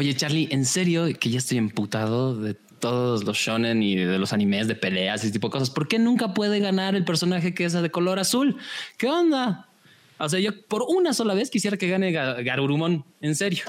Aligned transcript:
Oye, 0.00 0.14
Charlie, 0.14 0.48
en 0.50 0.64
serio 0.64 1.06
que 1.20 1.28
ya 1.28 1.36
estoy 1.36 1.58
emputado 1.58 2.34
de 2.34 2.54
todos 2.54 3.22
los 3.24 3.36
shonen 3.36 3.82
y 3.82 3.96
de 3.96 4.18
los 4.18 4.32
animes 4.32 4.66
de 4.66 4.74
peleas 4.74 5.22
y 5.22 5.26
ese 5.26 5.32
tipo 5.34 5.48
de 5.48 5.52
cosas. 5.52 5.68
¿Por 5.68 5.88
qué 5.88 5.98
nunca 5.98 6.32
puede 6.32 6.58
ganar 6.58 6.94
el 6.94 7.04
personaje 7.04 7.52
que 7.52 7.66
es 7.66 7.74
de 7.74 7.90
color 7.90 8.18
azul? 8.18 8.56
¿Qué 8.96 9.08
onda? 9.08 9.68
O 10.16 10.26
sea, 10.26 10.40
yo 10.40 10.58
por 10.68 10.86
una 10.88 11.12
sola 11.12 11.34
vez 11.34 11.50
quisiera 11.50 11.76
que 11.76 11.86
gane 11.86 12.12
Garurumon, 12.12 13.04
en 13.20 13.34
serio. 13.34 13.64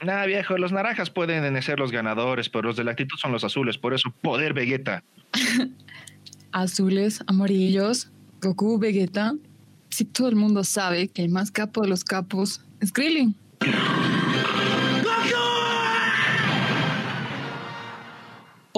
Nada, 0.00 0.24
viejo, 0.26 0.56
los 0.56 0.70
naranjas 0.70 1.10
pueden 1.10 1.60
ser 1.60 1.80
los 1.80 1.90
ganadores, 1.90 2.48
pero 2.48 2.68
los 2.68 2.76
de 2.76 2.84
la 2.84 2.92
actitud 2.92 3.18
son 3.18 3.32
los 3.32 3.42
azules, 3.42 3.76
por 3.76 3.92
eso 3.92 4.14
poder 4.22 4.54
Vegeta. 4.54 5.02
Azules, 6.52 7.24
amarillos, 7.26 8.08
Goku, 8.40 8.78
Vegeta. 8.78 9.34
Si 9.90 10.04
todo 10.04 10.28
el 10.28 10.36
mundo 10.36 10.62
sabe 10.62 11.08
que 11.08 11.22
el 11.22 11.28
más 11.28 11.50
capo 11.50 11.82
de 11.82 11.88
los 11.88 12.04
capos 12.04 12.60
es 12.80 12.92
Krillin. 12.92 13.34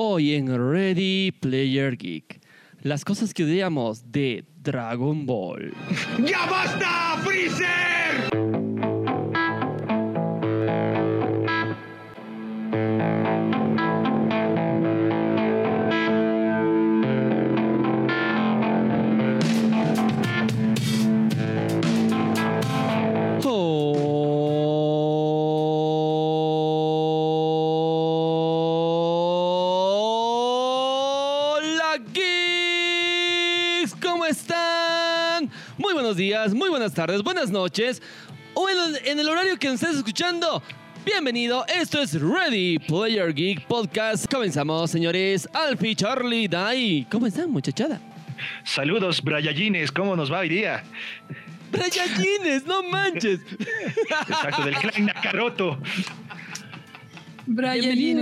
Hoy 0.01 0.37
en 0.37 0.47
Ready 0.47 1.33
Player 1.33 1.97
Geek, 1.97 2.41
las 2.83 3.05
cosas 3.05 3.35
que 3.35 3.43
odiamos 3.43 4.13
de 4.13 4.45
Dragon 4.63 5.27
Ball. 5.27 5.75
¡Ya 6.25 6.47
basta, 6.47 7.21
Freezer! 7.25 7.98
Tardes, 37.09 37.25
buenas 37.25 37.51
noches, 37.51 38.03
o 38.53 38.69
en, 38.69 39.19
el 39.19 39.29
horario 39.31 39.59
que 39.59 39.67
nos 39.69 39.83
estés 39.83 39.97
escuchando. 39.97 40.63
Bienvenido, 41.07 41.65
esto 41.67 42.03
es 42.03 42.21
Ready 42.21 42.79
Player 42.81 43.33
Geek 43.33 43.67
Podcast. 43.67 44.31
Comenzamos, 44.31 44.91
señores. 44.91 45.49
Alfie, 45.55 45.97
Charlie, 45.97 46.49
Dai. 46.49 47.07
¿Cómo 47.11 47.27
están, 47.27 47.51
muchachada? 47.51 47.99
Saludos, 48.63 49.23
Brayallines. 49.23 49.91
¿Cómo 49.91 50.17
nos 50.17 50.31
va 50.31 50.41
hoy 50.41 50.51
día? 50.51 50.85
Brayallines, 51.73 52.67
no 52.67 52.83
manches. 52.83 53.41
Exacto, 54.29 54.65
del 54.65 54.75
clan 54.75 55.07
Nakaroto. 55.07 55.79
Brian, 57.51 58.21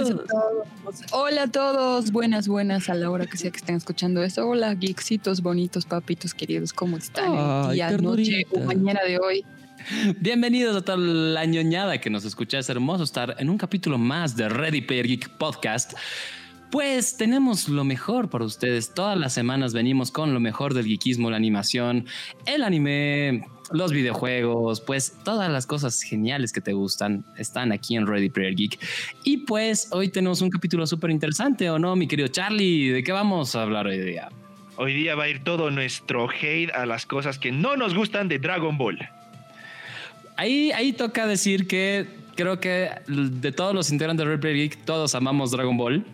Hola 1.11 1.43
a 1.43 1.47
todos, 1.49 2.13
buenas, 2.13 2.47
buenas 2.47 2.89
a 2.89 2.95
la 2.95 3.11
hora 3.11 3.27
que 3.27 3.37
sea 3.37 3.51
que 3.51 3.57
estén 3.57 3.75
escuchando 3.75 4.23
esto. 4.23 4.47
Hola, 4.47 4.77
geeksitos 4.77 5.43
bonitos, 5.43 5.85
papitos 5.85 6.33
queridos, 6.33 6.73
¿cómo 6.73 6.97
están? 6.97 7.33
Ay, 7.37 7.75
día, 7.75 7.91
noche 7.91 8.47
o 8.53 8.61
mañana 8.61 9.03
de 9.03 9.19
hoy. 9.19 9.45
Bienvenidos 10.21 10.77
a 10.77 10.85
toda 10.85 10.99
la 10.99 11.45
ñoñada 11.45 12.01
que 12.01 12.09
nos 12.09 12.25
escucha. 12.25 12.61
Es 12.61 12.69
hermoso 12.69 13.03
estar 13.03 13.35
en 13.41 13.51
un 13.51 13.59
capítulo 13.59 13.99
más 13.99 14.37
de 14.37 14.49
Ready 14.49 14.83
Player 14.83 15.09
Geek 15.09 15.31
Podcast. 15.39 15.95
Pues 16.71 17.17
tenemos 17.17 17.69
lo 17.69 17.83
mejor 17.83 18.31
para 18.31 18.45
ustedes. 18.45 18.95
Todas 18.95 19.19
las 19.19 19.33
semanas 19.33 19.73
venimos 19.73 20.13
con 20.13 20.35
lo 20.35 20.41
mejor 20.41 20.73
del 20.73 20.87
geekismo, 20.87 21.31
la 21.31 21.37
animación, 21.37 22.07
el 22.47 22.63
anime, 22.63 23.45
los 23.73 23.93
videojuegos, 23.93 24.81
pues 24.81 25.17
todas 25.25 25.51
las 25.51 25.67
cosas 25.67 26.03
geniales 26.03 26.53
que 26.53 26.61
te 26.61 26.73
gustan 26.73 27.25
están 27.37 27.73
aquí 27.73 27.97
en 27.97 28.07
Ready 28.07 28.29
Player 28.29 28.55
Geek. 28.55 28.79
Y 29.25 29.39
pues 29.39 29.89
hoy 29.93 30.09
tenemos 30.09 30.41
un 30.41 30.51
capítulo 30.51 30.87
súper 30.87 31.11
interesante, 31.11 31.69
¿o 31.71 31.79
no, 31.79 31.97
mi 31.97 32.07
querido 32.07 32.29
Charlie? 32.29 32.91
¿De 32.91 33.03
qué 33.03 33.13
vamos 33.13 33.55
a 33.57 33.63
hablar 33.63 33.87
hoy 33.87 33.99
día? 33.99 34.29
Hoy 34.77 34.95
día 34.95 35.15
va 35.15 35.25
a 35.25 35.29
ir 35.29 35.43
todo 35.43 35.71
nuestro 35.71 36.29
hate 36.29 36.71
a 36.75 36.87
las 36.87 37.07
cosas 37.07 37.39
que 37.39 37.51
no 37.51 37.77
nos 37.77 37.95
gustan 37.95 38.29
de 38.29 38.39
Dragon 38.39 38.77
Ball. 38.77 38.99
Ahí, 40.37 40.71
ahí 40.73 40.93
toca 40.93 41.27
decir 41.27 41.67
que 41.67 42.07
creo 42.35 42.61
que 42.61 42.91
de 43.09 43.53
todos 43.53 43.75
los 43.75 43.91
integrantes 43.91 44.25
de 44.25 44.31
Ready 44.31 44.41
Player 44.41 44.57
Geek, 44.57 44.85
todos 44.85 45.15
amamos 45.15 45.51
Dragon 45.51 45.77
Ball 45.77 46.05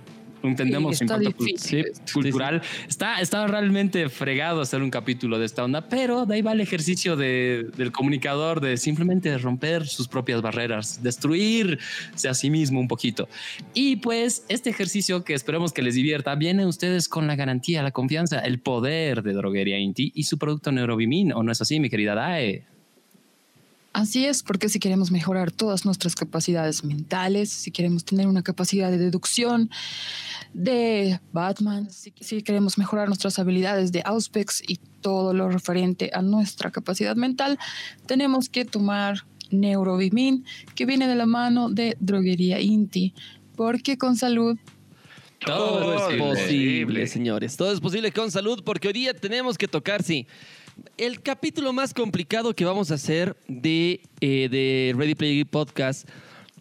entendemos 0.42 0.98
sí, 0.98 1.82
cultural. 2.12 2.62
Está, 2.88 3.20
está 3.20 3.46
realmente 3.46 4.08
fregado 4.08 4.60
hacer 4.60 4.82
un 4.82 4.90
capítulo 4.90 5.38
de 5.38 5.46
esta 5.46 5.64
onda, 5.64 5.88
pero 5.88 6.26
de 6.26 6.36
ahí 6.36 6.42
va 6.42 6.52
el 6.52 6.60
ejercicio 6.60 7.16
del 7.16 7.92
comunicador 7.92 8.60
de 8.60 8.76
simplemente 8.76 9.36
romper 9.38 9.86
sus 9.86 10.08
propias 10.08 10.42
barreras, 10.42 11.02
destruirse 11.02 12.28
a 12.28 12.34
sí 12.34 12.50
mismo 12.50 12.80
un 12.80 12.88
poquito. 12.88 13.28
Y 13.74 13.96
pues 13.96 14.44
este 14.48 14.70
ejercicio 14.70 15.24
que 15.24 15.34
esperemos 15.34 15.72
que 15.72 15.82
les 15.82 15.94
divierta 15.94 16.34
viene 16.34 16.64
a 16.64 16.66
ustedes 16.66 17.08
con 17.08 17.26
la 17.26 17.36
garantía, 17.36 17.82
la 17.82 17.90
confianza, 17.90 18.40
el 18.40 18.60
poder 18.60 19.22
de 19.22 19.32
Droguería 19.32 19.78
Inti 19.78 20.12
y 20.14 20.24
su 20.24 20.38
producto 20.38 20.72
Neurobimin, 20.72 21.32
¿o 21.32 21.42
no 21.42 21.52
es 21.52 21.60
así, 21.60 21.80
mi 21.80 21.90
querida 21.90 22.14
Dae? 22.14 22.71
Así 23.92 24.24
es, 24.24 24.42
porque 24.42 24.70
si 24.70 24.78
queremos 24.78 25.10
mejorar 25.10 25.52
todas 25.52 25.84
nuestras 25.84 26.14
capacidades 26.14 26.82
mentales, 26.82 27.50
si 27.50 27.70
queremos 27.70 28.06
tener 28.06 28.26
una 28.26 28.42
capacidad 28.42 28.90
de 28.90 28.96
deducción 28.96 29.68
de 30.54 31.20
Batman, 31.32 31.90
si, 31.90 32.42
queremos 32.42 32.78
mejorar 32.78 33.08
nuestras 33.08 33.38
habilidades 33.38 33.92
de 33.92 34.02
Auspex 34.06 34.62
y 34.66 34.76
todo 35.02 35.34
lo 35.34 35.50
referente 35.50 36.10
a 36.14 36.22
nuestra 36.22 36.70
capacidad 36.70 37.16
mental, 37.16 37.58
tenemos 38.06 38.48
que 38.48 38.64
tomar 38.64 39.26
Neurobimin, 39.50 40.46
que 40.74 40.86
viene 40.86 41.06
de 41.06 41.14
la 41.14 41.26
mano 41.26 41.68
de 41.68 41.98
Droguería 42.00 42.60
Inti, 42.60 43.12
porque 43.56 43.98
con 43.98 44.16
salud 44.16 44.58
todo, 45.44 46.08
es 46.08 46.18
posible, 46.18 47.06
señores. 47.08 47.56
Todo 47.56 47.72
es 47.72 47.80
posible 47.80 48.12
con 48.12 48.30
salud, 48.30 48.62
porque 48.64 48.86
hoy 48.86 48.94
día 48.94 49.12
tenemos 49.12 49.58
que 49.58 49.66
tocar, 49.66 50.04
sí 50.04 50.28
el 50.96 51.22
capítulo 51.22 51.72
más 51.72 51.94
complicado 51.94 52.54
que 52.54 52.64
vamos 52.64 52.90
a 52.90 52.94
hacer 52.94 53.36
de, 53.48 54.00
eh, 54.20 54.48
de 54.48 54.94
Ready 54.96 55.14
Play 55.14 55.44
Podcast 55.44 56.08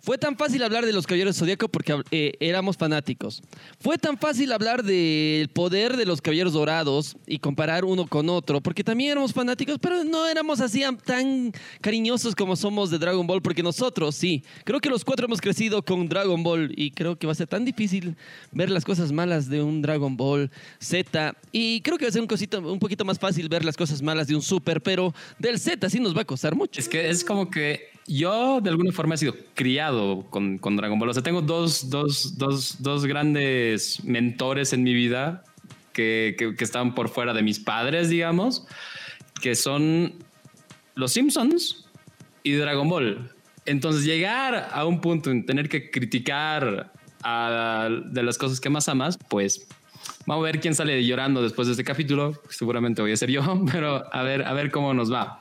fue 0.02 0.18
tan 0.18 0.36
fácil 0.36 0.64
hablar 0.64 0.86
de 0.86 0.94
los 0.94 1.06
Caballeros 1.06 1.38
Zodíaco 1.38 1.70
porque 1.70 2.02
eh, 2.10 2.34
éramos 2.40 2.76
fanáticos. 2.76 3.44
Fue 3.80 3.98
tan 3.98 4.18
fácil 4.18 4.52
hablar 4.52 4.84
del 4.84 5.48
poder 5.50 5.96
de 5.96 6.06
los 6.06 6.22
Caballeros 6.22 6.54
Dorados 6.54 7.16
y 7.28 7.38
comparar 7.38 7.86
uno 7.86 8.08
con 8.08 8.28
otro 8.30 8.62
porque 8.62 8.84
también 8.84 9.12
éramos 9.12 9.32
fanáticos, 9.32 9.78
pero 9.80 10.04
no 10.04 10.28
éramos 10.28 10.60
así 10.60 10.84
tan 11.06 11.54
cariñosos 11.82 12.36
como 12.36 12.56
somos 12.56 12.90
de 12.90 12.98
Dragon 12.98 13.28
Ball 13.28 13.42
porque 13.42 13.62
nosotros 13.62 14.16
sí. 14.16 14.44
Creo 14.64 14.80
que 14.80 14.90
los 14.90 15.06
cuatro 15.06 15.28
hemos 15.28 15.40
crecido 15.40 15.84
con 15.84 16.10
Dragon 16.10 16.42
Ball 16.42 16.74
y 16.76 16.92
creo 16.92 17.16
que 17.18 17.28
va 17.28 17.34
a 17.34 17.36
ser 17.36 17.48
tan 17.48 17.64
difícil 17.64 18.16
ver 18.52 18.72
las 18.72 18.84
cosas 18.84 19.12
malas 19.12 19.50
de 19.50 19.62
un 19.62 19.84
Dragon 19.84 20.18
Ball 20.18 20.50
Z 20.80 21.36
y 21.52 21.82
creo 21.82 21.98
que 21.98 22.06
va 22.06 22.10
a 22.10 22.12
ser 22.12 22.22
un, 22.22 22.28
cosito, 22.28 22.60
un 22.60 22.80
poquito 22.80 23.06
más 23.06 23.20
fácil 23.20 23.48
ver 23.50 23.64
las 23.64 23.78
cosas 23.78 24.02
malas 24.02 24.28
de 24.28 24.36
un 24.36 24.42
Super, 24.42 24.82
pero 24.82 25.14
del 25.38 25.60
Z 25.60 25.88
sí 25.90 26.00
nos 26.00 26.18
va 26.18 26.22
a 26.22 26.26
costar 26.26 26.56
mucho. 26.56 26.80
Es 26.80 26.90
que 26.90 27.10
es 27.10 27.24
como 27.24 27.52
que 27.52 27.91
yo 28.08 28.62
de 28.62 28.70
alguna 28.70 28.92
forma 28.92 29.16
he 29.16 29.18
sido 29.18 29.36
criado 29.56 30.26
con, 30.30 30.58
con 30.58 30.76
Dragon 30.76 31.00
Ball. 31.00 31.10
O 31.10 31.14
sea, 31.14 31.24
tengo 31.24 31.42
dos, 31.42 31.90
dos, 31.90 32.38
dos, 32.38 32.82
dos 32.82 33.06
grandes 33.06 34.04
mentores 34.04 34.74
en 34.74 34.84
mi 34.84 34.94
vida 34.94 35.44
que, 35.94 36.36
que, 36.38 36.64
están 36.64 36.96
por 36.96 37.10
fuera 37.10 37.34
de 37.34 37.44
mis 37.44 37.60
padres, 37.60 38.10
digamos, 38.10 38.66
que 39.42 39.56
son 39.56 40.16
los 40.96 41.12
Simpsons 41.12 41.86
y 42.44 42.54
Dragon 42.54 42.88
Ball. 42.88 43.32
Entonces, 43.66 44.06
llegar 44.06 44.70
a 44.72 44.86
un 44.86 45.02
punto 45.02 45.30
en 45.30 45.46
tener 45.46 45.70
que 45.70 45.92
criticar 45.92 46.92
de 47.22 48.24
las 48.24 48.38
cosas 48.38 48.60
que 48.60 48.70
más 48.70 48.90
amas, 48.90 49.18
pues 49.30 49.68
vamos 50.26 50.44
a 50.44 50.46
ver 50.46 50.60
quién 50.60 50.74
sale 50.74 51.06
llorando 51.06 51.44
después 51.44 51.68
de 51.68 51.74
este 51.74 51.84
capítulo. 51.84 52.34
Seguramente 52.50 53.02
voy 53.02 53.12
a 53.12 53.18
ser 53.18 53.30
yo, 53.30 53.44
pero 53.72 54.04
a 54.14 54.24
ver, 54.24 54.44
a 54.44 54.54
ver 54.54 54.72
cómo 54.72 54.94
nos 54.94 55.12
va. 55.12 55.40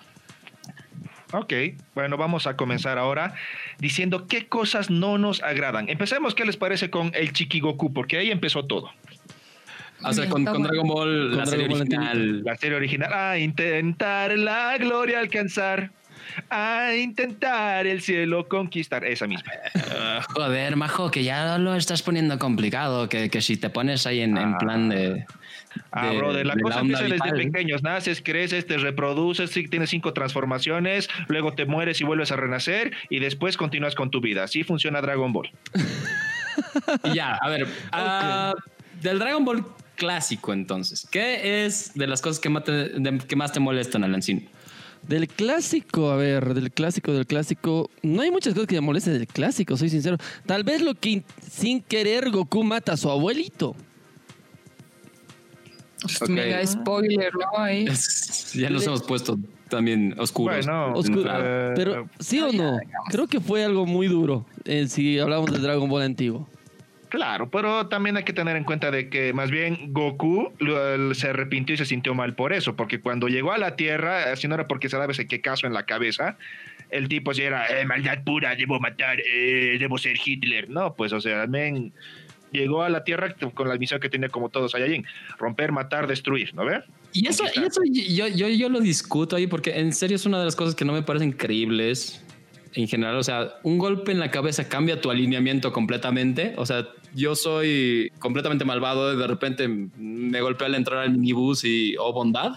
Ok, 1.32 1.52
bueno, 1.94 2.16
vamos 2.16 2.46
a 2.46 2.56
comenzar 2.56 2.98
ahora 2.98 3.34
diciendo 3.78 4.26
qué 4.26 4.46
cosas 4.46 4.90
no 4.90 5.18
nos 5.18 5.42
agradan. 5.42 5.88
Empecemos, 5.88 6.34
¿qué 6.34 6.44
les 6.44 6.56
parece 6.56 6.90
con 6.90 7.12
el 7.14 7.32
Chikigoku? 7.32 7.92
Porque 7.92 8.18
ahí 8.18 8.30
empezó 8.30 8.64
todo. 8.64 8.90
O 10.02 10.12
sea, 10.12 10.28
con, 10.28 10.44
Dragon 10.44 10.88
Ball, 10.88 11.36
la 11.36 11.46
serie 11.46 11.66
original. 11.66 12.42
La 12.42 12.56
serie 12.56 12.76
original. 12.76 13.12
A 13.12 13.38
intentar 13.38 14.36
la 14.38 14.76
gloria 14.78 15.20
alcanzar. 15.20 15.90
A 16.48 16.94
intentar 16.94 17.86
el 17.86 18.00
cielo 18.00 18.48
conquistar. 18.48 19.04
Esa 19.04 19.26
misma. 19.26 19.52
Uh, 19.74 20.32
joder, 20.32 20.76
majo, 20.76 21.10
que 21.10 21.22
ya 21.22 21.58
lo 21.58 21.74
estás 21.74 22.02
poniendo 22.02 22.38
complicado. 22.38 23.08
Que, 23.08 23.28
que 23.28 23.42
si 23.42 23.56
te 23.56 23.68
pones 23.68 24.06
ahí 24.06 24.20
en, 24.20 24.38
en 24.38 24.56
plan 24.58 24.88
de. 24.88 25.26
Ah, 25.92 26.12
brother, 26.12 26.46
la 26.46 26.56
cosa 26.56 26.80
empieza 26.80 27.04
desde 27.04 27.32
pequeños. 27.32 27.82
Naces, 27.82 28.20
creces, 28.22 28.66
te 28.66 28.78
reproduces, 28.78 29.50
tienes 29.50 29.90
cinco 29.90 30.12
transformaciones, 30.12 31.08
luego 31.28 31.54
te 31.54 31.66
mueres 31.66 32.00
y 32.00 32.04
vuelves 32.04 32.32
a 32.32 32.36
renacer 32.36 32.92
y 33.08 33.18
después 33.18 33.56
continúas 33.56 33.94
con 33.94 34.10
tu 34.10 34.20
vida. 34.20 34.44
Así 34.44 34.62
funciona 34.62 35.00
Dragon 35.00 35.32
Ball. 35.32 35.50
ya, 37.14 37.34
a 37.34 37.48
ver. 37.48 37.66
Ah, 37.92 38.54
del 39.00 39.18
Dragon 39.18 39.44
Ball 39.44 39.64
clásico, 39.96 40.52
entonces, 40.52 41.06
¿qué 41.10 41.64
es 41.64 41.92
de 41.94 42.06
las 42.06 42.22
cosas 42.22 42.40
que 42.40 42.48
más 42.48 42.64
te, 42.64 42.90
que 43.28 43.36
más 43.36 43.52
te 43.52 43.60
molestan, 43.60 44.02
Alancín? 44.02 44.48
Del 45.06 45.28
clásico, 45.28 46.10
a 46.10 46.16
ver, 46.16 46.54
del 46.54 46.70
clásico, 46.70 47.12
del 47.12 47.26
clásico. 47.26 47.90
No 48.02 48.22
hay 48.22 48.30
muchas 48.30 48.54
cosas 48.54 48.68
que 48.68 48.74
me 48.74 48.82
molesten 48.82 49.14
del 49.14 49.26
clásico, 49.26 49.76
soy 49.76 49.88
sincero. 49.88 50.18
Tal 50.46 50.62
vez 50.62 50.82
lo 50.82 50.94
que 50.94 51.22
sin 51.50 51.82
querer 51.82 52.30
Goku 52.30 52.62
mata 52.64 52.92
a 52.92 52.96
su 52.96 53.10
abuelito. 53.10 53.74
Okay. 56.04 56.34
Mega 56.34 56.66
spoiler, 56.66 57.32
¿no? 57.34 57.58
Ahí. 57.58 57.84
ya 58.54 58.70
nos 58.70 58.86
hemos 58.86 59.02
puesto 59.02 59.38
también 59.68 60.14
oscuros. 60.18 60.66
Bueno, 60.66 60.92
Oscuro. 60.92 61.30
Eh, 61.34 61.72
pero 61.74 62.08
sí 62.18 62.40
o 62.40 62.52
no, 62.52 62.78
creo 63.10 63.26
que 63.26 63.40
fue 63.40 63.64
algo 63.64 63.86
muy 63.86 64.08
duro 64.08 64.44
eh, 64.64 64.86
si 64.88 65.18
hablamos 65.18 65.50
del 65.50 65.62
Dragon 65.62 65.88
Ball 65.88 66.02
antiguo. 66.02 66.46
Claro, 67.08 67.50
pero 67.50 67.88
también 67.88 68.16
hay 68.16 68.22
que 68.22 68.32
tener 68.32 68.56
en 68.56 68.62
cuenta 68.62 68.92
de 68.92 69.08
que 69.08 69.32
más 69.32 69.50
bien 69.50 69.92
Goku 69.92 70.52
se 71.12 71.28
arrepintió 71.28 71.74
y 71.74 71.78
se 71.78 71.84
sintió 71.84 72.14
mal 72.14 72.36
por 72.36 72.52
eso, 72.52 72.76
porque 72.76 73.00
cuando 73.00 73.26
llegó 73.26 73.52
a 73.52 73.58
la 73.58 73.74
Tierra, 73.74 74.32
así 74.32 74.46
no 74.46 74.54
era 74.54 74.68
porque 74.68 74.88
se 74.88 74.96
daba 74.96 75.10
ese 75.10 75.26
que 75.26 75.40
caso 75.40 75.66
en 75.66 75.72
la 75.72 75.86
cabeza, 75.86 76.36
el 76.90 77.08
tipo 77.08 77.34
si 77.34 77.42
era 77.42 77.66
eh, 77.66 77.84
maldad 77.84 78.22
pura, 78.24 78.54
debo 78.54 78.78
matar, 78.78 79.18
debo 79.18 79.98
ser 79.98 80.16
Hitler. 80.24 80.70
No, 80.70 80.94
pues 80.94 81.12
o 81.12 81.20
sea, 81.20 81.42
también 81.42 81.92
llegó 82.52 82.82
a 82.82 82.88
la 82.88 83.04
Tierra 83.04 83.34
con 83.54 83.68
la 83.68 83.76
misión 83.76 84.00
que 84.00 84.08
tiene 84.08 84.28
como 84.28 84.48
todos 84.48 84.74
allá, 84.74 84.86
romper, 85.38 85.72
matar, 85.72 86.06
destruir, 86.06 86.54
¿no 86.54 86.64
ve? 86.64 86.82
Y 87.12 87.26
eso, 87.26 87.44
y 87.54 87.60
eso 87.60 87.80
yo, 87.84 88.28
yo, 88.28 88.48
yo 88.48 88.68
lo 88.68 88.80
discuto 88.80 89.36
ahí 89.36 89.46
porque 89.46 89.78
en 89.78 89.92
serio 89.92 90.16
es 90.16 90.26
una 90.26 90.38
de 90.38 90.44
las 90.44 90.56
cosas 90.56 90.74
que 90.74 90.84
no 90.84 90.92
me 90.92 91.02
parecen 91.02 91.32
creíbles 91.32 92.24
en 92.74 92.88
general. 92.88 93.16
O 93.16 93.22
sea, 93.22 93.54
un 93.62 93.78
golpe 93.78 94.12
en 94.12 94.20
la 94.20 94.30
cabeza 94.30 94.68
cambia 94.68 95.00
tu 95.00 95.10
alineamiento 95.10 95.72
completamente. 95.72 96.54
O 96.56 96.66
sea, 96.66 96.88
yo 97.14 97.34
soy 97.34 98.12
completamente 98.18 98.64
malvado. 98.64 99.16
De 99.16 99.26
repente 99.26 99.68
me 99.68 100.40
golpea 100.40 100.68
al 100.68 100.74
entrar 100.74 101.00
al 101.00 101.10
minibús 101.10 101.64
y, 101.64 101.96
oh, 101.98 102.12
bondad. 102.12 102.52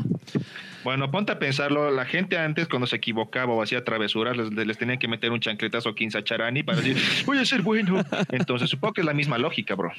Bueno, 0.83 1.09
ponte 1.11 1.31
a 1.31 1.39
pensarlo. 1.39 1.91
La 1.91 2.05
gente 2.05 2.37
antes, 2.37 2.67
cuando 2.67 2.87
se 2.87 2.97
equivocaba 2.97 3.53
o 3.53 3.61
hacía 3.61 3.83
travesuras, 3.83 4.35
les, 4.35 4.51
les 4.51 4.77
tenían 4.77 4.99
que 4.99 5.07
meter 5.07 5.31
un 5.31 5.39
chancletazo 5.39 5.95
15 5.95 6.17
a 6.17 6.23
Charani 6.23 6.63
para 6.63 6.79
decir, 6.79 6.97
voy 7.25 7.37
a 7.37 7.45
ser 7.45 7.61
bueno. 7.61 8.03
Entonces, 8.29 8.69
supongo 8.69 8.93
que 8.93 9.01
es 9.01 9.07
la 9.07 9.13
misma 9.13 9.37
lógica, 9.37 9.75
bro. 9.75 9.91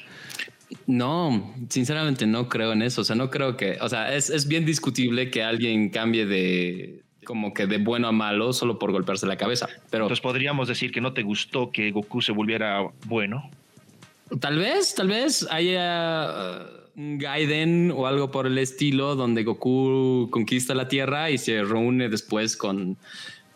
No, 0.87 1.53
sinceramente 1.69 2.25
no 2.27 2.49
creo 2.49 2.73
en 2.73 2.81
eso. 2.81 3.01
O 3.01 3.03
sea, 3.03 3.15
no 3.15 3.29
creo 3.29 3.57
que, 3.57 3.77
o 3.81 3.89
sea, 3.89 4.13
es, 4.15 4.29
es 4.29 4.47
bien 4.47 4.65
discutible 4.65 5.29
que 5.31 5.43
alguien 5.43 5.89
cambie 5.89 6.25
de 6.25 7.01
como 7.25 7.53
que 7.53 7.65
de 7.65 7.79
bueno 7.79 8.07
a 8.07 8.11
malo 8.11 8.53
solo 8.53 8.79
por 8.79 8.91
golpearse 8.91 9.25
la 9.25 9.37
cabeza. 9.37 9.67
Pero 9.89 10.05
entonces 10.05 10.21
podríamos 10.21 10.67
decir 10.67 10.91
que 10.91 11.01
no 11.01 11.13
te 11.13 11.23
gustó 11.23 11.71
que 11.71 11.91
Goku 11.91 12.21
se 12.21 12.31
volviera 12.31 12.87
bueno. 13.05 13.49
Tal 14.39 14.57
vez, 14.57 14.95
tal 14.95 15.07
vez 15.07 15.47
haya 15.51 16.65
Gaiden 16.95 17.91
o 17.91 18.07
algo 18.07 18.31
por 18.31 18.47
el 18.47 18.57
estilo 18.57 19.15
donde 19.15 19.43
Goku 19.43 20.29
conquista 20.31 20.73
la 20.73 20.87
Tierra 20.87 21.29
y 21.29 21.37
se 21.37 21.63
reúne 21.63 22.07
después 22.07 22.55
con, 22.55 22.97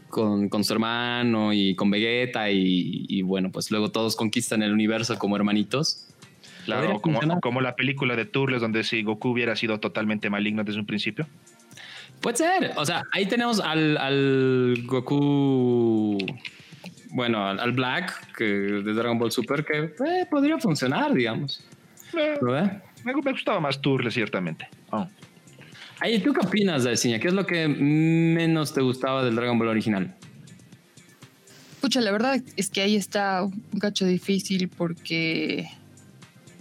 con, 0.10 0.50
con 0.50 0.64
su 0.64 0.74
hermano 0.74 1.54
y 1.54 1.76
con 1.76 1.90
Vegeta 1.90 2.50
y, 2.52 3.22
bueno, 3.22 3.52
pues 3.52 3.72
luego 3.72 3.92
todos 3.92 4.16
conquistan 4.16 4.62
el 4.62 4.74
universo 4.74 5.18
como 5.18 5.36
hermanitos. 5.36 6.06
Claro, 6.66 7.00
como, 7.02 7.20
como, 7.40 7.62
la 7.62 7.76
película 7.76 8.16
de 8.16 8.26
Turles 8.26 8.62
donde 8.62 8.84
si 8.84 9.02
Goku 9.02 9.30
hubiera 9.30 9.56
sido 9.56 9.80
totalmente 9.80 10.30
maligno 10.30 10.64
desde 10.64 10.80
un 10.80 10.86
principio. 10.86 11.26
Puede 12.22 12.38
ser, 12.38 12.74
o 12.76 12.86
sea, 12.86 13.04
ahí 13.14 13.26
tenemos 13.26 13.62
al, 13.62 13.98
al 13.98 14.84
Goku 14.86 16.18
bueno, 17.12 17.48
al, 17.48 17.72
Black 17.72 18.36
que 18.36 18.44
de 18.44 18.94
Dragon 18.94 19.18
Ball 19.18 19.32
Super 19.32 19.66
que 19.66 19.86
eh, 19.86 20.28
podría 20.30 20.60
funcionar, 20.60 21.14
digamos. 21.14 21.64
Eh, 22.18 22.38
me, 23.04 23.14
gustaba 23.14 23.60
más 23.60 23.82
Turle, 23.82 24.12
ciertamente. 24.12 24.68
Oh. 24.92 25.08
¿tú 26.24 26.34
qué 26.34 26.46
opinas, 26.46 26.84
Daciña? 26.84 27.20
¿Qué 27.20 27.28
es 27.28 27.34
lo 27.34 27.46
que 27.46 27.68
menos 27.68 28.74
te 28.74 28.82
gustaba 28.82 29.24
del 29.24 29.36
Dragon 29.36 29.58
Ball 29.58 29.70
original? 29.70 30.16
Pucha, 31.82 32.02
la 32.02 32.12
verdad 32.12 32.42
es 32.56 32.70
que 32.70 32.82
ahí 32.82 32.96
está 32.96 33.44
un 33.44 33.80
cacho 33.80 34.06
difícil 34.06 34.70
porque 34.70 35.70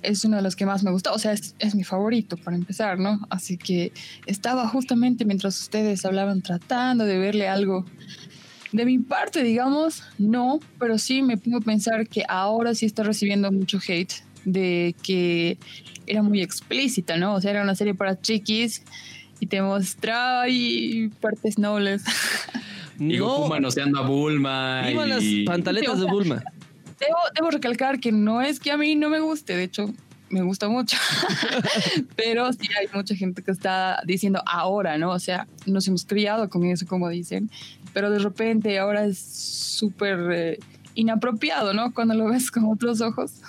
es 0.02 0.24
uno 0.24 0.36
de 0.36 0.42
los 0.42 0.54
que 0.54 0.64
más 0.64 0.84
me 0.84 0.92
gusta, 0.92 1.12
o 1.12 1.18
sea, 1.18 1.32
es, 1.32 1.56
es, 1.58 1.74
mi 1.74 1.82
favorito 1.82 2.36
para 2.36 2.56
empezar, 2.56 2.98
¿no? 2.98 3.20
Así 3.30 3.56
que 3.56 3.92
estaba 4.26 4.68
justamente 4.68 5.24
mientras 5.24 5.60
ustedes 5.60 6.04
hablaban 6.04 6.40
tratando 6.40 7.04
de 7.04 7.18
verle 7.18 7.48
algo. 7.48 7.84
De 8.70 8.84
mi 8.84 8.98
parte, 8.98 9.42
digamos, 9.42 10.04
no, 10.18 10.60
pero 10.78 10.98
sí 10.98 11.22
me 11.22 11.36
pongo 11.36 11.58
a 11.58 11.62
pensar 11.62 12.06
que 12.06 12.24
ahora 12.28 12.74
sí 12.74 12.86
está 12.86 13.02
recibiendo 13.02 13.50
mucho 13.50 13.78
hate 13.86 14.22
de 14.52 14.94
que 15.02 15.58
era 16.06 16.22
muy 16.22 16.42
explícita, 16.42 17.16
¿no? 17.16 17.34
O 17.34 17.40
sea, 17.40 17.50
era 17.50 17.62
una 17.62 17.74
serie 17.74 17.94
para 17.94 18.20
chiquis 18.20 18.82
y 19.40 19.46
te 19.46 19.62
mostraba 19.62 20.48
y 20.48 21.08
partes 21.20 21.58
nobles. 21.58 22.04
y 22.98 23.18
no. 23.18 23.26
Goku 23.26 23.48
manoseando 23.48 24.00
a 24.00 24.06
Bulma. 24.06 24.90
Iba 24.90 25.06
y... 25.06 25.08
las 25.08 25.46
pantaletas 25.46 26.00
de 26.00 26.06
Bulma. 26.06 26.42
Debo, 26.98 27.18
debo, 27.34 27.50
recalcar 27.50 28.00
que 28.00 28.10
no 28.10 28.42
es 28.42 28.58
que 28.58 28.72
a 28.72 28.76
mí 28.76 28.96
no 28.96 29.08
me 29.08 29.20
guste, 29.20 29.56
de 29.56 29.62
hecho, 29.62 29.94
me 30.30 30.42
gusta 30.42 30.68
mucho. 30.68 30.96
Pero 32.16 32.52
sí 32.52 32.68
hay 32.78 32.88
mucha 32.92 33.14
gente 33.14 33.42
que 33.42 33.50
está 33.50 34.02
diciendo 34.04 34.42
ahora, 34.46 34.98
¿no? 34.98 35.10
O 35.10 35.18
sea, 35.18 35.46
nos 35.66 35.86
hemos 35.88 36.04
criado 36.04 36.48
con 36.48 36.64
eso, 36.64 36.86
como 36.86 37.08
dicen. 37.08 37.50
Pero 37.92 38.10
de 38.10 38.18
repente 38.18 38.78
ahora 38.78 39.04
es 39.04 39.18
súper 39.18 40.18
eh, 40.32 40.58
inapropiado, 40.94 41.72
¿no? 41.74 41.92
Cuando 41.94 42.14
lo 42.14 42.26
ves 42.26 42.50
con 42.50 42.64
otros 42.64 43.00
ojos. 43.00 43.40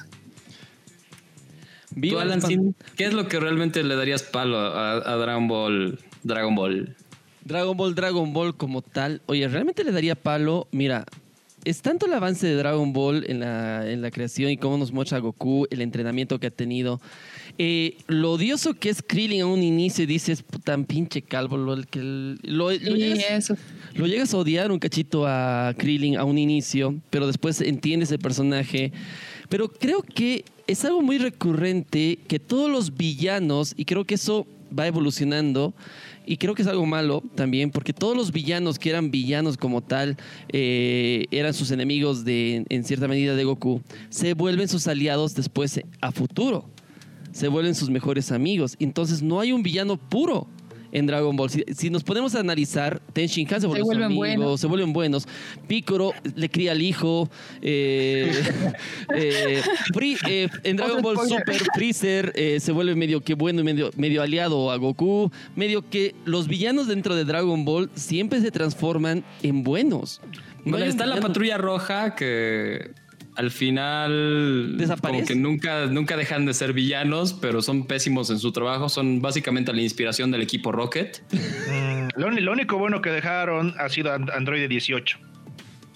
¿Qué 2.96 3.06
es 3.06 3.14
lo 3.14 3.28
que 3.28 3.40
realmente 3.40 3.84
le 3.84 3.96
darías 3.96 4.24
palo 4.24 4.58
a, 4.60 5.16
Dragon 5.18 5.48
Ball? 5.48 6.00
Dragon 6.24 6.56
Ball. 6.56 6.96
Dragon 7.44 7.76
Ball, 7.76 7.96
Dragon 7.96 8.34
Ball 8.34 8.56
como 8.56 8.82
tal. 8.82 9.22
Oye, 9.26 9.48
realmente 9.48 9.84
le 9.84 9.92
daría 9.92 10.16
palo. 10.16 10.68
Mira, 10.72 11.06
es 11.66 11.82
tanto 11.82 12.06
el 12.06 12.14
avance 12.14 12.48
de 12.48 12.56
Dragon 12.56 12.94
Ball 12.94 13.26
en 13.28 13.40
la, 13.42 13.90
en 13.90 14.02
la 14.02 14.12
creación 14.12 14.52
y 14.52 14.58
cómo 14.58 14.78
nos 14.78 14.92
muestra 14.92 15.20
Goku, 15.20 15.68
el 15.70 15.82
entrenamiento 15.82 16.40
que 16.40 16.48
ha 16.48 16.52
tenido. 16.52 17.02
Eh, 17.58 17.98
lo 18.08 18.32
odioso 18.32 18.74
que 18.74 18.90
es 18.90 19.04
Krillin 19.06 19.42
a 19.42 19.46
un 19.46 19.62
inicio 19.62 20.06
y 20.06 20.08
dices, 20.08 20.46
tan 20.64 20.86
pinche 20.86 21.22
calvo, 21.22 21.58
lo, 21.58 21.82
que, 21.84 22.00
lo, 22.00 22.72
llegas, 22.72 23.52
lo, 23.94 24.08
llegas, 24.08 24.34
a 24.34 24.38
odiar 24.38 24.72
un 24.72 24.80
cachito 24.80 25.26
a 25.28 25.74
Krillin 25.78 26.18
a 26.18 26.24
un 26.24 26.38
inicio, 26.38 26.96
pero 27.10 27.28
después 27.28 27.60
entiendes 27.60 28.12
el 28.12 28.20
personaje. 28.20 28.94
Pero 29.50 29.68
creo 29.68 30.02
que 30.04 30.46
es 30.70 30.86
algo 30.86 31.02
muy 31.02 31.18
recurrente 31.18 32.20
que 32.28 32.38
todos 32.38 32.70
los 32.70 32.96
villanos, 32.96 33.74
y 33.76 33.86
creo 33.86 34.06
que 34.06 34.16
eso 34.16 34.46
va 34.78 34.86
evolucionando, 34.86 35.74
y 36.28 36.38
creo 36.38 36.54
que 36.54 36.62
es 36.62 36.68
algo 36.68 36.86
malo 36.86 37.24
también, 37.34 37.72
porque 37.72 37.92
todos 37.92 38.16
los 38.16 38.32
villanos 38.32 38.78
que 38.78 38.92
eran 38.92 39.10
villanos 39.10 39.58
como 39.58 39.82
tal, 39.82 40.16
eh, 40.50 41.26
eran 41.32 41.56
sus 41.56 41.72
enemigos 41.72 42.24
de, 42.24 42.68
en 42.70 42.84
cierta 42.84 43.08
medida 43.08 43.36
de 43.36 43.46
Goku, 43.46 43.82
se 44.10 44.36
vuelven 44.36 44.68
sus 44.68 44.86
aliados 44.88 45.34
después 45.34 45.82
a 46.02 46.12
futuro. 46.12 46.70
Se 47.32 47.48
vuelven 47.48 47.74
sus 47.74 47.90
mejores 47.90 48.32
amigos. 48.32 48.76
Entonces 48.80 49.22
no 49.24 49.40
hay 49.40 49.52
un 49.52 49.64
villano 49.64 49.98
puro 49.98 50.48
en 50.92 51.06
Dragon 51.06 51.36
Ball. 51.36 51.50
Si, 51.50 51.90
nos 51.90 52.04
ponemos 52.04 52.36
a 52.36 52.40
analizar, 52.40 53.02
Ten 53.14 53.28
Shinhan 53.28 53.62
se, 53.62 53.68
vuelven 53.68 54.16
buenos. 54.16 54.60
se 54.60 54.68
vuelven 54.68 54.94
buenos. 54.94 55.28
Piccolo 55.68 56.14
le 56.36 56.50
cría 56.50 56.72
al 56.72 56.82
hijo. 56.82 57.30
Eh, 57.62 58.32
eh, 59.16 59.62
eh, 60.28 60.50
en 60.64 60.78
Dragon 60.78 61.02
Ball 61.02 61.18
Super, 61.28 61.62
Freezer 61.74 62.34
se 62.60 62.72
vuelve 62.72 62.96
medio 62.96 63.22
que 63.22 63.34
bueno 63.34 63.62
y 63.62 63.64
medio, 63.64 63.92
medio 63.96 64.22
aliado 64.22 64.72
a 64.72 64.78
Goku. 64.78 65.32
Medio 65.56 65.90
que 65.90 66.16
los 66.26 66.48
villanos 66.48 66.88
dentro 66.88 67.16
de 67.16 67.26
Dragon 67.26 67.66
Ball 67.66 67.90
siempre 67.96 68.42
se 68.42 68.52
transforman 68.52 69.24
en 69.44 69.64
buenos. 69.64 70.22
está 70.66 71.06
la 71.06 71.20
patrulla 71.20 71.58
roja 71.58 72.16
que 72.16 72.92
al 73.40 73.52
final 73.52 74.76
como 75.02 75.24
que 75.24 75.34
nunca, 75.34 75.86
nunca 75.86 76.18
dejan 76.18 76.46
de 76.46 76.54
ser 76.54 76.74
villanos, 76.74 77.34
pero 77.34 77.62
son 77.62 77.88
pésimos 77.88 78.30
en 78.32 78.38
su 78.38 78.52
trabajo. 78.52 78.90
Son 78.90 79.22
básicamente 79.22 79.72
la 79.72 79.82
inspiración 79.82 80.30
del 80.30 80.42
equipo 80.42 80.74
Rocket. 80.74 81.22
Mm, 81.32 82.20
lo, 82.20 82.52
único 82.52 82.78
bueno 82.78 83.02
que 83.02 83.12
dejaron 83.12 83.74
ha 83.80 83.88
sido 83.88 84.12
Android 84.12 84.68
18. 84.68 85.20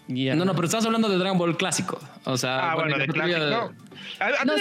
No, 0.07 0.45
no, 0.45 0.53
pero 0.53 0.65
estás 0.65 0.85
hablando 0.85 1.09
de 1.09 1.17
Dragon 1.17 1.37
Ball 1.37 1.57
clásico. 1.57 1.99
O 2.25 2.37
sea, 2.37 2.71
ah, 2.71 2.75
bueno, 2.75 2.97
de 2.97 3.07
clásico. 3.07 3.73
Ha, 4.19 4.45
no 4.45 4.53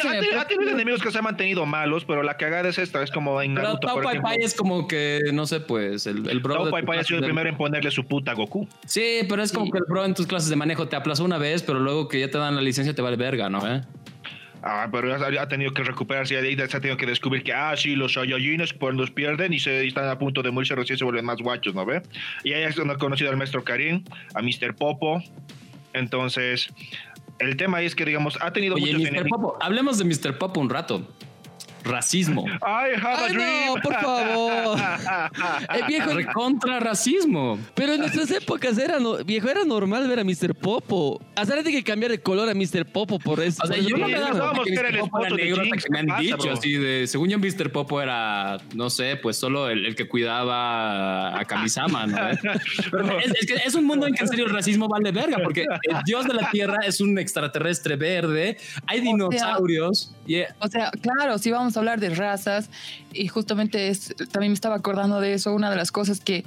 tenido 0.46 0.70
enemigos 0.70 1.02
que 1.02 1.11
se 1.11 1.18
han 1.18 1.25
mantenido 1.25 1.66
malos, 1.66 2.04
pero 2.04 2.22
la 2.22 2.37
cagada 2.37 2.68
es 2.68 2.78
esta, 2.78 3.02
es 3.02 3.11
como 3.11 3.42
en 3.42 3.54
Naruto, 3.54 3.80
Pero 3.80 3.94
Tao 3.94 4.02
Pai 4.02 4.20
Pai 4.20 4.38
es 4.40 4.54
como 4.54 4.87
que, 4.87 5.20
no 5.32 5.46
sé, 5.46 5.61
pues, 5.61 6.06
el, 6.06 6.28
el 6.28 6.40
bro... 6.40 6.54
Tao 6.54 6.70
Pai 6.70 6.84
Pai 6.84 6.99
ha 6.99 7.04
sido 7.04 7.18
el 7.18 7.25
primero 7.25 7.49
en 7.49 7.56
ponerle 7.56 7.90
su 7.90 8.04
puta 8.04 8.32
a 8.32 8.34
Goku. 8.34 8.68
Sí, 8.87 9.20
pero 9.28 9.42
es 9.42 9.52
como 9.52 9.70
que 9.70 9.78
el 9.78 9.84
bro 9.88 10.04
en 10.04 10.14
tus 10.14 10.26
clases 10.26 10.49
de 10.49 10.56
manejo 10.56 10.88
te 10.88 10.96
aplazó 10.96 11.25
una 11.25 11.38
vez, 11.38 11.62
pero 11.62 11.80
luego 11.80 12.08
que 12.08 12.20
ya 12.20 12.30
te 12.30 12.38
dan 12.38 12.54
la 12.54 12.62
licencia 12.62 12.94
te 12.94 13.02
vale 13.02 13.16
verga, 13.16 13.50
¿no? 13.50 13.66
¿Eh? 13.66 13.82
Ah, 14.64 14.88
pero 14.92 15.12
ha, 15.12 15.49
tenido 15.49 15.73
que 15.73 15.83
recuperarse 15.83 16.35
y 16.35 16.61
ha 16.61 16.69
tenido 16.69 16.97
que 16.97 17.07
descubrir 17.07 17.42
que, 17.42 17.52
ah, 17.52 17.76
sí, 17.76 17.97
los 17.97 18.12
Saiyajines 18.12 18.73
cuando 18.73 19.02
los 19.02 19.11
pierden 19.11 19.52
y, 19.52 19.59
se, 19.59 19.85
están 19.85 20.09
a 20.09 20.19
punto 20.19 20.40
de 20.42 20.52
morirse, 20.52 20.76
recién 20.76 20.99
se 20.99 21.04
vuelven 21.04 21.25
más 21.25 21.38
guachos, 21.38 21.75
¿no 21.75 21.85
ve? 21.85 22.02
Y 22.45 22.52
ahí 22.52 22.62
es 22.62 22.76
donde 22.76 22.95
ha 22.95 22.97
conocido 22.97 23.31
al 23.31 23.37
maestro 23.37 23.64
Karim, 23.64 24.04
a 24.35 24.40
Mr. 24.40 24.76
Popo. 24.76 25.21
Entonces, 25.95 26.73
el 27.40 27.57
tema 27.57 27.83
es 27.83 27.97
que, 27.97 28.04
digamos, 28.04 28.38
ha 28.40 28.52
tenido 28.52 28.76
Oye, 28.76 28.95
muchos 28.95 29.11
Mr. 29.11 29.28
Popo, 29.28 29.59
hablemos 29.61 29.99
de 29.99 30.04
Mr. 30.04 30.38
Popo 30.38 30.61
un 30.61 30.71
rato. 30.71 31.09
Racismo. 31.84 32.44
I 32.46 32.94
have 32.96 33.04
a 33.06 33.24
Ay, 33.26 33.32
dream. 33.32 33.66
no, 33.66 33.74
por 33.82 33.94
favor. 33.94 34.78
Eh, 35.74 35.80
viejo, 35.88 36.10
Recontra 36.12 36.80
racismo. 36.80 37.58
pero 37.74 37.94
en 37.94 38.00
nuestras 38.00 38.30
épocas 38.30 38.76
era, 38.78 38.98
no- 38.98 39.16
viejo, 39.24 39.48
era 39.48 39.64
normal 39.64 40.06
ver 40.08 40.20
a 40.20 40.24
Mr. 40.24 40.54
Popo. 40.54 41.20
Hasta 41.36 41.56
de 41.62 41.70
que 41.70 41.82
cambiar 41.82 42.10
de 42.10 42.20
color 42.20 42.48
a 42.48 42.54
Mr. 42.54 42.84
Popo 42.86 43.18
por 43.18 43.40
eso. 43.40 43.62
O 43.64 43.66
sea, 43.66 43.76
yo 43.78 43.96
no 43.96 44.08
me 44.08 44.18
daba 44.18 44.52
que 44.64 44.72
era 44.74 44.88
el. 44.88 44.98
Popo 44.98 45.20
negro 45.28 45.62
hasta 45.62 45.76
que 45.76 45.84
me 45.90 45.98
han 46.00 46.06
¿qué 46.06 46.12
pasa, 46.12 46.20
dicho 46.22 46.36
bro? 46.38 46.52
así 46.52 46.72
de, 46.74 47.06
según 47.06 47.28
yo 47.28 47.38
Mr. 47.38 47.70
Popo 47.72 48.00
era, 48.00 48.58
no 48.74 48.90
sé, 48.90 49.16
pues 49.16 49.36
solo 49.36 49.68
el, 49.68 49.86
el 49.86 49.94
que 49.96 50.08
cuidaba 50.08 51.38
a 51.38 51.44
Kamisama, 51.44 52.06
¿no? 52.06 52.16
Pero 52.90 53.18
es, 53.20 53.32
es 53.40 53.46
que 53.46 53.54
es 53.66 53.74
un 53.74 53.84
mundo 53.86 54.06
en 54.06 54.14
que 54.14 54.22
en 54.22 54.28
serio 54.28 54.46
el 54.46 54.52
racismo 54.52 54.88
vale 54.88 55.10
verga, 55.12 55.38
porque 55.42 55.62
el 55.62 55.96
dios 56.04 56.26
de 56.26 56.34
la 56.34 56.50
tierra 56.50 56.78
es 56.86 57.00
un 57.00 57.18
extraterrestre 57.18 57.96
verde, 57.96 58.56
hay 58.86 59.00
dinosaurios 59.00 60.14
y 60.26 60.36
eh, 60.36 60.48
O 60.60 60.68
sea, 60.68 60.90
claro, 60.90 61.38
si 61.38 61.50
vamos 61.50 61.72
a 61.76 61.81
hablar 61.81 62.00
de 62.00 62.11
razas, 62.11 62.71
y 63.12 63.29
justamente 63.29 63.88
es, 63.88 64.14
también 64.31 64.52
me 64.52 64.55
estaba 64.55 64.76
acordando 64.76 65.21
de 65.21 65.35
eso, 65.35 65.55
una 65.55 65.71
de 65.71 65.76
las 65.76 65.93
cosas 65.93 66.21
que 66.21 66.45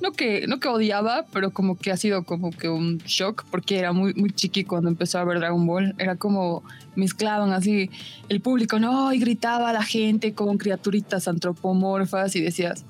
no 0.00 0.12
que 0.12 0.46
no 0.46 0.60
que 0.60 0.68
odiaba, 0.68 1.26
pero 1.32 1.50
como 1.50 1.76
que 1.76 1.90
ha 1.90 1.96
sido 1.96 2.24
como 2.24 2.50
que 2.50 2.68
un 2.68 2.98
shock 2.98 3.44
porque 3.50 3.78
era 3.78 3.92
muy 3.92 4.14
muy 4.14 4.30
chiqui 4.30 4.64
cuando 4.64 4.88
empezó 4.88 5.18
a 5.18 5.24
ver 5.24 5.38
Dragon 5.38 5.66
Ball, 5.66 5.94
era 5.98 6.16
como 6.16 6.62
mezclaban 6.96 7.52
así 7.52 7.90
el 8.28 8.40
público, 8.40 8.78
no, 8.78 9.12
y 9.12 9.18
gritaba 9.18 9.70
a 9.70 9.72
la 9.72 9.82
gente 9.82 10.32
con 10.32 10.56
criaturitas 10.56 11.28
antropomorfas 11.28 12.34
y 12.36 12.40
decías, 12.40 12.84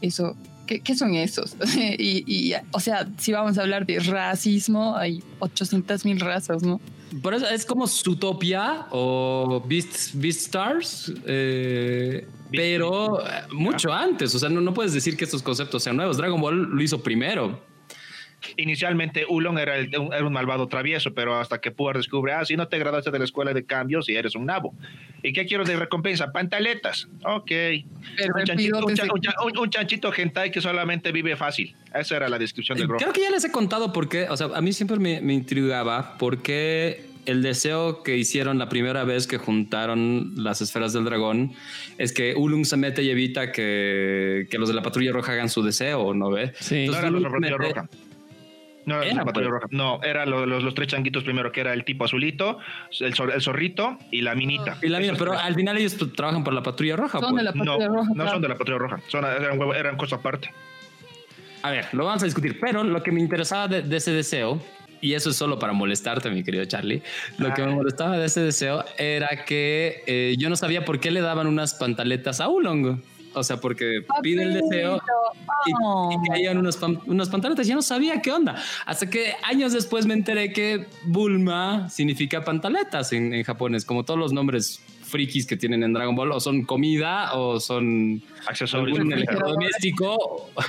eso 0.00 0.36
¿Qué, 0.66 0.94
son 0.94 1.14
esos? 1.14 1.56
y, 1.76 2.24
y, 2.26 2.54
o 2.70 2.80
sea, 2.80 3.06
si 3.18 3.32
vamos 3.32 3.58
a 3.58 3.62
hablar 3.62 3.84
de 3.84 3.98
racismo, 3.98 4.96
hay 4.96 5.22
800 5.40 6.04
mil 6.04 6.20
razas, 6.20 6.62
¿no? 6.62 6.80
Por 7.20 7.34
eso 7.34 7.46
es 7.46 7.66
como 7.66 7.86
Zootopia 7.86 8.86
o 8.90 9.62
Beast, 9.66 10.14
Beastars, 10.14 11.12
eh, 11.26 12.26
pero 12.50 13.20
eh, 13.20 13.42
mucho 13.52 13.92
antes, 13.92 14.34
o 14.34 14.38
sea, 14.38 14.48
no, 14.48 14.60
no 14.60 14.72
puedes 14.72 14.92
decir 14.92 15.16
que 15.16 15.24
estos 15.24 15.42
conceptos 15.42 15.82
sean 15.82 15.96
nuevos, 15.96 16.16
Dragon 16.16 16.40
Ball 16.40 16.62
lo 16.62 16.82
hizo 16.82 17.02
primero. 17.02 17.71
Inicialmente 18.56 19.24
Ulon 19.28 19.58
era, 19.58 19.76
el- 19.76 19.96
un, 19.98 20.12
era 20.12 20.24
un 20.26 20.32
malvado 20.32 20.66
travieso, 20.68 21.12
pero 21.14 21.38
hasta 21.38 21.60
que 21.60 21.70
Puar 21.70 21.96
descubre, 21.96 22.32
ah, 22.32 22.44
si 22.44 22.56
no 22.56 22.68
te 22.68 22.78
graduaste 22.78 23.10
de 23.10 23.18
la 23.18 23.24
escuela 23.24 23.52
de 23.52 23.64
cambios 23.64 24.08
y 24.08 24.16
eres 24.16 24.34
un 24.34 24.46
nabo. 24.46 24.74
¿Y 25.22 25.32
qué 25.32 25.46
quiero 25.46 25.64
de 25.64 25.76
recompensa? 25.76 26.32
Pantaletas. 26.32 27.08
Ok. 27.24 27.46
Pero 28.16 28.34
Un 28.36 28.44
chanchito, 28.44 28.78
un, 28.78 28.84
pidote 28.86 28.94
cha- 28.94 29.04
se- 29.04 29.46
un 29.46 29.58
un- 29.58 29.70
chanchito 29.70 30.12
hentai 30.16 30.50
que 30.50 30.60
solamente 30.60 31.12
vive 31.12 31.36
fácil. 31.36 31.74
Esa 31.94 32.16
era 32.16 32.28
la 32.28 32.38
descripción 32.38 32.76
del 32.78 32.86
bro. 32.88 32.98
Creo 32.98 33.12
que 33.12 33.20
ya 33.22 33.30
les 33.30 33.44
he 33.44 33.52
contado 33.52 33.92
por 33.92 34.08
qué, 34.08 34.28
o 34.28 34.36
sea, 34.36 34.48
a 34.54 34.60
mí 34.60 34.72
siempre 34.72 34.98
me, 34.98 35.20
me 35.20 35.32
intrigaba 35.34 36.18
por 36.18 36.42
qué 36.42 37.04
el 37.24 37.40
deseo 37.40 38.02
que 38.02 38.16
hicieron 38.16 38.58
la 38.58 38.68
primera 38.68 39.04
vez 39.04 39.28
que 39.28 39.38
juntaron 39.38 40.32
las 40.36 40.60
esferas 40.60 40.92
del 40.92 41.04
dragón 41.04 41.52
es 41.96 42.12
que 42.12 42.34
Ulung 42.34 42.64
se 42.64 42.76
mete 42.76 43.04
y 43.04 43.10
evita 43.10 43.52
que, 43.52 44.48
que 44.50 44.58
los 44.58 44.68
de 44.68 44.74
la 44.74 44.82
patrulla 44.82 45.12
roja 45.12 45.32
hagan 45.32 45.48
su 45.48 45.62
deseo, 45.62 46.14
¿no 46.14 46.30
ve? 46.30 46.52
Sí. 46.58 46.74
No 46.86 46.94
Entonces, 46.96 47.02
era 47.02 47.10
los 47.12 47.22
de 47.22 47.28
la 47.28 47.30
patrulla 47.30 47.56
roja. 47.74 47.88
No 48.84 48.96
era, 48.96 49.06
Era, 49.06 49.14
la 49.16 49.24
patrulla 49.24 49.48
roja. 49.48 49.66
No, 49.70 50.00
eran 50.02 50.28
los, 50.30 50.46
los, 50.48 50.62
los 50.62 50.74
tres 50.74 50.88
changuitos 50.88 51.22
primero, 51.24 51.52
que 51.52 51.60
era 51.60 51.72
el 51.72 51.84
tipo 51.84 52.04
azulito, 52.04 52.58
el, 53.00 53.14
zor- 53.14 53.32
el 53.32 53.40
zorrito 53.40 53.98
y 54.10 54.22
la 54.22 54.34
minita. 54.34 54.76
Y 54.82 54.88
la 54.88 54.98
Esos 55.00 55.18
pero 55.18 55.32
tres. 55.32 55.42
al 55.44 55.54
final 55.54 55.78
ellos 55.78 55.96
trabajan 56.16 56.42
por 56.42 56.52
la 56.52 56.62
patrulla 56.62 56.96
roja. 56.96 57.20
Son 57.20 57.30
pues. 57.30 57.40
de 57.40 57.44
la 57.44 57.52
No, 57.52 57.64
patrulla 57.64 57.88
roja. 57.88 58.08
no 58.08 58.14
claro. 58.14 58.30
son 58.32 58.42
de 58.42 58.48
la 58.48 58.56
patrulla 58.56 58.78
roja. 58.78 59.00
Son, 59.08 59.24
eran, 59.24 59.58
huevo- 59.58 59.74
eran 59.74 59.96
cosa 59.96 60.16
aparte. 60.16 60.50
A 61.62 61.70
ver, 61.70 61.86
lo 61.92 62.04
vamos 62.06 62.22
a 62.22 62.26
discutir, 62.26 62.58
pero 62.60 62.82
lo 62.82 63.02
que 63.04 63.12
me 63.12 63.20
interesaba 63.20 63.68
de, 63.68 63.82
de 63.82 63.96
ese 63.96 64.10
deseo, 64.12 64.60
y 65.00 65.14
eso 65.14 65.30
es 65.30 65.36
solo 65.36 65.58
para 65.60 65.72
molestarte, 65.72 66.28
mi 66.30 66.42
querido 66.42 66.64
Charlie, 66.64 67.02
lo 67.38 67.54
que 67.54 67.62
me 67.62 67.72
molestaba 67.74 68.18
de 68.18 68.26
ese 68.26 68.40
deseo 68.40 68.84
era 68.98 69.44
que 69.44 70.02
eh, 70.06 70.34
yo 70.38 70.48
no 70.48 70.56
sabía 70.56 70.84
por 70.84 70.98
qué 70.98 71.10
le 71.12 71.20
daban 71.20 71.46
unas 71.46 71.74
pantaletas 71.74 72.40
a 72.40 72.48
Ulong. 72.48 73.00
O 73.34 73.42
sea, 73.42 73.56
porque 73.58 74.04
pide 74.22 74.42
el 74.42 74.54
deseo 74.54 74.96
y, 75.66 75.72
Oh. 75.84 76.10
y 76.12 76.28
caían 76.28 76.58
unos, 76.58 76.76
pan- 76.76 77.00
unos 77.06 77.28
pantaletas. 77.30 77.66
Yo 77.66 77.74
no 77.74 77.82
sabía 77.82 78.20
qué 78.20 78.30
onda. 78.32 78.56
Hasta 78.84 79.08
que 79.08 79.34
años 79.42 79.72
después 79.72 80.06
me 80.06 80.14
enteré 80.14 80.52
que 80.52 80.86
Bulma 81.06 81.88
significa 81.88 82.44
pantaletas 82.44 83.12
en, 83.12 83.32
en 83.32 83.42
japonés, 83.44 83.84
como 83.84 84.04
todos 84.04 84.18
los 84.20 84.32
nombres 84.32 84.80
frikis 85.02 85.46
que 85.46 85.56
tienen 85.56 85.82
en 85.82 85.92
Dragon 85.92 86.14
Ball, 86.16 86.32
o 86.32 86.40
son 86.40 86.64
comida 86.64 87.34
o 87.34 87.60
son 87.60 88.22
Accesorios. 88.46 88.98
electrodoméstico. 88.98 90.50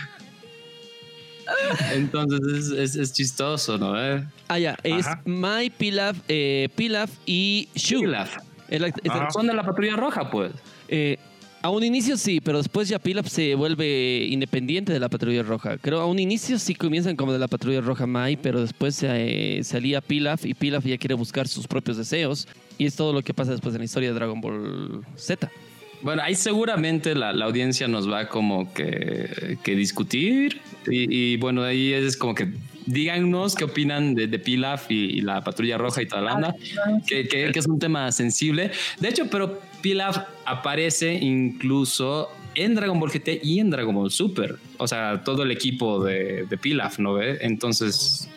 Entonces 1.93 2.39
es, 2.48 2.72
es- 2.72 2.96
es 2.96 3.13
chistoso, 3.13 3.77
¿no? 3.77 4.01
Eh? 4.01 4.24
Ah, 4.48 4.60
ya. 4.60 4.77
Es. 4.84 5.05
My 5.25 5.70
Pilaf, 5.70 6.17
eh, 6.27 6.70
Pilaf 6.75 7.10
y 7.25 7.67
Shu. 7.75 8.00
Pilaf. 8.01 8.38
La- 8.70 8.88
Ajá. 9.10 9.29
Son 9.32 9.46
de 9.48 9.53
la 9.53 9.63
patrulla 9.63 9.96
roja, 9.96 10.29
pues. 10.32 10.51
eh, 10.88 11.17
a 11.63 11.70
un 11.70 11.82
inicio 11.82 12.17
sí, 12.17 12.41
pero 12.41 12.58
después 12.58 12.89
ya 12.89 13.00
Pilaf 13.00 13.27
se 13.27 13.55
vuelve 13.55 14.27
independiente 14.29 14.91
de 14.91 15.00
la 15.00 15.08
Patrulla 15.08 15.43
Roja. 15.43 15.77
Creo 15.77 16.01
a 16.01 16.05
un 16.05 16.20
inicio 16.20 16.60
sí 16.60 16.75
comienzan 16.75 17.15
como 17.15 17.32
de 17.32 17.39
la 17.39 17.48
Patrulla 17.48 17.79
Roja 17.79 18.05
Mai, 18.05 18.36
pero 18.36 18.60
después 18.60 18.96
se, 18.96 19.08
eh, 19.60 19.63
se 19.63 19.77
alía 19.77 20.01
Pilaf 20.01 20.46
y 20.46 20.53
Pilaf 20.55 20.86
ya 20.86 20.98
quiere 20.98 21.15
buscar 21.15 21.48
sus 21.48 21.65
propios 21.65 21.96
deseos. 21.96 22.50
Y 22.77 22.86
es 22.86 22.98
todo 22.98 23.13
lo 23.13 23.22
que 23.22 23.34
pasa 23.34 23.51
después 23.51 23.74
en 23.75 23.79
la 23.79 23.86
historia 23.86 24.10
de 24.10 24.15
Dragon 24.15 24.41
Ball 24.41 25.05
Z. 25.15 25.50
Bueno, 26.01 26.22
ahí 26.22 26.36
seguramente 26.36 27.15
la, 27.15 27.29
audiencia 27.29 27.88
nos 27.88 28.12
va 28.12 28.27
como 28.27 28.74
que, 28.74 29.58
que 29.63 29.74
discutir. 29.74 30.60
Y, 30.86 31.34
y 31.34 31.38
bueno, 31.38 31.63
ahí 31.63 31.93
es 31.93 32.17
como 32.17 32.36
que 32.36 32.51
díganos 32.86 33.56
qué 33.56 33.63
opinan 33.66 34.16
de, 34.16 34.28
de 34.28 34.40
Pilaf 34.40 34.90
y, 34.92 34.96
y 35.18 35.22
la 35.22 35.42
patrulla 35.44 35.78
roja 35.78 36.02
y 36.02 36.06
toda 36.08 36.22
la 36.22 36.34
onda, 36.36 36.56
que, 37.08 37.28
que- 37.28 37.52
que 37.52 37.60
es 37.60 37.68
un 37.68 37.80
tema 37.80 38.12
sensible. 38.12 38.72
De 39.00 39.10
hecho, 39.10 39.28
pero 39.30 39.62
Pilaf 39.82 40.18
aparece 40.46 41.13
incluso 41.13 42.30
en 42.56 42.75
Dragon 42.75 43.00
Ball 43.00 43.10
GT 43.12 43.40
y 43.44 43.60
en 43.60 43.70
Dragon 43.70 43.96
Ball 43.96 44.12
Super. 44.12 44.58
O 44.78 44.88
sea, 44.88 45.24
todo 45.24 45.44
el 45.44 45.52
equipo 45.52 46.04
de, 46.04 46.46
de 46.46 46.58
Pilaf, 46.58 47.00
¿no 47.00 47.13
ve? 47.13 47.38
Entonces, 47.42 48.30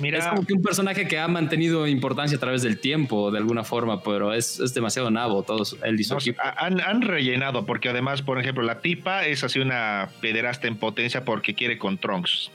Mira, 0.00 0.18
es 0.18 0.26
como 0.26 0.44
que 0.46 0.54
un 0.54 0.62
personaje 0.62 1.06
que 1.06 1.18
ha 1.18 1.28
mantenido 1.28 1.86
importancia 1.86 2.38
a 2.38 2.40
través 2.40 2.62
del 2.62 2.78
tiempo, 2.78 3.30
de 3.30 3.36
alguna 3.38 3.62
forma, 3.62 4.02
pero 4.02 4.32
es, 4.32 4.58
es 4.58 4.72
demasiado 4.72 5.10
nabo, 5.10 5.42
todos 5.42 5.76
él 5.84 6.00
y 6.00 6.04
su 6.04 6.14
no, 6.14 6.20
equipo. 6.20 6.40
han, 6.56 6.80
han 6.80 7.02
rellenado, 7.02 7.66
porque 7.66 7.90
además, 7.90 8.22
por 8.22 8.38
ejemplo, 8.40 8.62
la 8.62 8.80
tipa 8.80 9.26
es 9.26 9.44
así 9.44 9.58
una 9.58 10.08
pederasta 10.22 10.66
en 10.66 10.76
potencia 10.76 11.24
porque 11.26 11.52
quiere 11.54 11.76
con 11.76 11.98
Trunks. 11.98 12.50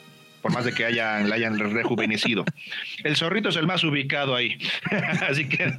Por 0.48 0.54
más 0.54 0.64
de 0.64 0.72
que 0.74 0.86
hayan, 0.86 1.28
la 1.28 1.36
hayan 1.36 1.60
rejuvenecido. 1.60 2.46
El 3.04 3.18
zorrito 3.18 3.50
es 3.50 3.58
el 3.58 3.68
más 3.68 3.84
ubicado 3.84 4.34
ahí. 4.34 4.58
así 5.30 5.50
que 5.50 5.74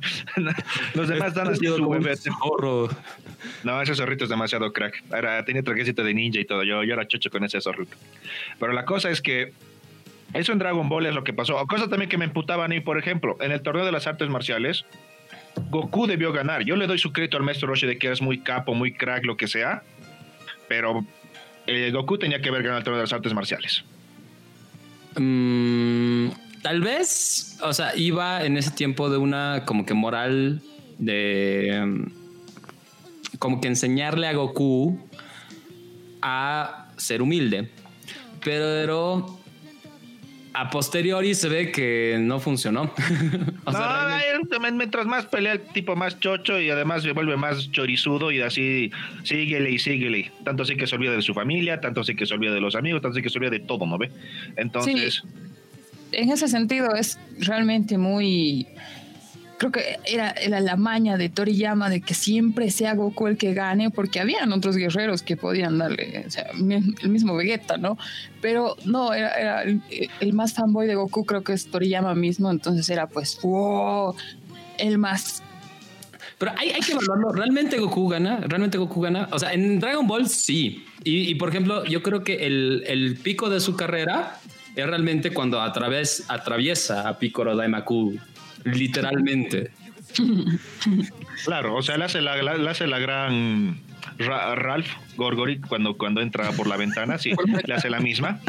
los 0.93 1.09
demás 1.09 1.29
están 1.29 1.49
haciendo 1.49 1.79
su 1.79 1.89
bebé. 1.89 2.15
Zorro. 2.19 2.91
No, 3.65 3.81
ese 3.81 3.95
zorrito 3.95 4.25
es 4.25 4.31
demasiado 4.31 4.71
crack. 4.75 5.03
Era, 5.11 5.43
tenía 5.47 5.63
trajecito 5.63 6.05
de 6.05 6.13
ninja 6.13 6.39
y 6.41 6.45
todo. 6.45 6.65
Yo, 6.65 6.85
yo 6.85 6.93
era 6.93 7.09
chocho 7.09 7.31
con 7.31 7.45
ese 7.45 7.63
zorrito. 7.63 7.97
Pero 8.61 8.75
la 8.75 8.85
cosa 8.85 9.09
es 9.09 9.23
que 9.23 9.55
eso 10.35 10.53
en 10.53 10.59
Dragon 10.59 10.87
Ball 10.87 11.07
es 11.07 11.15
lo 11.15 11.25
que 11.25 11.33
pasó. 11.33 11.57
Cosa 11.67 11.89
también 11.89 12.11
que 12.11 12.19
me 12.19 12.27
emputaban 12.27 12.71
ahí, 12.71 12.81
por 12.81 12.99
ejemplo, 12.99 13.39
en 13.41 13.53
el 13.53 13.63
torneo 13.63 13.87
de 13.87 13.93
las 13.93 14.07
artes 14.07 14.29
marciales, 14.29 14.85
Goku 15.71 16.07
debió 16.07 16.31
ganar. 16.31 16.63
Yo 16.63 16.77
le 16.77 16.87
doy 16.87 16.99
su 16.99 17.11
crédito 17.15 17.39
al 17.39 17.43
maestro 17.43 17.69
Roshi 17.69 17.87
de 17.87 17.97
que 17.97 18.13
es 18.13 18.21
muy 18.21 18.41
capo, 18.41 18.75
muy 18.75 18.93
crack, 18.93 19.25
lo 19.25 19.39
que 19.39 19.49
sea. 19.49 19.83
Pero 20.69 21.07
eh, 21.67 21.91
Goku 21.91 22.19
tenía 22.19 22.43
que 22.43 22.51
haber 22.51 22.65
ganado 22.65 22.81
el 22.81 22.85
torneo 22.85 22.99
de 22.99 23.05
las 23.05 23.15
artes 23.15 23.33
marciales. 23.33 23.83
Mm, 25.19 26.29
tal 26.63 26.81
vez, 26.81 27.59
o 27.63 27.73
sea, 27.73 27.97
iba 27.97 28.45
en 28.45 28.57
ese 28.57 28.71
tiempo 28.71 29.11
de 29.11 29.19
una 29.19 29.65
como 29.67 29.85
que 29.85 29.95
moral 29.95 30.63
de 30.99 31.85
mm, 31.87 33.39
como 33.39 33.61
que 33.61 33.69
enseñarle 33.69 34.27
a 34.27 34.33
Goku 34.33 34.99
a 36.23 36.89
ser 36.97 37.23
humilde, 37.23 37.71
pero 38.45 39.39
a 40.55 40.71
posteriori 40.71 41.35
se 41.35 41.49
ve 41.49 41.73
que 41.73 42.17
no 42.21 42.41
funcionó. 42.41 42.93
O 43.65 43.73
sea, 43.73 43.81
no, 43.81 44.09
realmente- 44.09 44.73
mientras 44.73 45.07
más 45.07 45.27
pelea 45.27 45.55
el 45.55 45.61
tipo 45.61 45.95
más 45.95 46.19
chocho 46.21 46.61
y 46.61 46.71
además 46.71 47.03
se 47.03 47.13
vuelve 47.13 47.37
más 47.37 47.71
chorizudo 47.71 48.31
y 48.31 48.41
así 48.41 48.91
síguele 49.25 49.71
y 49.71 49.79
síguele. 49.79 50.33
Tanto 50.45 50.63
así 50.63 50.77
que 50.77 50.87
se 50.87 50.95
olvida 50.97 51.13
de 51.13 51.23
su 51.23 51.35
familia, 51.35 51.81
tanto 51.81 52.01
así 52.01 52.15
que 52.15 52.27
se 52.27 52.35
olvida 52.35 52.53
de 52.53 52.61
los 52.61 52.75
amigos, 52.75 53.03
tanto 53.03 53.17
así 53.17 53.23
que 53.23 53.31
se 53.31 53.39
olvida 53.39 53.51
de 53.51 53.61
todo, 53.61 53.87
¿no 53.87 53.99
ve? 53.99 54.11
Entonces, 54.57 55.23
en 56.13 56.31
ese 56.31 56.49
sentido 56.49 56.95
es 56.95 57.19
realmente 57.39 57.99
muy 57.99 58.67
creo 59.59 59.73
que 59.73 59.99
era, 60.05 60.31
era 60.31 60.61
la 60.61 60.77
maña 60.77 61.17
de 61.17 61.29
Toriyama 61.29 61.91
de 61.91 62.01
que 62.01 62.15
siempre 62.15 62.71
sea 62.71 62.95
Goku 62.95 63.27
el 63.27 63.37
que 63.37 63.53
gane 63.53 63.91
porque 63.91 64.21
habían 64.21 64.53
otros 64.53 64.77
guerreros 64.77 65.23
que 65.23 65.37
podían 65.37 65.79
darle 65.79 66.25
o 66.27 66.31
sea, 66.31 66.47
el 66.53 67.09
mismo 67.11 67.37
Vegeta 67.37 67.77
no 67.77 67.99
pero 68.41 68.77
no 68.85 69.13
era, 69.13 69.63
el, 69.63 70.33
más 70.33 70.55
fanboy 70.55 70.87
de 70.87 70.95
Goku 70.95 71.25
creo 71.25 71.43
que 71.43 71.53
es 71.53 71.67
Toriyama 71.67 72.15
mismo 72.15 72.51
entonces 72.51 72.89
era 72.89 73.09
pues 73.09 73.39
wow 73.43 74.15
el 74.79 74.99
más 74.99 75.43
Pero 76.39 76.53
hay, 76.57 76.71
hay 76.71 76.81
que 76.81 76.93
evaluarlo. 76.93 77.33
¿Realmente 77.33 77.79
Goku 77.79 78.09
gana? 78.09 78.39
¿Realmente 78.47 78.79
Goku 78.79 79.01
gana? 79.01 79.29
O 79.33 79.41
sea, 79.41 79.53
en 79.53 79.81
Dragon 79.81 80.07
Ball 80.07 80.29
sí. 80.29 80.85
Y, 81.03 81.29
y, 81.31 81.35
por 81.35 81.49
ejemplo, 81.49 81.85
yo 81.85 82.01
creo 82.01 82.23
que 82.23 82.47
el, 82.47 82.85
el 82.87 83.17
pico 83.17 83.51
de 83.51 83.59
su 83.59 83.75
carrera 83.75 84.39
es 84.79 84.87
realmente 84.87 85.33
cuando 85.33 85.61
a 85.61 85.73
través, 85.73 86.25
atraviesa 86.29 87.09
a 87.09 87.19
Piccolo 87.19 87.57
Daimaku, 87.57 88.17
literalmente. 88.65 89.71
Claro, 91.45 91.75
o 91.75 91.83
sea, 91.83 91.97
le 91.97 92.05
hace 92.05 92.21
la, 92.21 92.33
hace 92.71 92.87
la 92.87 92.99
gran 92.99 93.81
Ralph 94.19 94.89
Gorgori 95.17 95.61
cuando, 95.61 95.97
cuando 95.97 96.21
entra 96.21 96.51
por 96.53 96.67
la 96.67 96.77
ventana, 96.77 97.19
sí, 97.19 97.33
le 97.67 97.75
hace 97.75 97.91
la 97.91 98.01
misma. 98.01 98.41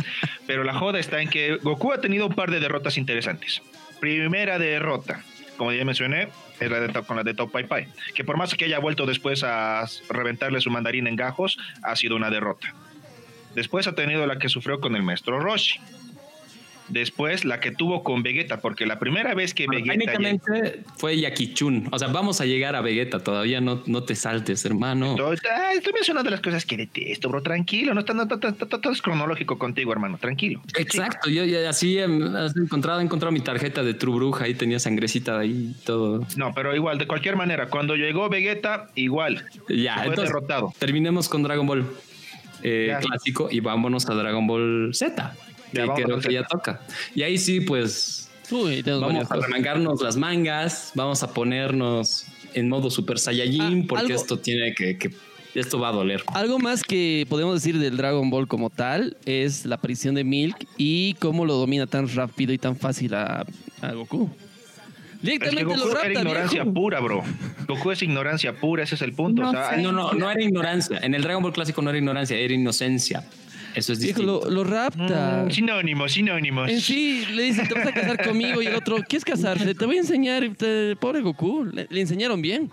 Pero 0.48 0.64
la 0.64 0.74
joda 0.74 1.00
está 1.00 1.22
en 1.22 1.30
que 1.30 1.58
Goku 1.58 1.92
ha 1.92 2.02
tenido 2.02 2.28
un 2.28 2.34
par 2.34 2.52
de 2.52 2.60
derrotas 2.60 2.98
interesantes. 2.98 3.62
Primera 4.00 4.58
derrota, 4.58 5.24
como 5.58 5.72
ya 5.72 5.84
mencioné, 5.86 6.30
es 6.60 6.72
la 6.72 6.80
de, 6.80 6.94
con 7.04 7.18
la 7.18 7.24
de 7.24 7.34
Top 7.34 7.52
Pai 7.52 7.66
Pai, 7.68 7.88
que 8.16 8.24
por 8.24 8.38
más 8.38 8.54
que 8.56 8.66
haya 8.66 8.80
vuelto 8.80 9.06
después 9.06 9.44
a 9.44 9.86
reventarle 10.10 10.62
su 10.62 10.72
mandarín 10.72 11.08
en 11.08 11.16
gajos, 11.16 11.58
ha 11.84 11.96
sido 11.96 12.16
una 12.16 12.30
derrota. 12.30 12.74
Después 13.56 13.88
ha 13.88 13.96
tenido 13.96 14.26
la 14.26 14.38
que 14.40 14.48
sufrió 14.48 14.80
con 14.80 14.96
el 14.96 15.04
maestro 15.04 15.40
Roshi 15.40 15.80
Después 16.90 17.46
la 17.46 17.60
que 17.60 17.72
tuvo 17.72 18.04
con 18.04 18.24
Vegeta, 18.24 18.62
porque 18.62 18.86
la 18.86 19.00
primera 19.00 19.34
vez 19.34 19.54
que 19.54 19.68
Vegeta. 19.68 19.94
Técnicamente 19.94 20.84
fue 20.98 21.20
Yakichun. 21.20 21.90
O 21.92 22.00
sea, 22.00 22.08
vamos 22.08 22.42
a 22.42 22.46
llegar 22.46 22.76
a 22.76 22.82
Vegeta. 22.82 23.20
Todavía 23.20 23.62
no, 23.62 23.84
no 23.86 24.04
te 24.04 24.16
saltes, 24.16 24.66
hermano. 24.66 25.16
Estoy 25.32 25.94
mencionando 25.94 26.30
las 26.30 26.42
cosas 26.42 26.66
que 26.66 26.78
detesto, 26.78 27.30
bro. 27.30 27.42
Tranquilo, 27.42 27.94
no 27.94 28.02
está 28.02 28.14
todo 28.28 28.92
es 28.92 29.02
cronológico 29.02 29.58
contigo, 29.58 29.92
hermano. 29.92 30.18
Tranquilo. 30.18 30.62
Exacto. 30.78 31.30
Yo, 31.30 31.44
así 31.68 31.98
he 31.98 32.04
encontrado, 32.04 33.00
he 33.00 33.04
encontrado 33.04 33.32
mi 33.32 33.42
tarjeta 33.42 33.84
de 33.84 33.94
True 33.94 34.16
Bruja. 34.16 34.46
Ahí 34.46 34.54
tenía 34.54 34.80
sangrecita 34.80 35.40
ahí 35.40 35.76
todo. 35.86 36.26
No, 36.36 36.54
pero 36.54 36.76
igual, 36.76 36.98
de 36.98 37.08
cualquier 37.08 37.36
manera, 37.36 37.68
cuando 37.68 37.96
llegó 37.96 38.30
Vegeta, 38.30 38.90
igual. 38.96 39.46
Ya, 39.70 40.04
fue 40.04 40.16
derrotado. 40.16 40.74
Terminemos 40.80 41.30
con 41.30 41.44
Dragon 41.44 41.68
Ball 41.68 41.86
eh, 42.64 42.96
clásico 43.02 43.50
y 43.52 43.60
vámonos 43.60 44.10
a 44.10 44.14
Dragon 44.14 44.46
Ball 44.46 44.92
Z. 44.94 45.36
Ya, 45.72 45.94
creo 45.94 46.20
que 46.20 46.34
ya 46.34 46.44
toca. 46.44 46.82
Y 47.16 47.24
ahí 47.24 47.38
sí, 47.38 47.62
pues 47.62 48.30
vamos 48.52 49.32
a 49.32 49.36
remangarnos 49.36 50.02
las 50.02 50.18
mangas, 50.18 50.92
vamos 50.96 51.24
a 51.24 51.34
ponernos 51.34 52.26
en 52.54 52.70
modo 52.70 52.90
Super 52.90 53.20
Saiyajin, 53.20 53.84
ah, 53.84 53.86
porque 53.88 54.14
esto 54.14 54.38
tiene 54.40 54.74
que, 54.74 54.98
esto 55.54 55.80
va 55.80 55.90
a 55.90 55.92
doler. 55.92 56.24
Algo 56.34 56.60
más 56.60 56.84
que 56.84 57.26
podemos 57.30 57.56
decir 57.56 57.78
del 57.80 57.98
Dragon 57.98 58.30
Ball 58.30 58.48
como 58.48 58.70
tal 58.70 59.18
es 59.26 59.66
la 59.66 59.76
aparición 59.76 60.16
de 60.16 60.24
Milk 60.24 60.68
y 60.78 61.16
cómo 61.16 61.46
lo 61.46 61.56
domina 61.56 61.88
tan 61.88 62.14
rápido 62.14 62.54
y 62.54 62.58
tan 62.58 62.76
fácil 62.76 63.14
a, 63.14 63.46
Goku. 63.94 64.30
Directamente 65.22 65.62
es 65.62 65.68
que 65.68 65.84
Goku 65.84 65.98
era 65.98 66.14
ignorancia 66.14 66.66
pura, 66.66 67.00
bro. 67.02 67.24
Goku 67.68 67.92
es 67.92 68.02
ignorancia 68.02 68.54
pura, 68.54 68.84
ese 68.84 68.96
es 68.96 69.02
el 69.02 69.14
punto. 69.14 69.42
No, 69.42 69.52
no, 69.52 69.92
no, 69.92 70.14
no 70.14 70.32
era 70.32 70.42
ignorancia. 70.42 71.00
En 71.02 71.14
el 71.14 71.22
Dragon 71.22 71.44
Ball 71.44 71.54
clásico 71.54 71.82
no 71.82 71.90
era 71.90 72.00
ignorancia, 72.00 72.38
era 72.38 72.54
inocencia. 72.54 73.26
Eso 73.80 73.94
es 73.94 74.00
distinto. 74.00 74.50
lo, 74.50 74.64
rapta. 74.64 75.46
Mm, 75.46 75.52
sinónimos, 75.52 76.12
sinónimos. 76.12 76.70
En 76.70 76.82
sí, 76.82 77.26
le 77.34 77.44
dice, 77.44 77.66
te 77.66 77.74
vas 77.74 77.88
a 77.88 77.92
casar 77.94 78.26
conmigo 78.26 78.62
y 78.62 78.68
el 78.68 78.76
otro, 78.76 78.98
¿quieres 78.98 79.24
casarse? 79.24 79.74
Te 79.74 79.86
voy 79.86 79.98
a 79.98 80.00
enseñar. 80.00 80.44
pobre 81.00 81.22
Goku, 81.22 81.66
le, 81.66 81.88
enseñaron 81.90 82.42
bien. 82.42 82.70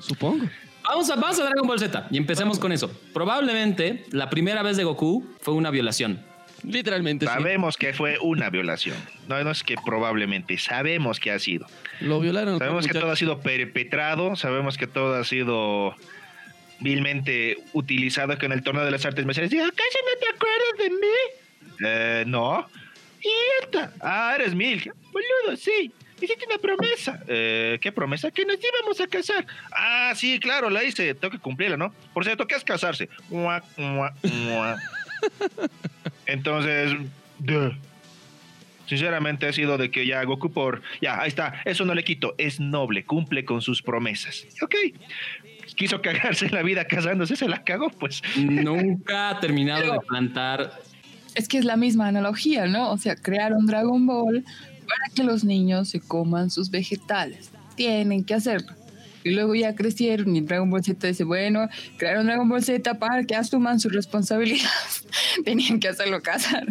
Supongo. 0.00 0.46
Vamos 0.82 1.10
a, 1.10 1.16
vamos 1.16 1.38
a 1.40 1.44
Dragon 1.44 1.66
Ball 1.66 1.78
Z 1.78 2.08
y 2.10 2.16
empecemos 2.16 2.58
con 2.58 2.72
eso. 2.72 2.90
Probablemente 3.12 4.04
la 4.10 4.28
primera 4.28 4.62
vez 4.62 4.76
de 4.76 4.84
Goku 4.84 5.26
fue 5.40 5.54
una 5.54 5.70
violación. 5.70 6.20
Literalmente. 6.62 7.26
Sabemos 7.26 7.76
que 7.76 7.92
fue 7.92 8.18
una 8.20 8.48
violación. 8.48 8.96
No, 9.28 9.42
no 9.44 9.50
es 9.50 9.62
que 9.62 9.74
probablemente, 9.84 10.56
sabemos 10.56 11.20
que 11.20 11.30
ha 11.30 11.38
sido. 11.38 11.66
Lo 12.00 12.20
violaron. 12.20 12.58
Sabemos 12.58 12.86
que 12.86 12.94
todo 12.94 13.10
ha 13.10 13.16
sido 13.16 13.40
perpetrado, 13.40 14.36
sabemos 14.36 14.78
que 14.78 14.86
todo 14.86 15.14
ha 15.14 15.24
sido 15.24 15.94
vilmente 16.80 17.58
utilizado 17.72 18.36
con 18.38 18.52
el 18.52 18.62
torneo 18.62 18.84
de 18.84 18.90
las 18.90 19.04
artes 19.04 19.24
marciales. 19.24 19.50
Digo, 19.50 19.64
¿acaso 19.64 19.98
no 20.04 20.20
te 20.20 20.28
acuerdas 20.34 20.78
de 20.78 20.90
mí? 20.90 21.86
Eh, 21.86 22.24
no. 22.26 22.68
¿Y 23.22 23.28
esta? 23.62 23.92
Ah, 24.00 24.32
eres 24.36 24.54
Mil. 24.54 24.90
Boludo, 25.12 25.56
sí. 25.56 25.92
Hiciste 26.20 26.46
una 26.46 26.58
promesa. 26.58 27.22
Eh, 27.26 27.78
¿Qué 27.80 27.90
promesa? 27.90 28.30
Que 28.30 28.44
nos 28.44 28.56
íbamos 28.56 29.00
a 29.00 29.06
casar. 29.06 29.46
Ah, 29.72 30.12
sí, 30.14 30.38
claro, 30.38 30.70
la 30.70 30.84
hice. 30.84 31.14
Tengo 31.14 31.32
que 31.32 31.38
cumplirla, 31.38 31.76
¿no? 31.76 31.92
Por 32.12 32.24
cierto, 32.24 32.46
¿qué 32.46 32.54
es 32.54 32.64
casarse? 32.64 33.08
Entonces, 36.26 36.92
sinceramente 38.86 39.46
ha 39.46 39.52
sido 39.52 39.76
de 39.76 39.90
que 39.90 40.06
ya 40.06 40.22
Goku 40.24 40.52
por... 40.52 40.82
Ya, 41.00 41.20
ahí 41.20 41.28
está. 41.28 41.60
Eso 41.64 41.84
no 41.84 41.94
le 41.94 42.04
quito. 42.04 42.34
Es 42.38 42.60
noble. 42.60 43.04
Cumple 43.04 43.44
con 43.44 43.60
sus 43.60 43.82
promesas. 43.82 44.46
Ok 44.62 44.74
quiso 45.76 46.00
cagarse 46.02 46.48
la 46.50 46.62
vida 46.62 46.84
casándose, 46.84 47.36
se 47.36 47.48
la 47.48 47.64
cagó, 47.64 47.90
pues. 47.90 48.22
Nunca 48.36 49.30
ha 49.30 49.40
terminado 49.40 49.92
de 49.92 50.00
plantar. 50.00 50.80
Es 51.34 51.48
que 51.48 51.58
es 51.58 51.64
la 51.64 51.76
misma 51.76 52.08
analogía, 52.08 52.66
¿no? 52.66 52.90
O 52.90 52.98
sea, 52.98 53.16
crear 53.16 53.52
un 53.52 53.66
Dragon 53.66 54.06
Ball 54.06 54.44
para 54.86 55.14
que 55.14 55.24
los 55.24 55.44
niños 55.44 55.88
se 55.88 56.00
coman 56.00 56.50
sus 56.50 56.70
vegetales. 56.70 57.50
Tienen 57.76 58.24
que 58.24 58.34
hacerlo. 58.34 58.72
Y 59.24 59.30
luego 59.30 59.54
ya 59.54 59.74
crecieron 59.74 60.36
y 60.36 60.42
Dragon 60.42 60.70
Ball 60.70 60.84
Z 60.84 61.06
dice, 61.06 61.24
bueno, 61.24 61.68
crearon 61.96 62.26
Dragon 62.26 62.48
Ball 62.48 62.62
Z 62.62 62.98
para 62.98 63.24
que 63.24 63.34
asuman 63.34 63.80
su 63.80 63.88
responsabilidad. 63.88 64.68
Tenían 65.44 65.80
que 65.80 65.88
hacerlo 65.88 66.20
casar. 66.20 66.66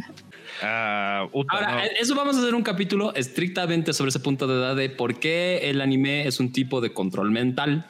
Ah, 0.62 1.28
Ahora, 1.50 1.86
eso 2.00 2.16
vamos 2.16 2.38
a 2.38 2.40
hacer 2.40 2.54
un 2.54 2.62
capítulo 2.62 3.14
estrictamente 3.16 3.92
sobre 3.92 4.10
ese 4.10 4.20
punto 4.20 4.46
de 4.48 4.54
edad 4.54 4.76
de 4.76 4.90
por 4.90 5.20
qué 5.20 5.70
el 5.70 5.82
anime 5.82 6.28
es 6.28 6.40
un 6.40 6.52
tipo 6.52 6.80
de 6.80 6.94
control 6.94 7.32
mental 7.32 7.88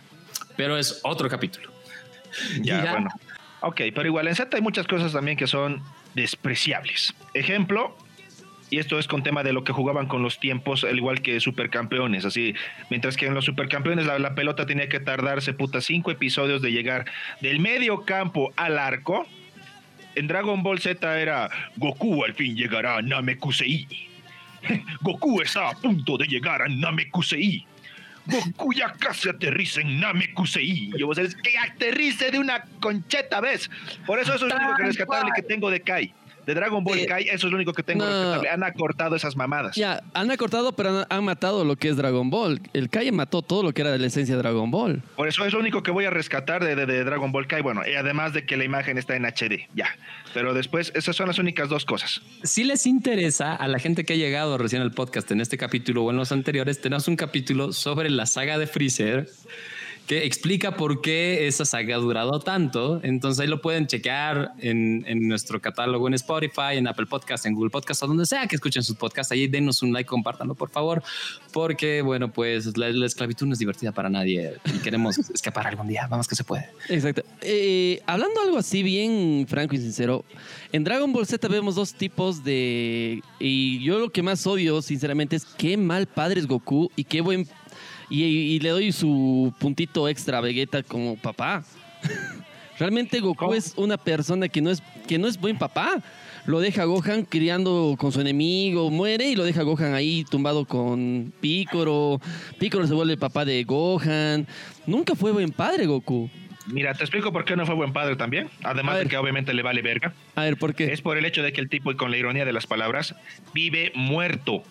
pero 0.56 0.78
es 0.78 1.00
otro 1.04 1.30
capítulo. 1.30 1.72
Ya, 2.62 2.92
bueno. 2.92 3.10
Ok, 3.62 3.82
pero 3.96 4.06
igual 4.06 4.28
en 4.28 4.36
Z 4.36 4.56
hay 4.56 4.62
muchas 4.62 4.88
cosas 4.88 5.14
también 5.14 5.38
que 5.38 5.48
son 5.48 5.82
despreciables. 6.16 7.14
Ejemplo, 7.34 7.96
y 8.70 8.80
esto 8.80 8.98
es 8.98 9.08
con 9.08 9.24
tema 9.24 9.44
de 9.44 9.54
lo 9.54 9.64
que 9.64 9.72
jugaban 9.72 10.08
con 10.08 10.24
los 10.24 10.40
tiempos, 10.40 10.84
al 10.84 10.98
igual 10.98 11.22
que 11.22 11.40
supercampeones, 11.40 12.26
así, 12.26 12.56
mientras 12.90 13.16
que 13.16 13.28
en 13.28 13.36
los 13.36 13.46
supercampeones 13.46 14.06
la, 14.06 14.20
la 14.20 14.36
pelota 14.36 14.66
tenía 14.66 14.90
que 14.90 15.00
tardarse 15.00 15.54
puta 15.54 15.80
cinco 15.80 16.12
episodios 16.12 16.62
de 16.62 16.72
llegar 16.72 17.06
del 17.40 17.60
medio 17.60 18.04
campo 18.04 18.52
al 18.56 18.80
arco. 18.80 19.28
En 20.16 20.28
Dragon 20.28 20.62
Ball 20.62 20.80
Z 20.80 21.20
era 21.20 21.50
Goku 21.76 22.24
al 22.24 22.34
fin 22.34 22.56
llegará 22.56 22.98
a 22.98 23.02
Namekusei. 23.02 23.88
Goku 25.02 25.42
está 25.42 25.70
a 25.70 25.74
punto 25.74 26.18
de 26.18 26.26
llegar 26.26 26.62
a 26.62 26.68
Namekusei. 26.68 27.66
Goku 28.26 28.74
ya 28.74 28.94
casi 28.94 29.30
aterriza 29.30 29.82
en 29.82 30.00
Namekusei. 30.00 30.92
Yo 30.98 31.08
voy 31.08 31.16
a 31.20 31.24
decir, 31.24 31.42
que 31.42 31.58
aterrice 31.58 32.32
de 32.32 32.40
una 32.40 32.64
concheta, 32.80 33.42
¿ves? 33.42 33.70
Por 34.06 34.20
eso 34.20 34.34
eso 34.34 34.48
es 34.48 34.54
lo 34.54 34.60
único 34.60 34.76
que 34.78 34.84
rescatable 34.84 35.32
que 35.36 35.42
tengo 35.42 35.70
de 35.70 35.82
Kai 35.82 36.14
de 36.46 36.54
Dragon 36.54 36.84
Ball 36.84 37.00
eh, 37.00 37.06
Kai, 37.06 37.24
eso 37.30 37.48
es 37.48 37.52
lo 37.52 37.56
único 37.56 37.74
que 37.74 37.84
tengo 37.84 38.06
respetable. 38.06 38.50
Han 38.50 38.64
acortado 38.64 39.16
esas 39.16 39.36
mamadas. 39.36 39.76
Ya, 39.76 40.04
han 40.14 40.32
acortado, 40.32 40.74
pero 40.74 41.06
han, 41.10 41.24
matado 41.24 41.64
lo 41.64 41.76
que 41.76 41.90
es 41.90 41.98
Dragon 41.98 42.30
Ball. 42.30 42.62
El 42.74 42.90
Kai 42.90 43.12
mató 43.12 43.42
todo 43.42 43.64
lo 43.64 43.74
que 43.74 43.82
era 43.82 43.92
de 43.92 44.00
la 44.00 44.08
esencia 44.08 44.36
de 44.36 44.42
Dragon 44.42 44.70
Ball. 44.72 45.02
Por 45.16 45.28
eso 45.28 45.46
es 45.46 45.54
lo 45.54 45.60
único 45.60 45.84
que 45.84 45.92
voy 45.92 46.06
a 46.06 46.10
rescatar 46.10 46.64
de, 46.64 46.76
de, 46.76 47.04
Dragon 47.04 47.32
Ball 47.32 47.48
Kai. 47.48 47.62
Bueno, 47.62 47.82
y 47.88 47.96
además 47.96 48.34
de 48.34 48.46
que 48.46 48.58
la 48.58 48.64
imagen 48.64 48.98
está 48.98 49.16
en 49.16 49.26
HD, 49.26 49.68
ya. 49.74 49.96
Pero 50.34 50.54
después, 50.54 50.92
esas 50.96 51.16
son 51.16 51.28
las 51.28 51.40
únicas 51.40 51.70
dos 51.70 51.86
cosas. 51.86 52.22
Si 52.44 52.64
les 52.64 52.86
interesa 52.86 53.56
a 53.56 53.68
la 53.68 53.80
gente 53.80 54.04
que 54.04 54.14
ha 54.14 54.18
llegado 54.18 54.58
recién 54.58 54.82
al 54.82 54.92
podcast 54.92 55.32
en 55.32 55.42
este 55.42 55.58
capítulo 55.58 56.04
o 56.04 56.12
en 56.12 56.18
los 56.18 56.32
anteriores, 56.32 56.82
tenemos 56.82 57.08
un 57.08 57.16
capítulo 57.16 57.72
sobre 57.72 58.10
la 58.10 58.26
saga 58.26 58.58
de 58.58 58.68
Freezer 58.68 59.30
que 60.08 60.26
explica 60.26 60.76
por 60.76 61.02
qué 61.02 61.48
esa 61.48 61.66
saga 61.66 61.96
ha 61.96 62.00
durado 62.00 62.40
tanto. 62.40 63.00
Entonces 63.04 63.40
ahí 63.40 63.48
lo 63.48 63.62
pueden 63.62 63.88
chequear 63.88 64.54
en, 64.60 65.06
en, 65.08 65.28
nuestro 65.28 65.62
catálogo 65.62 66.08
en 66.08 66.14
Spotify, 66.16 66.74
en 66.74 66.88
Apple 66.88 67.06
Podcast, 67.06 67.46
en 67.46 67.54
Google 67.54 67.70
Podcast 67.70 68.04
o 68.04 68.08
donde 68.08 68.26
sea 68.26 68.48
que 68.48 68.56
escuchen 68.56 68.84
sus 68.84 68.98
podcasts. 68.98 69.32
Ahí 69.32 69.48
denos 69.48 69.82
un 69.82 69.94
like, 69.94 70.08
compártanlo 70.08 70.56
por 70.56 70.70
favor, 70.70 71.02
porque 71.52 72.02
bueno, 72.02 72.32
pues 72.32 72.78
la, 72.78 72.90
esclavitud 73.06 73.48
no 73.48 73.54
es 73.54 73.60
divertida 73.60 73.92
para 73.92 74.10
nadie 74.10 74.56
y 74.66 74.80
queremos 74.80 75.18
escapar 75.34 75.68
algún 75.68 75.88
día. 75.88 76.08
Vamos 76.10 76.28
que 76.28 76.36
se 76.36 76.44
puede. 76.44 76.70
Exacto. 76.90 77.24
Eh, 77.42 78.02
hablando 78.06 78.42
algo 78.42 78.58
así 78.58 78.84
bien 78.84 79.46
franco 79.48 79.76
y 79.76 79.78
sincero, 79.78 80.26
en 80.74 80.84
Dragon 80.84 81.14
Ball 81.14 81.26
Z 81.26 81.48
vemos 81.48 81.76
dos 81.76 81.94
tipos 81.94 82.44
de... 82.44 83.22
Y 83.40 83.84
yo 83.84 84.00
lo 84.00 84.12
que 84.12 84.22
más 84.22 84.46
odio, 84.48 84.82
sinceramente, 84.82 85.36
es 85.36 85.46
qué 85.46 85.78
mal 85.78 86.08
padre 86.08 86.40
es 86.40 86.48
Goku 86.48 86.92
y 86.96 87.04
qué 87.04 87.22
buen 87.22 87.48
y, 88.14 88.60
le 88.60 88.70
doy 88.70 88.92
su 88.92 89.54
puntito 89.60 90.08
extra 90.08 90.38
a 90.38 90.42
Vegeta 90.42 90.84
como 90.84 91.18
papá. 91.18 91.64
Realmente 92.78 93.20
Goku 93.20 93.54
es 93.54 93.74
una 93.76 93.98
persona 93.98 94.48
que 94.48 94.62
no 94.62 94.70
es, 94.70 94.84
que 95.08 95.18
no 95.18 95.28
es 95.28 95.40
buen 95.40 95.58
papá. 95.58 96.02
Lo 96.46 96.60
deja 96.60 96.84
Gohan 96.84 97.24
criando 97.24 97.96
con 97.98 98.12
su 98.12 98.20
enemigo, 98.20 98.90
muere 98.92 99.30
y 99.30 99.36
lo 99.36 99.44
deja 99.44 99.64
Gohan 99.64 99.94
ahí 99.94 100.26
tumbado 100.30 100.66
con 100.66 101.34
Piccolo. 101.40 102.20
Piccolo 102.60 102.86
se 102.86 102.94
vuelve 102.94 103.16
papá 103.16 103.46
de 103.46 103.64
Gohan. 103.64 104.48
Nunca 104.86 105.16
fue 105.16 105.32
buen 105.32 105.52
padre 105.52 105.86
Goku. 105.86 106.30
Mira, 106.68 106.94
te 106.94 107.04
explico 107.04 107.32
por 107.32 107.46
qué 107.46 107.56
no 107.56 107.66
fue 107.66 107.76
buen 107.76 107.94
padre 107.94 108.16
también. 108.16 108.50
Además 108.64 109.00
de 109.00 109.08
que 109.08 109.18
obviamente 109.18 109.54
le 109.54 109.64
vale 109.64 109.82
verga. 109.82 110.14
A 110.36 110.44
ver, 110.44 110.58
¿por 110.58 110.76
qué? 110.76 110.94
Es 110.94 111.02
por 111.02 111.18
el 111.18 111.26
hecho 111.26 111.44
de 111.44 111.52
que 111.52 111.62
el 111.62 111.70
tipo, 111.70 111.92
y 111.92 111.96
con 111.96 112.12
la 112.12 112.18
ironía 112.18 112.46
de 112.46 112.54
las 112.54 112.68
palabras, 112.68 113.16
vive 113.54 113.92
muerto 113.96 114.64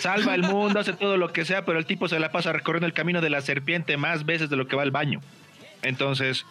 salva 0.00 0.34
el 0.34 0.42
mundo, 0.42 0.80
hace 0.80 0.92
todo 0.92 1.16
lo 1.16 1.32
que 1.32 1.44
sea, 1.44 1.64
pero 1.64 1.78
el 1.78 1.86
tipo 1.86 2.08
se 2.08 2.18
la 2.18 2.32
pasa 2.32 2.52
recorriendo 2.52 2.86
el 2.86 2.92
camino 2.92 3.20
de 3.20 3.30
la 3.30 3.40
serpiente 3.40 3.96
más 3.96 4.24
veces 4.24 4.50
de 4.50 4.56
lo 4.56 4.66
que 4.66 4.76
va 4.76 4.82
al 4.82 4.90
baño. 4.90 5.20
Entonces, 5.82 6.44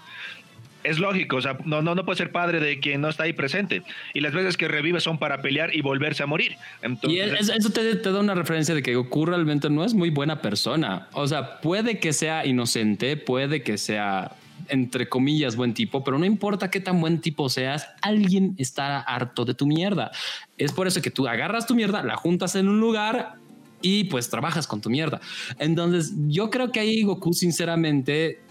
es 0.83 0.99
lógico, 0.99 1.37
o 1.37 1.41
sea, 1.41 1.57
no, 1.65 1.81
no, 1.81 1.95
no 1.95 2.05
puede 2.05 2.17
ser 2.17 2.31
padre 2.31 2.59
de 2.59 2.79
quien 2.79 3.01
no 3.01 3.09
está 3.09 3.23
ahí 3.23 3.33
presente. 3.33 3.83
Y 4.13 4.21
las 4.21 4.33
veces 4.33 4.57
que 4.57 4.67
revive 4.67 4.99
son 5.01 5.17
para 5.17 5.41
pelear 5.41 5.75
y 5.75 5.81
volverse 5.81 6.23
a 6.23 6.25
morir. 6.25 6.55
y 7.03 7.19
eso, 7.19 7.69
te, 7.71 7.95
te, 7.95 8.11
da 8.11 8.19
una 8.19 8.35
referencia 8.35 8.73
de 8.73 8.81
que 8.81 8.95
Goku 8.95 9.25
realmente 9.25 9.69
no 9.69 9.83
es 9.83 9.93
muy 9.93 10.09
buena 10.09 10.41
persona. 10.41 11.07
O 11.13 11.27
sea, 11.27 11.59
puede 11.61 11.99
que 11.99 12.13
sea 12.13 12.45
inocente, 12.45 13.17
puede 13.17 13.61
que 13.61 13.77
sea 13.77 14.31
entre 14.67 15.09
comillas, 15.09 15.55
buen 15.55 15.73
tipo, 15.73 16.03
pero 16.03 16.19
no 16.19 16.25
importa 16.25 16.69
qué 16.69 16.79
tan 16.79 16.99
buen 16.99 17.21
tipo 17.21 17.49
seas, 17.49 17.87
alguien 18.01 18.55
está 18.57 18.99
harto 18.99 19.45
de 19.45 19.53
tu 19.53 19.65
mierda. 19.65 20.11
Es 20.57 20.71
por 20.71 20.87
eso 20.87 21.01
que 21.01 21.11
tú 21.11 21.27
agarras 21.27 21.65
tu 21.65 21.75
mierda, 21.75 22.03
la 22.03 22.15
juntas 22.15 22.55
en 22.55 22.67
un 22.67 22.79
lugar 22.79 23.35
y 23.81 24.05
pues 24.05 24.29
trabajas 24.29 24.67
con 24.67 24.81
tu 24.81 24.89
mierda. 24.89 25.21
Entonces, 25.57 26.13
yo 26.27 26.49
creo 26.49 26.71
que 26.71 26.79
ahí 26.79 27.03
Goku, 27.03 27.33
sinceramente, 27.33 28.41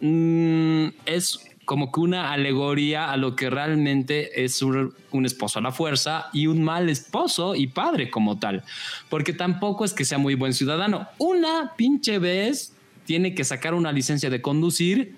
mm, 0.00 0.86
es 1.06 1.40
como 1.64 1.90
que 1.90 2.00
una 2.00 2.32
alegoría 2.32 3.10
a 3.10 3.16
lo 3.16 3.36
que 3.36 3.48
realmente 3.48 4.44
es 4.44 4.60
un, 4.60 4.92
un, 5.12 5.24
esposo 5.24 5.58
a 5.58 5.62
la 5.62 5.72
fuerza 5.72 6.26
y 6.32 6.46
un 6.46 6.62
mal 6.62 6.90
esposo 6.90 7.54
y 7.54 7.68
padre 7.68 8.10
como 8.10 8.38
tal, 8.38 8.62
porque 9.08 9.32
tampoco 9.32 9.84
es 9.84 9.94
que 9.94 10.04
sea 10.04 10.18
muy 10.18 10.34
buen 10.34 10.52
ciudadano. 10.52 11.08
Una 11.18 11.72
pinche 11.76 12.18
vez 12.18 12.73
tiene 13.04 13.34
que 13.34 13.44
sacar 13.44 13.74
una 13.74 13.92
licencia 13.92 14.30
de 14.30 14.40
conducir 14.40 15.14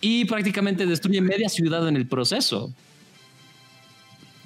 y 0.00 0.24
prácticamente 0.24 0.86
destruye 0.86 1.20
media 1.20 1.48
ciudad 1.48 1.86
en 1.88 1.96
el 1.96 2.06
proceso. 2.06 2.72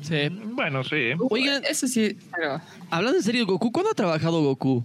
Sí. 0.02 0.28
Bueno, 0.28 0.84
sí. 0.84 1.12
Oigan, 1.30 1.64
eso 1.64 1.86
sí, 1.86 2.16
pero... 2.34 2.60
Hablando 2.90 3.18
en 3.18 3.24
serio, 3.24 3.46
Goku, 3.46 3.72
¿cuándo 3.72 3.90
ha 3.90 3.94
trabajado 3.94 4.42
Goku? 4.42 4.84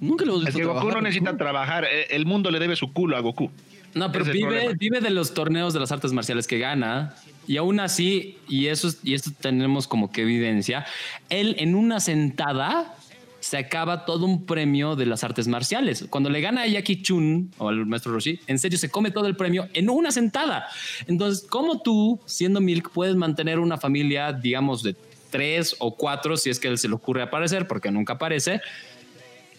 Nunca 0.00 0.24
lo 0.24 0.32
hemos 0.32 0.44
visto. 0.44 0.60
Es 0.60 0.66
que 0.66 0.72
Goku 0.72 0.90
no 0.90 1.00
necesita 1.00 1.36
trabajar, 1.36 1.84
eh, 1.84 2.06
el 2.10 2.26
mundo 2.26 2.50
le 2.50 2.58
debe 2.58 2.76
su 2.76 2.92
culo 2.92 3.16
a 3.16 3.20
Goku. 3.20 3.50
No, 3.94 4.10
pero 4.10 4.24
vive, 4.24 4.74
vive 4.74 5.00
de 5.00 5.10
los 5.10 5.34
torneos 5.34 5.74
de 5.74 5.80
las 5.80 5.92
artes 5.92 6.12
marciales 6.12 6.46
que 6.46 6.58
gana. 6.58 7.14
Y 7.46 7.56
aún 7.56 7.80
así, 7.80 8.38
y 8.48 8.68
eso, 8.68 8.88
y 9.02 9.14
esto 9.14 9.32
tenemos 9.38 9.88
como 9.88 10.12
que 10.12 10.22
evidencia, 10.22 10.86
él 11.28 11.56
en 11.58 11.74
una 11.74 12.00
sentada 12.00 12.94
se 13.42 13.58
acaba 13.58 14.04
todo 14.04 14.24
un 14.24 14.46
premio 14.46 14.94
de 14.94 15.04
las 15.04 15.24
artes 15.24 15.48
marciales. 15.48 16.06
Cuando 16.08 16.30
le 16.30 16.40
gana 16.40 16.62
a 16.62 16.66
Jackie 16.68 17.02
Chun 17.02 17.50
o 17.58 17.68
al 17.68 17.86
maestro 17.86 18.12
Roshi, 18.12 18.38
en 18.46 18.60
serio 18.60 18.78
se 18.78 18.88
come 18.88 19.10
todo 19.10 19.26
el 19.26 19.34
premio 19.34 19.68
en 19.74 19.90
una 19.90 20.12
sentada. 20.12 20.68
Entonces, 21.08 21.44
¿cómo 21.50 21.82
tú, 21.82 22.20
siendo 22.24 22.60
Milk, 22.60 22.92
puedes 22.92 23.16
mantener 23.16 23.58
una 23.58 23.78
familia, 23.78 24.32
digamos, 24.32 24.84
de 24.84 24.94
tres 25.30 25.74
o 25.80 25.96
cuatro, 25.96 26.36
si 26.36 26.50
es 26.50 26.60
que 26.60 26.68
él 26.68 26.78
se 26.78 26.86
le 26.86 26.94
ocurre 26.94 27.20
aparecer, 27.20 27.66
porque 27.66 27.90
nunca 27.90 28.12
aparece? 28.12 28.60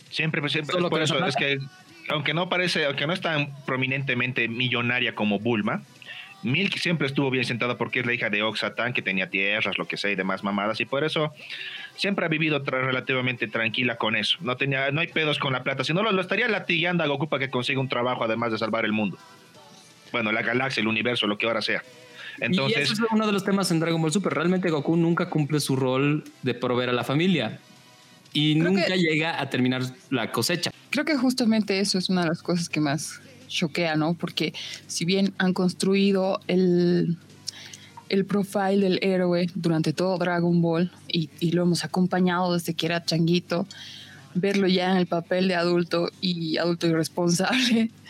Siempre, 0.10 0.39
pues, 0.39 0.54
siempre 0.54 0.78
es 0.78 0.84
por 0.89 1.02
eso, 1.02 1.26
es 1.26 1.36
que 1.36 1.60
aunque 2.10 2.34
no 2.34 2.48
parece, 2.48 2.86
aunque 2.86 3.06
no 3.06 3.12
es 3.12 3.22
tan 3.22 3.54
prominentemente 3.65 4.48
millonaria 4.48 5.13
como 5.13 5.39
Bulma, 5.39 5.84
Milk 6.43 6.77
siempre 6.77 7.08
estuvo 7.08 7.29
bien 7.29 7.45
sentada 7.45 7.77
porque 7.77 8.01
es 8.01 8.06
la 8.06 8.13
hija 8.13 8.29
de 8.29 8.43
Oxatan, 8.43 8.93
que 8.93 9.01
tenía 9.01 9.29
tierras, 9.29 9.77
lo 9.77 9.88
que 9.88 9.97
sea, 9.97 10.12
y 10.12 10.15
demás 10.15 10.43
mamadas, 10.43 10.79
y 10.82 10.86
por 10.86 11.03
eso 11.03 11.34
siempre 11.95 12.25
ha 12.25 12.29
vivido 12.29 12.60
relativamente 12.60 13.47
tranquila 13.47 13.97
con 13.97 14.15
eso. 14.15 14.38
No, 14.41 14.58
tenía, 14.58 14.91
no 14.91 15.01
hay 15.01 15.08
pedos 15.08 15.39
con 15.39 15.53
la 15.53 15.63
plata, 15.63 15.84
si 15.84 15.93
no 15.93 16.03
lo, 16.03 16.21
estaría 16.21 16.47
latigando 16.47 17.03
a 17.03 17.08
Goku 17.08 17.29
para 17.29 17.45
que 17.45 17.49
consiga 17.49 17.79
un 17.79 17.89
trabajo 17.89 18.23
además 18.23 18.51
de 18.51 18.58
salvar 18.58 18.86
el 18.86 18.91
mundo. 18.91 19.17
Bueno, 20.12 20.32
la 20.32 20.41
galaxia, 20.41 20.82
el 20.82 20.88
universo, 20.88 21.27
lo 21.27 21.38
que 21.38 21.47
ahora 21.47 21.62
sea. 21.62 21.82
Entonces, 22.39 22.77
y 22.77 22.82
eso 22.82 22.93
es 22.93 22.99
uno 23.12 23.25
de 23.25 23.32
los 23.32 23.43
temas 23.43 23.71
en 23.71 23.79
Dragon 23.79 24.01
Ball 24.01 24.12
Super. 24.12 24.34
Realmente 24.34 24.69
Goku 24.69 24.95
nunca 24.95 25.29
cumple 25.29 25.60
su 25.60 25.75
rol 25.75 26.23
de 26.41 26.53
proveer 26.53 26.89
a 26.89 26.93
la 26.93 27.03
familia 27.03 27.60
y 28.34 28.56
nunca 28.56 28.95
llega 28.95 29.39
a 29.39 29.49
terminar 29.49 29.84
la 30.10 30.32
cosecha. 30.32 30.71
Creo 30.89 31.06
que 31.06 31.15
justamente 31.15 31.79
eso 31.79 31.97
es 31.97 32.10
una 32.10 32.23
de 32.23 32.29
las 32.29 32.41
cosas 32.41 32.69
que 32.69 32.79
más 32.79 33.21
choquea, 33.54 33.96
¿no? 33.96 34.13
Porque 34.13 34.54
si 34.88 35.06
bien 35.06 35.34
han 35.38 35.54
construido 35.54 36.39
el, 36.48 37.18
el 38.10 38.26
profile 38.26 38.78
del 38.78 39.00
héroe 39.02 39.48
durante 39.56 39.94
todo 39.94 40.18
Dragon 40.18 40.62
Ball 40.62 40.92
y, 41.08 41.30
y, 41.39 41.52
lo 41.52 41.63
hemos 41.63 41.84
acompañado 41.84 42.54
desde 42.54 42.74
que 42.74 42.86
era 42.86 43.04
changuito, 43.04 43.68
verlo 44.36 44.68
ya 44.68 44.92
en 44.92 44.98
el 44.98 45.08
papel 45.08 45.48
de 45.48 45.56
adulto 45.56 46.10
y 46.22 46.58
adulto 46.58 46.88
irresponsable. 46.88 47.92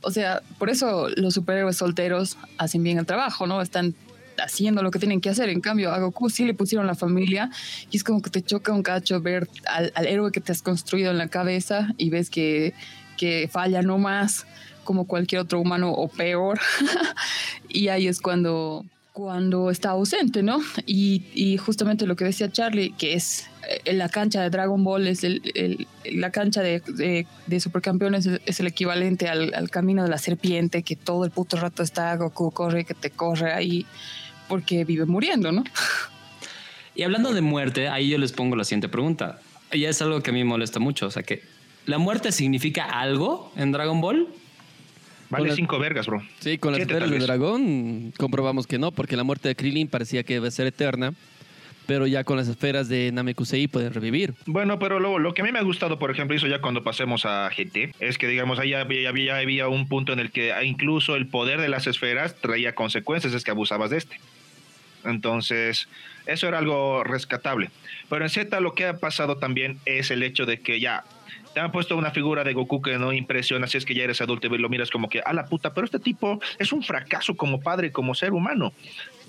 O 0.00 0.12
sea, 0.12 0.42
por 0.58 0.70
eso 0.70 1.08
los 1.16 1.34
superhéroes 1.34 1.76
solteros 1.76 2.38
hacen 2.56 2.84
bien 2.84 2.98
el 2.98 3.04
trabajo, 3.04 3.48
¿no? 3.48 3.60
Están 3.60 3.96
haciendo 4.38 4.84
lo 4.84 4.92
que 4.92 5.00
tienen 5.00 5.20
que 5.20 5.28
hacer. 5.28 5.48
En 5.48 5.60
cambio, 5.60 5.90
a 5.90 5.98
Goku 5.98 6.30
sí 6.30 6.44
le 6.44 6.54
pusieron 6.54 6.86
la 6.86 6.94
familia 6.94 7.50
y 7.90 7.96
es 7.96 8.04
como 8.04 8.22
que 8.22 8.30
te 8.30 8.40
choca 8.40 8.72
un 8.72 8.84
cacho 8.84 9.20
ver 9.20 9.48
al, 9.66 9.92
al 9.96 10.06
héroe 10.06 10.30
que 10.30 10.40
te 10.40 10.52
has 10.52 10.62
construido 10.62 11.10
en 11.10 11.18
la 11.18 11.26
cabeza 11.26 11.92
y 11.96 12.10
ves 12.10 12.30
que, 12.30 12.74
que 13.18 13.48
falla 13.52 13.82
no 13.82 13.98
más 13.98 14.46
como 14.84 15.06
cualquier 15.06 15.42
otro 15.42 15.60
humano 15.60 15.92
o 15.92 16.08
peor. 16.08 16.58
y 17.68 17.88
ahí 17.88 18.06
es 18.06 18.22
cuando, 18.22 18.86
cuando 19.12 19.70
está 19.70 19.90
ausente, 19.90 20.42
¿no? 20.42 20.60
Y, 20.86 21.24
y, 21.34 21.58
justamente 21.58 22.06
lo 22.06 22.16
que 22.16 22.24
decía 22.24 22.50
Charlie, 22.50 22.94
que 22.96 23.12
es 23.12 23.50
eh, 23.84 23.92
la 23.92 24.08
cancha 24.08 24.40
de 24.40 24.48
Dragon 24.48 24.82
Ball, 24.82 25.06
es 25.06 25.24
el, 25.24 25.86
la 26.10 26.30
cancha 26.30 26.62
de, 26.62 27.26
de, 27.46 27.60
supercampeones 27.60 28.24
es, 28.46 28.60
el 28.60 28.66
equivalente 28.66 29.28
al, 29.28 29.52
al, 29.52 29.68
camino 29.68 30.04
de 30.04 30.08
la 30.08 30.16
serpiente, 30.16 30.82
que 30.82 30.96
todo 30.96 31.26
el 31.26 31.32
puto 31.32 31.58
rato 31.58 31.82
está 31.82 32.16
Goku, 32.16 32.50
corre, 32.50 32.86
que 32.86 32.94
te 32.94 33.10
corre 33.10 33.52
ahí, 33.52 33.84
porque 34.48 34.86
vive 34.86 35.04
muriendo, 35.04 35.52
¿no? 35.52 35.64
Y 36.94 37.02
hablando 37.02 37.34
de 37.34 37.42
muerte, 37.42 37.88
ahí 37.88 38.08
yo 38.08 38.16
les 38.16 38.32
pongo 38.32 38.56
la 38.56 38.64
siguiente 38.64 38.88
pregunta. 38.88 39.38
Y 39.70 39.84
es 39.84 40.00
algo 40.00 40.22
que 40.22 40.30
a 40.30 40.32
mí 40.32 40.38
me 40.38 40.48
molesta 40.48 40.80
mucho, 40.80 41.06
o 41.06 41.10
sea 41.10 41.22
que 41.22 41.42
¿la 41.88 41.98
muerte 41.98 42.32
significa 42.32 42.84
algo 42.84 43.50
en 43.56 43.72
Dragon 43.72 44.00
Ball? 44.00 44.28
Vale 45.30 45.54
cinco 45.54 45.78
vergas, 45.78 46.06
bro. 46.06 46.22
Sí, 46.38 46.58
con 46.58 46.72
las 46.72 46.82
esferas 46.82 47.10
del 47.10 47.22
dragón 47.22 48.12
comprobamos 48.16 48.66
que 48.66 48.78
no, 48.78 48.92
porque 48.92 49.16
la 49.16 49.24
muerte 49.24 49.48
de 49.48 49.56
Krillin 49.56 49.88
parecía 49.88 50.22
que 50.22 50.34
iba 50.34 50.46
a 50.46 50.50
ser 50.50 50.66
eterna. 50.66 51.14
Pero 51.86 52.06
ya 52.06 52.22
con 52.22 52.36
las 52.36 52.48
esferas 52.48 52.90
de 52.90 53.10
Namekusei 53.12 53.66
pueden 53.66 53.94
revivir. 53.94 54.34
Bueno, 54.44 54.78
pero 54.78 55.00
lo, 55.00 55.18
lo 55.18 55.32
que 55.32 55.40
a 55.40 55.44
mí 55.46 55.52
me 55.52 55.58
ha 55.58 55.62
gustado, 55.62 55.98
por 55.98 56.10
ejemplo, 56.10 56.36
eso 56.36 56.46
ya 56.46 56.60
cuando 56.60 56.84
pasemos 56.84 57.24
a 57.24 57.48
GT, 57.48 57.94
es 57.98 58.18
que 58.18 58.28
digamos, 58.28 58.58
ahí 58.58 58.74
había, 58.74 59.08
había, 59.08 59.38
había 59.38 59.68
un 59.68 59.88
punto 59.88 60.12
en 60.12 60.18
el 60.18 60.30
que 60.30 60.52
incluso 60.64 61.16
el 61.16 61.28
poder 61.28 61.62
de 61.62 61.70
las 61.70 61.86
esferas 61.86 62.34
traía 62.34 62.74
consecuencias, 62.74 63.32
es 63.32 63.42
que 63.42 63.52
abusabas 63.52 63.88
de 63.88 63.96
este. 63.96 64.20
Entonces, 65.06 65.88
eso 66.26 66.46
era 66.46 66.58
algo 66.58 67.04
rescatable. 67.04 67.70
Pero 68.10 68.22
en 68.22 68.28
Z 68.28 68.60
lo 68.60 68.74
que 68.74 68.84
ha 68.84 68.98
pasado 68.98 69.38
también 69.38 69.78
es 69.86 70.10
el 70.10 70.22
hecho 70.22 70.44
de 70.44 70.60
que 70.60 70.80
ya 70.80 71.04
te 71.54 71.60
han 71.60 71.72
puesto 71.72 71.96
una 71.96 72.10
figura 72.10 72.44
de 72.44 72.52
Goku 72.52 72.82
que 72.82 72.98
no 72.98 73.12
impresiona 73.12 73.66
si 73.66 73.78
es 73.78 73.84
que 73.84 73.94
ya 73.94 74.04
eres 74.04 74.20
adulto 74.20 74.46
y 74.46 74.58
lo 74.58 74.68
miras 74.68 74.90
como 74.90 75.08
que, 75.08 75.20
a 75.20 75.32
la 75.32 75.46
puta, 75.46 75.74
pero 75.74 75.84
este 75.84 75.98
tipo 75.98 76.40
es 76.58 76.72
un 76.72 76.82
fracaso 76.82 77.36
como 77.36 77.60
padre, 77.60 77.92
como 77.92 78.14
ser 78.14 78.32
humano. 78.32 78.72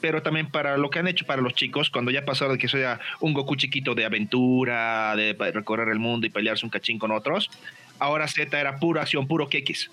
Pero 0.01 0.21
también 0.21 0.49
para 0.49 0.77
lo 0.77 0.89
que 0.89 0.99
han 0.99 1.07
hecho 1.07 1.25
para 1.25 1.41
los 1.41 1.53
chicos, 1.53 1.89
cuando 1.89 2.11
ya 2.11 2.23
pasaron 2.23 2.55
de 2.55 2.59
que 2.59 2.67
sea 2.67 2.99
un 3.19 3.33
Goku 3.33 3.55
chiquito 3.55 3.95
de 3.95 4.05
aventura, 4.05 5.15
de 5.15 5.33
recorrer 5.53 5.89
el 5.89 5.99
mundo 5.99 6.25
y 6.25 6.29
pelearse 6.29 6.65
un 6.65 6.69
cachín 6.69 6.99
con 6.99 7.11
otros, 7.11 7.49
ahora 7.99 8.27
Z 8.27 8.59
era 8.59 8.77
pura 8.77 9.01
acción, 9.01 9.27
puro 9.27 9.49
kekis. 9.49 9.91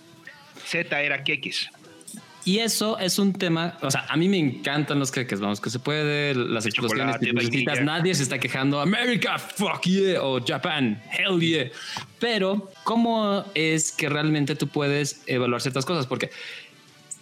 Z 0.65 1.03
era 1.03 1.25
kekis. 1.25 1.71
Y 2.47 2.61
eso 2.61 2.97
es 3.01 3.19
un 3.19 3.33
tema, 3.33 3.77
o 3.83 3.91
sea, 3.91 4.07
a 4.09 4.17
mí 4.17 4.29
me 4.29 4.39
encantan 4.39 5.01
los 5.01 5.11
queques, 5.11 5.41
vamos, 5.41 5.61
que 5.61 5.69
se 5.69 5.81
puede, 5.81 6.33
las 6.33 6.65
explosiones 6.65 7.21
necesitas, 7.21 7.83
nadie 7.83 8.15
se 8.15 8.23
está 8.23 8.39
quejando, 8.39 8.81
America, 8.81 9.37
fuck 9.37 9.83
yeah, 9.83 10.23
o 10.23 10.41
Japan, 10.41 11.03
hell 11.11 11.41
yeah. 11.41 11.69
Pero, 12.21 12.71
¿cómo 12.85 13.45
es 13.57 13.91
que 13.91 14.09
realmente 14.09 14.55
tú 14.55 14.69
puedes 14.69 15.25
evaluar 15.27 15.61
ciertas 15.61 15.85
cosas? 15.85 16.07
Porque 16.07 16.31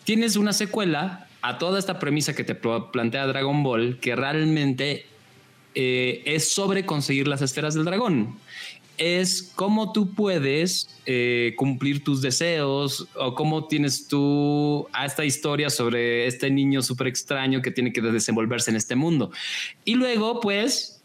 tienes 0.04 0.36
una 0.36 0.52
secuela 0.52 1.26
a 1.40 1.56
toda 1.56 1.78
esta 1.78 1.98
premisa 1.98 2.34
que 2.34 2.44
te 2.44 2.54
plantea 2.54 3.26
Dragon 3.26 3.62
Ball, 3.62 3.98
que 4.00 4.14
realmente 4.16 5.06
eh, 5.74 6.22
es 6.26 6.52
sobre 6.52 6.84
conseguir 6.84 7.28
las 7.28 7.40
esferas 7.40 7.72
del 7.72 7.86
dragón 7.86 8.36
es 8.98 9.52
cómo 9.54 9.92
tú 9.92 10.14
puedes 10.14 10.88
eh, 11.06 11.54
cumplir 11.56 12.04
tus 12.04 12.22
deseos 12.22 13.06
o 13.14 13.34
cómo 13.34 13.66
tienes 13.66 14.08
tú 14.08 14.86
a 14.92 15.06
esta 15.06 15.24
historia 15.24 15.70
sobre 15.70 16.26
este 16.26 16.50
niño 16.50 16.82
súper 16.82 17.08
extraño 17.08 17.62
que 17.62 17.70
tiene 17.70 17.92
que 17.92 18.00
desenvolverse 18.00 18.70
en 18.70 18.76
este 18.76 18.96
mundo. 18.96 19.30
Y 19.84 19.94
luego, 19.94 20.40
pues, 20.40 21.02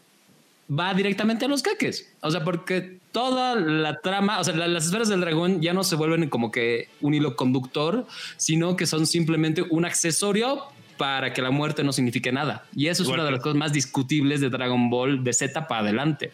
va 0.70 0.94
directamente 0.94 1.44
a 1.44 1.48
los 1.48 1.62
caques. 1.62 2.08
O 2.20 2.30
sea, 2.30 2.44
porque 2.44 2.98
toda 3.12 3.56
la 3.56 4.00
trama, 4.00 4.38
o 4.38 4.44
sea, 4.44 4.54
las 4.54 4.86
esferas 4.86 5.08
del 5.08 5.20
dragón 5.20 5.60
ya 5.60 5.72
no 5.72 5.82
se 5.82 5.96
vuelven 5.96 6.28
como 6.28 6.50
que 6.50 6.88
un 7.00 7.14
hilo 7.14 7.34
conductor, 7.34 8.06
sino 8.36 8.76
que 8.76 8.86
son 8.86 9.06
simplemente 9.06 9.62
un 9.62 9.84
accesorio 9.84 10.62
para 10.96 11.32
que 11.32 11.42
la 11.42 11.50
muerte 11.50 11.82
no 11.82 11.92
signifique 11.92 12.30
nada. 12.30 12.66
Y 12.76 12.88
eso 12.88 13.02
es 13.02 13.08
una 13.08 13.24
de 13.24 13.30
las 13.30 13.40
cosas 13.40 13.56
más 13.56 13.72
discutibles 13.72 14.40
de 14.40 14.50
Dragon 14.50 14.90
Ball 14.90 15.24
de 15.24 15.32
Z 15.32 15.66
para 15.66 15.80
adelante. 15.80 16.30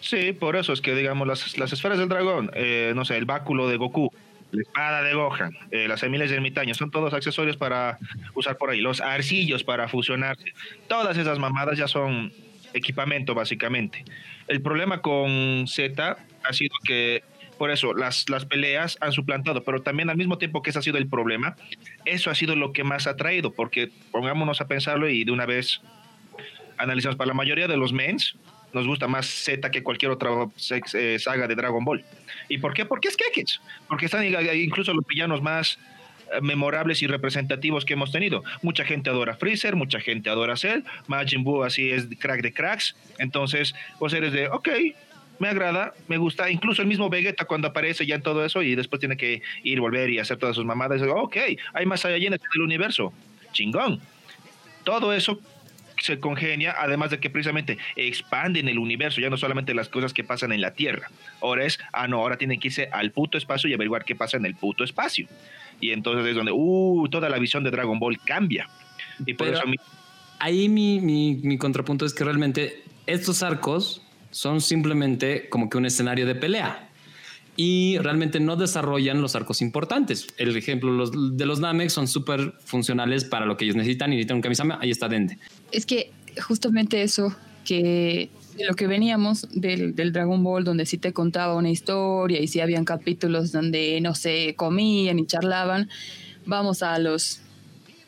Sí, 0.00 0.32
por 0.32 0.56
eso 0.56 0.72
es 0.72 0.80
que, 0.80 0.94
digamos, 0.94 1.26
las, 1.26 1.58
las 1.58 1.72
esferas 1.72 1.98
del 1.98 2.08
dragón, 2.08 2.50
eh, 2.54 2.92
no 2.94 3.04
sé, 3.04 3.16
el 3.16 3.24
báculo 3.24 3.68
de 3.68 3.76
Goku, 3.76 4.12
la 4.52 4.62
espada 4.62 5.02
de 5.02 5.12
Gohan, 5.12 5.52
eh, 5.70 5.88
las 5.88 6.00
semillas 6.00 6.30
de 6.30 6.36
ermitaño, 6.36 6.72
son 6.74 6.90
todos 6.90 7.12
accesorios 7.12 7.56
para 7.56 7.98
usar 8.34 8.56
por 8.56 8.70
ahí, 8.70 8.80
los 8.80 9.00
arcillos 9.00 9.64
para 9.64 9.88
fusionarse, 9.88 10.54
todas 10.88 11.18
esas 11.18 11.38
mamadas 11.38 11.76
ya 11.76 11.88
son 11.88 12.32
equipamiento 12.72 13.34
básicamente. 13.34 14.04
El 14.46 14.62
problema 14.62 15.02
con 15.02 15.66
Z 15.66 16.16
ha 16.44 16.52
sido 16.52 16.74
que 16.86 17.22
Por 17.58 17.70
eso 17.72 17.92
las, 17.92 18.30
las 18.30 18.46
peleas 18.46 18.96
han 19.00 19.12
suplantado, 19.12 19.64
pero 19.64 19.82
también 19.82 20.08
al 20.10 20.16
mismo 20.16 20.38
tiempo 20.38 20.62
que 20.62 20.70
ese 20.70 20.78
ha 20.78 20.82
sido 20.82 20.96
el 20.96 21.08
problema, 21.08 21.56
eso 22.04 22.30
ha 22.30 22.34
sido 22.36 22.54
lo 22.54 22.72
que 22.72 22.84
más 22.84 23.08
ha 23.08 23.16
traído, 23.16 23.52
porque 23.52 23.90
pongámonos 24.12 24.60
a 24.60 24.68
pensarlo 24.68 25.08
y 25.08 25.24
de 25.24 25.32
una 25.32 25.44
vez 25.44 25.80
analizamos, 26.78 27.16
para 27.16 27.28
la 27.28 27.34
mayoría 27.34 27.66
de 27.66 27.76
los 27.76 27.92
mens, 27.92 28.36
nos 28.72 28.86
gusta 28.86 29.08
más 29.08 29.26
Z 29.26 29.70
que 29.70 29.82
cualquier 29.82 30.10
otra 30.12 30.30
eh, 30.94 31.18
saga 31.18 31.46
de 31.46 31.54
Dragon 31.54 31.84
Ball. 31.84 32.04
¿Y 32.48 32.58
por 32.58 32.74
qué? 32.74 32.84
Porque 32.84 33.08
es 33.08 33.16
Kekets, 33.16 33.60
porque 33.88 34.06
están 34.06 34.24
incluso 34.24 34.92
los 34.92 35.06
villanos 35.06 35.42
más 35.42 35.78
eh, 36.32 36.40
memorables 36.40 37.02
y 37.02 37.06
representativos 37.06 37.84
que 37.84 37.94
hemos 37.94 38.12
tenido. 38.12 38.42
Mucha 38.62 38.84
gente 38.84 39.10
adora 39.10 39.36
Freezer, 39.36 39.76
mucha 39.76 40.00
gente 40.00 40.30
adora 40.30 40.56
Cell, 40.56 40.82
Majin 41.06 41.44
Buu 41.44 41.62
así 41.62 41.90
es 41.90 42.06
crack 42.18 42.42
de 42.42 42.52
cracks, 42.52 42.96
entonces 43.18 43.74
vos 43.98 44.12
eres 44.12 44.32
de, 44.32 44.48
ok, 44.48 44.68
me 45.38 45.48
agrada, 45.48 45.94
me 46.08 46.18
gusta, 46.18 46.50
incluso 46.50 46.82
el 46.82 46.88
mismo 46.88 47.08
Vegeta 47.08 47.44
cuando 47.44 47.68
aparece 47.68 48.04
ya 48.04 48.16
en 48.16 48.22
todo 48.22 48.44
eso 48.44 48.62
y 48.62 48.74
después 48.74 49.00
tiene 49.00 49.16
que 49.16 49.42
ir, 49.62 49.80
volver 49.80 50.10
y 50.10 50.18
hacer 50.18 50.36
todas 50.36 50.56
sus 50.56 50.64
mamadas, 50.64 51.00
ok, 51.02 51.36
hay 51.72 51.86
más 51.86 52.04
allá 52.04 52.16
en 52.16 52.34
el 52.34 52.62
universo, 52.62 53.12
chingón. 53.52 54.00
Todo 54.84 55.12
eso 55.12 55.38
se 56.00 56.20
congenia, 56.20 56.74
además 56.78 57.10
de 57.10 57.20
que 57.20 57.30
precisamente 57.30 57.78
expanden 57.96 58.68
el 58.68 58.78
universo, 58.78 59.20
ya 59.20 59.30
no 59.30 59.36
solamente 59.36 59.74
las 59.74 59.88
cosas 59.88 60.12
que 60.12 60.24
pasan 60.24 60.52
en 60.52 60.60
la 60.60 60.74
Tierra. 60.74 61.10
Ahora 61.40 61.64
es, 61.64 61.78
ah, 61.92 62.08
no, 62.08 62.18
ahora 62.18 62.38
tienen 62.38 62.60
que 62.60 62.68
irse 62.68 62.88
al 62.92 63.12
puto 63.12 63.38
espacio 63.38 63.68
y 63.68 63.74
averiguar 63.74 64.04
qué 64.04 64.14
pasa 64.14 64.36
en 64.36 64.46
el 64.46 64.54
puto 64.54 64.84
espacio. 64.84 65.28
Y 65.80 65.90
entonces 65.90 66.26
es 66.26 66.34
donde, 66.34 66.52
uh, 66.52 67.08
toda 67.10 67.28
la 67.28 67.38
visión 67.38 67.64
de 67.64 67.70
Dragon 67.70 67.98
Ball 67.98 68.18
cambia. 68.24 68.68
Y 69.26 69.34
por 69.34 69.48
eso 69.48 69.62
ahí 70.38 70.68
mi, 70.68 71.00
mi, 71.00 71.34
mi 71.36 71.58
contrapunto 71.58 72.04
es 72.04 72.14
que 72.14 72.24
realmente 72.24 72.82
estos 73.06 73.42
arcos 73.42 74.02
son 74.30 74.60
simplemente 74.60 75.48
como 75.48 75.68
que 75.70 75.78
un 75.78 75.86
escenario 75.86 76.26
de 76.26 76.34
pelea 76.34 76.88
y 77.56 77.98
realmente 77.98 78.38
no 78.38 78.54
desarrollan 78.54 79.20
los 79.20 79.34
arcos 79.34 79.62
importantes. 79.62 80.28
El 80.36 80.56
ejemplo 80.56 80.92
los, 80.92 81.36
de 81.36 81.44
los 81.44 81.58
Namek 81.58 81.88
son 81.88 82.06
súper 82.06 82.54
funcionales 82.64 83.24
para 83.24 83.46
lo 83.46 83.56
que 83.56 83.64
ellos 83.64 83.74
necesitan 83.74 84.12
y 84.12 84.16
necesitan 84.16 84.36
un 84.36 84.42
Kamisama, 84.42 84.78
ahí 84.80 84.90
está 84.90 85.08
Dende. 85.08 85.38
Es 85.72 85.86
que 85.86 86.12
justamente 86.46 87.02
eso, 87.02 87.34
que 87.64 88.30
lo 88.66 88.74
que 88.74 88.86
veníamos 88.86 89.46
del, 89.52 89.94
Dragon 89.94 90.42
Ball, 90.42 90.64
donde 90.64 90.86
sí 90.86 90.98
te 90.98 91.12
contaba 91.12 91.54
una 91.54 91.70
historia 91.70 92.40
y 92.40 92.48
sí 92.48 92.60
habían 92.60 92.84
capítulos 92.84 93.52
donde, 93.52 94.00
no 94.00 94.14
sé, 94.14 94.54
comían 94.56 95.18
y 95.18 95.26
charlaban, 95.26 95.88
vamos 96.46 96.82
a 96.82 96.98
los 96.98 97.40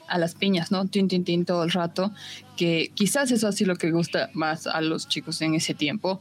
a 0.08 0.18
las 0.18 0.34
piñas, 0.34 0.72
¿no? 0.72 0.86
Tin, 0.88 1.06
tin, 1.06 1.22
tin 1.22 1.44
todo 1.44 1.62
el 1.62 1.70
rato, 1.70 2.12
que 2.56 2.90
quizás 2.94 3.30
eso 3.30 3.46
así 3.46 3.64
lo 3.64 3.76
que 3.76 3.92
gusta 3.92 4.28
más 4.34 4.66
a 4.66 4.80
los 4.80 5.06
chicos 5.06 5.40
en 5.40 5.54
ese 5.54 5.72
tiempo, 5.72 6.20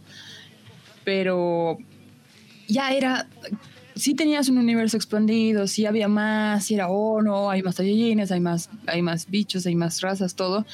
pero 1.04 1.80
ya 2.68 2.92
era, 2.92 3.28
sí 4.00 4.16
tenías 4.16 4.50
un 4.50 4.58
universo 4.58 4.98
expandido, 4.98 5.68
sí 5.68 5.86
había 5.86 6.08
más, 6.08 6.66
sí 6.66 6.76
era, 6.76 6.90
oh 6.90 7.22
no, 7.22 7.50
hay 7.50 7.62
más 7.62 7.76
Saiyajines, 7.76 8.32
hay 8.32 8.40
más, 8.40 8.70
hay 8.88 9.02
más 9.02 9.30
bichos, 9.30 9.66
hay 9.66 9.76
más 9.76 10.02
razas, 10.02 10.36
todo, 10.36 10.66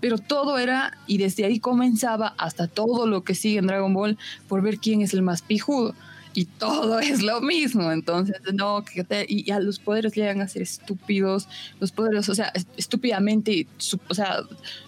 pero 0.00 0.18
todo 0.18 0.58
era, 0.58 0.98
y 1.06 1.18
desde 1.18 1.44
ahí 1.44 1.60
comenzaba 1.60 2.34
hasta 2.36 2.66
todo 2.66 3.06
lo 3.06 3.24
que 3.24 3.34
sigue 3.34 3.58
en 3.58 3.68
Dragon 3.68 3.94
Ball 3.94 4.18
por 4.48 4.60
ver 4.60 4.78
quién 4.78 5.00
es 5.00 5.14
el 5.14 5.22
más 5.22 5.42
pijudo. 5.42 5.94
Y 6.34 6.46
todo 6.46 6.98
es 6.98 7.20
lo 7.20 7.42
mismo, 7.42 7.92
entonces, 7.92 8.36
no, 8.54 8.84
que 8.84 9.04
y 9.28 9.50
a 9.50 9.60
los 9.60 9.78
poderes 9.78 10.14
llegan 10.14 10.40
a 10.40 10.48
ser 10.48 10.62
estúpidos, 10.62 11.46
los 11.78 11.92
poderes, 11.92 12.26
o 12.30 12.34
sea, 12.34 12.50
estúpidamente, 12.78 13.66
o 14.08 14.14
sea, 14.14 14.38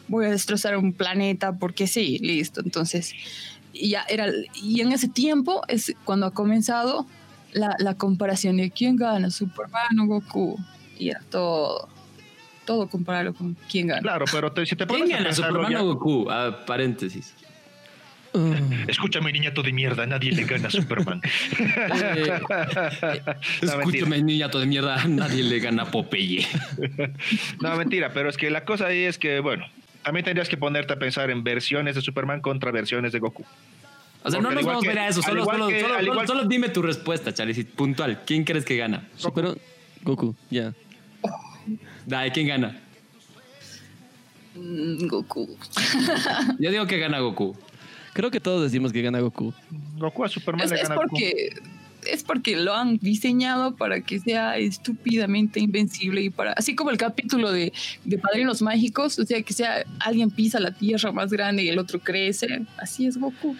voy 0.08 0.24
a 0.24 0.30
destrozar 0.30 0.76
un 0.78 0.94
planeta 0.94 1.52
porque 1.52 1.86
sí, 1.86 2.18
listo, 2.20 2.62
entonces, 2.64 3.12
y 3.74 3.90
ya 3.90 4.06
era, 4.08 4.28
y 4.54 4.80
en 4.80 4.92
ese 4.92 5.08
tiempo 5.08 5.60
es 5.68 5.94
cuando 6.04 6.24
ha 6.24 6.30
comenzado 6.30 7.06
la, 7.54 7.74
la 7.78 7.94
comparación 7.94 8.58
de 8.58 8.70
quién 8.70 8.96
gana, 8.96 9.30
Superman 9.30 9.98
o 10.00 10.06
Goku. 10.06 10.58
Y 10.98 11.08
era 11.08 11.20
todo, 11.30 11.88
todo 12.66 12.88
compararlo 12.88 13.32
con 13.32 13.56
quién 13.70 13.86
gana. 13.86 14.02
Claro, 14.02 14.26
pero 14.30 14.52
si 14.66 14.76
te 14.76 14.86
pones 14.86 15.06
¿Quién 15.06 15.18
gana, 15.18 15.32
Superman 15.32 15.76
o 15.76 15.84
Goku? 15.94 16.30
Ah, 16.30 16.64
paréntesis. 16.66 17.34
Uh. 18.32 18.52
Escúchame, 18.88 19.32
niñato 19.32 19.62
de 19.62 19.72
mierda, 19.72 20.06
nadie 20.06 20.32
le 20.32 20.42
gana 20.42 20.66
a 20.66 20.70
Superman. 20.70 21.22
eh, 21.56 22.40
escúchame, 23.62 24.20
niñato 24.22 24.58
de 24.58 24.66
mierda, 24.66 25.04
nadie 25.06 25.44
le 25.44 25.60
gana 25.60 25.84
a 25.84 25.90
Popeye. 25.90 26.44
no, 27.60 27.76
mentira, 27.76 28.12
pero 28.12 28.28
es 28.28 28.36
que 28.36 28.50
la 28.50 28.64
cosa 28.64 28.86
ahí 28.88 29.04
es 29.04 29.18
que, 29.18 29.38
bueno, 29.38 29.64
también 30.02 30.24
tendrías 30.24 30.48
que 30.48 30.56
ponerte 30.56 30.92
a 30.92 30.98
pensar 30.98 31.30
en 31.30 31.44
versiones 31.44 31.94
de 31.94 32.02
Superman 32.02 32.40
contra 32.40 32.72
versiones 32.72 33.12
de 33.12 33.20
Goku. 33.20 33.44
O 34.24 34.30
sea, 34.30 34.40
no 34.40 34.50
nos 34.50 34.64
vamos 34.64 34.84
a 34.84 34.88
ver 34.88 34.98
a 34.98 35.08
eso. 35.08 35.22
Solo, 35.22 35.44
solo, 36.26 36.44
dime 36.44 36.70
tu 36.70 36.80
respuesta, 36.80 37.32
Charlie. 37.34 37.64
Puntual. 37.64 38.22
¿Quién 38.24 38.44
crees 38.44 38.64
que 38.64 38.76
gana? 38.76 39.06
Goku. 39.22 39.54
Goku, 40.02 40.34
ya. 40.50 40.72
Dale, 42.06 42.32
¿quién 42.32 42.48
gana? 42.48 42.80
Mm, 44.54 45.06
Goku. 45.08 45.56
Yo 46.58 46.70
digo 46.70 46.86
que 46.86 46.98
gana 46.98 47.20
Goku. 47.20 47.54
Creo 48.14 48.30
que 48.30 48.40
todos 48.40 48.62
decimos 48.62 48.92
que 48.92 49.02
gana 49.02 49.20
Goku. 49.20 49.52
Goku 49.98 50.24
a 50.24 50.28
Superman 50.28 50.70
le 50.70 50.76
gana 50.76 50.94
es 50.94 51.00
porque 51.00 51.50
es 52.06 52.22
porque 52.22 52.56
lo 52.56 52.74
han 52.74 52.98
diseñado 52.98 53.76
para 53.76 54.00
que 54.00 54.18
sea 54.18 54.56
estúpidamente 54.56 55.60
invencible 55.60 56.22
y 56.22 56.30
para, 56.30 56.52
así 56.52 56.74
como 56.74 56.90
el 56.90 56.96
capítulo 56.96 57.52
de, 57.52 57.72
de 58.04 58.18
Padrinos 58.18 58.62
Mágicos, 58.62 59.18
o 59.18 59.24
sea, 59.24 59.42
que 59.42 59.52
sea 59.52 59.84
alguien 60.00 60.30
pisa 60.30 60.60
la 60.60 60.72
tierra 60.72 61.12
más 61.12 61.30
grande 61.30 61.62
y 61.62 61.68
el 61.68 61.78
otro 61.78 61.98
crece, 61.98 62.62
así 62.78 63.06
es 63.06 63.16
Goku. 63.16 63.56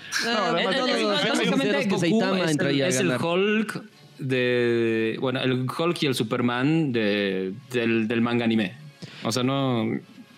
Es 2.89 3.01
el 3.01 3.11
Hulk 3.11 3.83
de, 4.19 5.17
bueno, 5.21 5.41
el 5.41 5.67
Hulk 5.67 6.03
y 6.03 6.07
el 6.07 6.15
Superman 6.15 6.93
de, 6.93 7.53
del, 7.71 8.09
del 8.09 8.21
manga 8.21 8.45
anime. 8.45 8.75
O 9.23 9.33
sea, 9.33 9.43
no... 9.43 9.89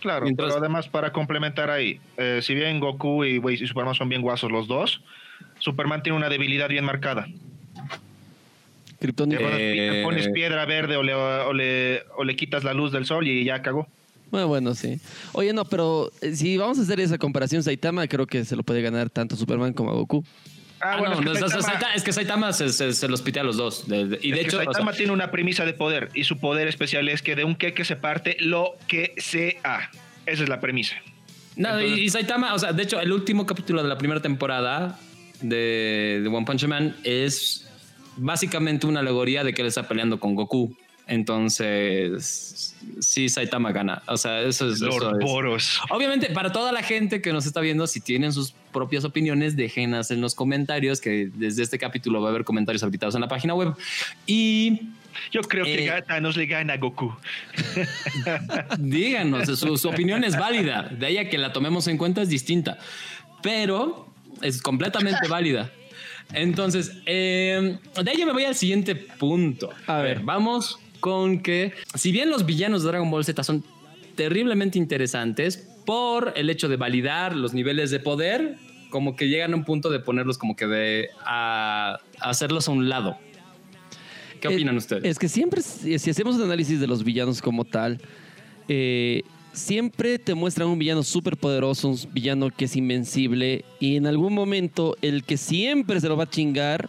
Claro, 0.01 0.27
pero 0.37 0.57
además 0.57 0.89
para 0.89 1.13
complementar 1.13 1.69
ahí, 1.69 1.99
eh, 2.17 2.39
si 2.41 2.55
bien 2.55 2.79
Goku 2.79 3.25
y, 3.25 3.43
y 3.45 3.67
Superman 3.67 3.95
son 3.95 4.09
bien 4.09 4.23
guasos 4.23 4.53
los 4.53 4.69
dos, 4.69 5.03
Superman 5.59 6.03
tiene 6.03 6.17
una 6.17 6.29
debilidad 6.29 6.69
bien 6.69 6.85
marcada. 6.85 7.27
Le 9.01 9.13
pones, 9.13 10.27
eh, 10.27 10.31
piedra 10.33 10.65
verde 10.65 10.97
o 10.97 11.03
le, 11.03 11.15
o, 11.15 12.25
le, 12.25 12.37
quitas 12.37 12.65
la 12.65 12.73
luz 12.73 12.93
del 12.93 13.05
sol 13.05 13.27
y 13.27 13.45
ya 13.45 13.63
cagó. 13.63 13.87
Bueno, 14.31 14.49
bueno, 14.49 14.75
sí. 14.75 14.99
Oye, 15.33 15.53
no, 15.53 15.65
pero 15.65 16.11
eh, 16.21 16.35
si 16.35 16.57
vamos 16.57 16.79
a 16.79 16.83
hacer 16.83 17.01
esa 17.01 17.19
comparación, 17.19 17.63
Saitama 17.63 18.07
creo 18.09 18.27
que 18.27 18.45
se 18.45 18.57
lo 18.57 18.63
puede 18.63 18.83
ganar 18.83 19.11
tanto 19.11 19.37
Superman 19.37 19.73
como 19.73 19.93
Goku. 19.93 20.25
Ah, 20.81 20.95
ah 20.95 20.99
bueno, 20.99 21.33
es, 21.33 21.39
que 22.03 22.13
Saitama, 22.13 22.51
es, 22.51 22.57
que 22.59 22.93
se, 22.93 23.09
los 23.09 23.23
pite 23.23 23.41
a 23.41 23.45
los 23.45 23.57
dos. 23.57 23.85
y 23.89 24.33
de 24.33 24.41
hecho, 24.41 24.59
Saitama 24.59 24.93
tiene 24.93 25.13
una 25.13 25.31
premisa 25.31 25.65
de 25.65 25.73
poder 25.73 26.11
y 26.15 26.25
su 26.25 26.39
poder 26.39 26.69
especial 26.69 27.09
es 27.09 27.23
que 27.23 27.37
de 27.37 27.45
un 27.45 27.55
que 27.55 27.85
se 27.85 27.97
parte 27.97 28.37
lo 28.41 28.77
que 28.89 29.15
sea. 29.17 29.91
Esa 30.27 30.43
es 30.43 30.49
la 30.49 30.61
premisa. 30.61 30.97
No, 31.57 31.81
y, 31.81 32.09
Saitama, 32.11 32.55
o 32.55 32.59
sea, 32.59 32.73
de 32.73 32.83
hecho, 32.83 33.01
el 33.01 33.13
último 33.13 33.47
capítulo 33.47 33.83
de 33.83 33.89
la 33.89 33.97
primera 33.97 34.21
temporada 34.21 34.99
de, 35.41 36.21
de 36.23 36.29
One 36.29 36.45
Punch 36.45 36.67
Man 36.67 36.97
es 37.05 37.66
básicamente 38.17 38.87
una 38.87 39.01
alegoría 39.01 39.45
de 39.45 39.53
que 39.55 39.63
él 39.63 39.69
está 39.69 39.87
peleando 39.89 40.19
con 40.19 40.35
Goku. 40.35 40.75
Entonces, 41.09 42.75
sí, 42.99 43.29
Saitama 43.29 43.71
gana. 43.71 44.03
O 44.09 44.17
sea, 44.17 44.41
eso 44.43 44.69
es. 44.69 44.81
Lord 44.81 45.21
Boros. 45.21 45.81
Obviamente, 45.91 46.31
para 46.31 46.51
toda 46.51 46.73
la 46.73 46.83
gente 46.83 47.23
que 47.23 47.33
nos 47.33 47.47
está 47.47 47.61
viendo, 47.61 47.87
si 47.87 48.01
tienen 48.01 48.33
sus 48.33 48.53
propias 48.73 49.05
opiniones, 49.05 49.55
déjenlas 49.55 50.11
en 50.11 50.21
los 50.21 50.35
comentarios, 50.35 51.01
que 51.01 51.31
desde 51.33 51.63
este 51.63 51.79
capítulo 51.79 52.21
va 52.21 52.29
a 52.29 52.31
haber 52.31 52.45
comentarios 52.45 52.83
habilitados 52.83 53.15
en 53.15 53.21
la 53.21 53.29
página 53.29 53.55
web. 53.55 53.75
Y. 54.27 54.81
Yo 55.31 55.41
creo 55.41 55.65
que 55.65 55.87
eh, 55.87 56.03
Thanos 56.07 56.37
le 56.37 56.45
gana 56.45 56.75
a 56.75 56.77
Goku. 56.77 57.15
Díganos, 58.79 59.47
su, 59.59 59.79
su 59.79 59.89
opinión 59.89 60.25
es 60.25 60.37
válida. 60.37 60.91
De 60.91 61.07
ahí 61.07 61.19
a 61.19 61.31
que 61.31 61.39
la 61.39 61.53
tomemos 61.53 61.87
en 61.89 61.97
cuenta 61.97 62.21
es 62.21 62.29
distinta. 62.29 62.79
Pero 63.43 64.13
es 64.43 64.61
completamente 64.61 65.27
válida. 65.29 65.71
Entonces, 66.33 66.93
eh, 67.07 67.79
de 68.03 68.11
ahí 68.11 68.25
me 68.25 68.33
voy 68.33 68.45
al 68.45 68.55
siguiente 68.55 68.95
punto. 68.95 69.71
A 69.87 70.01
ver, 70.01 70.21
vamos 70.21 70.79
con 71.01 71.41
que, 71.41 71.73
si 71.95 72.13
bien 72.13 72.31
los 72.31 72.47
villanos 72.47 72.83
de 72.83 72.89
Dragon 72.89 73.11
Ball 73.11 73.25
Z 73.25 73.43
son 73.43 73.65
terriblemente 74.17 74.79
interesantes 74.79 75.69
por 75.85 76.33
el 76.37 76.51
hecho 76.51 76.69
de 76.69 76.77
validar 76.77 77.37
los 77.37 77.55
niveles 77.55 77.91
de 77.91 78.01
poder, 78.01 78.57
como 78.91 79.15
que 79.15 79.29
llegan 79.29 79.53
a 79.53 79.57
un 79.57 79.65
punto 79.65 79.91
de 79.91 80.01
ponerlos 80.01 80.39
como 80.39 80.57
que 80.57 80.67
de 80.67 81.11
a, 81.25 81.99
hacerlos 82.21 82.69
a 82.69 82.73
un 82.73 82.89
lado. 82.89 83.19
¿Qué 84.41 84.49
opinan 84.49 84.77
ustedes? 84.77 85.05
Es 85.05 85.19
que 85.19 85.29
siempre, 85.29 85.63
si 85.63 85.95
hacemos 85.95 86.37
un 86.37 86.43
análisis 86.43 86.81
de 86.81 86.87
los 86.87 87.05
villanos 87.05 87.41
como 87.41 87.65
tal, 87.65 88.01
eh, 88.69 89.23
siempre 89.57 90.19
te 90.19 90.35
muestran 90.35 90.69
un 90.69 90.79
villano 90.79 91.03
súper 91.03 91.37
poderoso, 91.37 91.89
un 91.89 91.99
villano 92.13 92.51
que 92.51 92.67
es 92.67 92.77
invencible 92.77 93.65
y 93.81 93.97
en 93.97 94.07
algún 94.07 94.35
momento 94.35 94.97
el 95.03 95.25
que 95.25 95.37
siempre 95.37 96.01
se 96.01 96.09
lo 96.09 96.17
va 96.17 96.25
a 96.25 96.31
chingar 96.31 96.89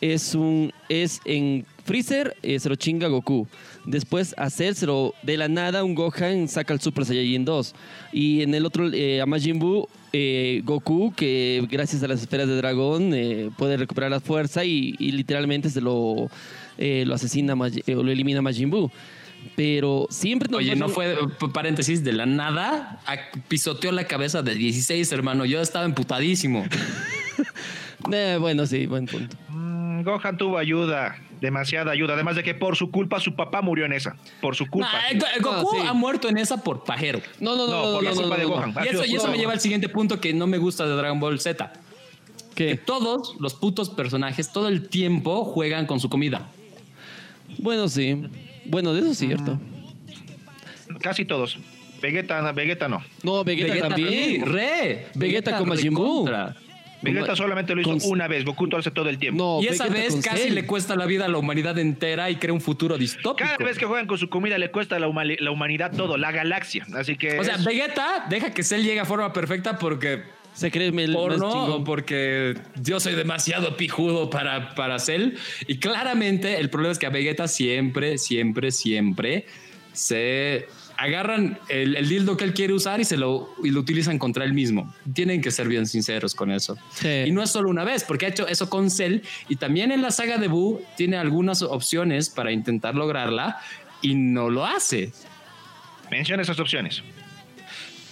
es 0.00 0.34
un 0.34 0.72
es 0.88 1.20
en 1.24 1.64
Freezer 1.84 2.36
eh, 2.42 2.58
se 2.58 2.68
lo 2.68 2.76
chinga 2.76 3.08
Goku. 3.08 3.46
Después 3.84 4.34
a 4.36 4.48
de 4.48 5.36
la 5.36 5.48
nada 5.48 5.82
un 5.84 5.94
Gohan 5.94 6.48
saca 6.48 6.74
el 6.74 6.80
Super 6.80 7.04
Saiyajin 7.04 7.44
2. 7.44 7.74
Y 8.12 8.42
en 8.42 8.54
el 8.54 8.66
otro 8.66 8.92
eh, 8.92 9.20
a 9.20 9.26
Majin 9.26 9.58
Buu 9.58 9.88
eh, 10.12 10.60
Goku 10.64 11.14
que 11.16 11.66
gracias 11.70 12.02
a 12.02 12.08
las 12.08 12.20
esferas 12.20 12.46
de 12.46 12.56
dragón 12.56 13.14
eh, 13.14 13.50
puede 13.56 13.78
recuperar 13.78 14.10
la 14.10 14.20
fuerza 14.20 14.62
y, 14.62 14.92
literalmente 14.98 15.70
se 15.70 15.80
lo 15.80 16.28
lo 16.78 17.14
asesina 17.14 17.54
eh, 17.86 17.94
lo 17.94 18.10
elimina 18.10 18.42
Majin 18.42 18.70
Buu. 18.70 18.90
Pero 19.56 20.06
siempre 20.10 20.48
nos 20.48 20.58
Oye, 20.60 20.74
no 20.76 20.88
fue, 20.88 21.16
paréntesis, 21.52 22.02
de 22.04 22.12
la 22.12 22.26
nada 22.26 23.00
a- 23.06 23.16
pisoteó 23.48 23.92
la 23.92 24.04
cabeza 24.06 24.42
de 24.42 24.54
16, 24.54 25.10
hermano. 25.12 25.44
Yo 25.44 25.60
estaba 25.60 25.84
emputadísimo. 25.84 26.64
Eh, 28.12 28.36
bueno, 28.40 28.66
sí, 28.66 28.86
buen 28.86 29.06
punto. 29.06 29.36
Mm, 29.48 30.02
Gohan 30.02 30.36
tuvo 30.36 30.58
ayuda, 30.58 31.16
demasiada 31.40 31.92
ayuda. 31.92 32.14
Además 32.14 32.34
de 32.34 32.42
que 32.42 32.52
por 32.52 32.74
su 32.76 32.90
culpa 32.90 33.20
su 33.20 33.36
papá 33.36 33.62
murió 33.62 33.84
en 33.84 33.92
esa. 33.92 34.16
Por 34.40 34.56
su 34.56 34.66
culpa. 34.66 34.90
Nah, 35.12 35.18
Go- 35.40 35.50
Goku 35.62 35.76
No, 35.76 35.82
sí. 35.82 35.86
ha 35.88 35.92
muerto 35.92 36.28
en 36.28 36.36
esa 36.38 36.56
por 36.56 36.82
pajero. 36.82 37.20
No, 37.38 37.54
no, 37.54 37.68
no, 37.68 37.72
No, 37.72 37.82
por 37.94 38.02
no, 38.02 38.02
la 38.02 38.10
no, 38.10 38.16
culpa 38.22 38.36
no, 38.36 38.40
de 38.42 38.42
no, 38.48 38.48
Gohan. 38.56 38.74
Y 38.84 38.88
eso, 38.88 39.04
y 39.04 39.30
me 39.30 39.38
lleva 39.38 39.52
al 39.52 39.60
siguiente 39.60 39.88
punto 39.88 40.20
que 40.20 40.34
no 40.34 40.48
me 40.48 40.58
gusta 40.58 40.84
de 40.84 40.96
Dragon 40.96 41.20
Ball 41.20 41.38
Z. 41.38 41.72
Que 42.56 42.74
todos 42.76 43.36
los 43.38 43.54
putos 43.54 43.88
personajes 43.88 44.50
todo 44.52 44.66
el 44.66 44.88
tiempo 44.88 45.44
juegan 45.44 45.86
con 45.86 46.00
su 46.00 46.08
comida. 46.10 46.48
Bueno, 47.58 47.88
sí. 47.88 48.20
Bueno, 48.64 48.92
de 48.92 49.00
eso 49.00 49.10
es 49.12 49.18
cierto. 49.18 49.58
Casi 51.00 51.24
todos. 51.24 51.58
Vegeta, 52.00 52.52
Vegeta 52.52 52.88
no. 52.88 53.02
No, 53.22 53.44
Vegeta, 53.44 53.88
también. 53.88 54.44
Re. 54.52 55.06
Vegeta 55.14 55.56
con 55.56 55.68
Majin 55.68 55.94
Buu. 55.94 56.28
Vegeta 57.00 57.34
solamente 57.34 57.74
lo 57.74 57.80
hizo 57.80 57.90
con- 57.98 58.00
una 58.12 58.28
vez. 58.28 58.44
Goku 58.44 58.66
lo 58.66 58.78
hace 58.78 58.92
todo 58.92 59.08
el 59.08 59.18
tiempo. 59.18 59.42
No, 59.42 59.62
Y 59.62 59.66
esa 59.66 59.88
Vegeta 59.88 60.14
vez 60.14 60.24
casi 60.24 60.42
Cell. 60.44 60.54
le 60.54 60.66
cuesta 60.66 60.94
la 60.94 61.06
vida 61.06 61.24
a 61.24 61.28
la 61.28 61.38
humanidad 61.38 61.76
entera 61.78 62.30
y 62.30 62.36
crea 62.36 62.52
un 62.52 62.60
futuro 62.60 62.96
distópico. 62.96 63.48
Cada 63.48 63.56
vez 63.64 63.76
que 63.76 63.86
juegan 63.86 64.06
con 64.06 64.18
su 64.18 64.28
comida 64.28 64.56
le 64.58 64.70
cuesta 64.70 64.96
a 64.96 64.98
la, 65.00 65.08
huma- 65.08 65.36
la 65.40 65.50
humanidad 65.50 65.90
todo, 65.96 66.16
la 66.16 66.30
galaxia. 66.30 66.86
Así 66.94 67.16
que. 67.16 67.40
O 67.40 67.44
sea, 67.44 67.56
es- 67.56 67.64
Vegeta 67.64 68.26
deja 68.30 68.52
que 68.54 68.62
Cell 68.62 68.82
llegue 68.84 69.00
a 69.00 69.04
forma 69.04 69.32
perfecta 69.32 69.78
porque 69.78 70.22
Se 70.54 70.70
cree 70.70 70.88
el 70.88 70.92
más 70.92 71.16
porno 71.16 71.48
o 71.48 71.52
chingón. 71.52 71.84
porque 71.84 72.54
yo 72.82 73.00
soy 73.00 73.14
demasiado 73.14 73.76
pijudo 73.76 74.30
para, 74.30 74.74
para 74.74 74.98
Cell. 74.98 75.34
Y 75.66 75.78
claramente 75.78 76.60
el 76.60 76.70
problema 76.70 76.92
es 76.92 76.98
que 76.98 77.06
a 77.06 77.10
Vegeta 77.10 77.48
siempre, 77.48 78.18
siempre, 78.18 78.70
siempre 78.70 79.46
se 79.92 80.66
agarran 80.96 81.58
el, 81.68 81.96
el 81.96 82.08
dildo 82.08 82.36
que 82.36 82.44
él 82.44 82.54
quiere 82.54 82.72
usar 82.74 83.00
y 83.00 83.04
se 83.04 83.16
lo, 83.16 83.50
y 83.64 83.70
lo 83.70 83.80
utilizan 83.80 84.18
contra 84.18 84.44
él 84.44 84.52
mismo. 84.52 84.94
Tienen 85.12 85.40
que 85.40 85.50
ser 85.50 85.68
bien 85.68 85.86
sinceros 85.86 86.34
con 86.34 86.50
eso. 86.50 86.76
Sí. 86.92 87.24
Y 87.26 87.32
no 87.32 87.42
es 87.42 87.50
solo 87.50 87.70
una 87.70 87.84
vez, 87.84 88.04
porque 88.04 88.26
ha 88.26 88.28
hecho 88.28 88.46
eso 88.46 88.68
con 88.68 88.90
Cell 88.90 89.20
y 89.48 89.56
también 89.56 89.90
en 89.90 90.02
la 90.02 90.10
saga 90.10 90.38
de 90.38 90.48
Buu 90.48 90.80
tiene 90.96 91.16
algunas 91.16 91.62
opciones 91.62 92.30
para 92.30 92.52
intentar 92.52 92.94
lograrla 92.94 93.58
y 94.00 94.14
no 94.14 94.50
lo 94.50 94.66
hace 94.66 95.12
Menciona 96.12 96.42
esas 96.42 96.60
opciones. 96.60 97.02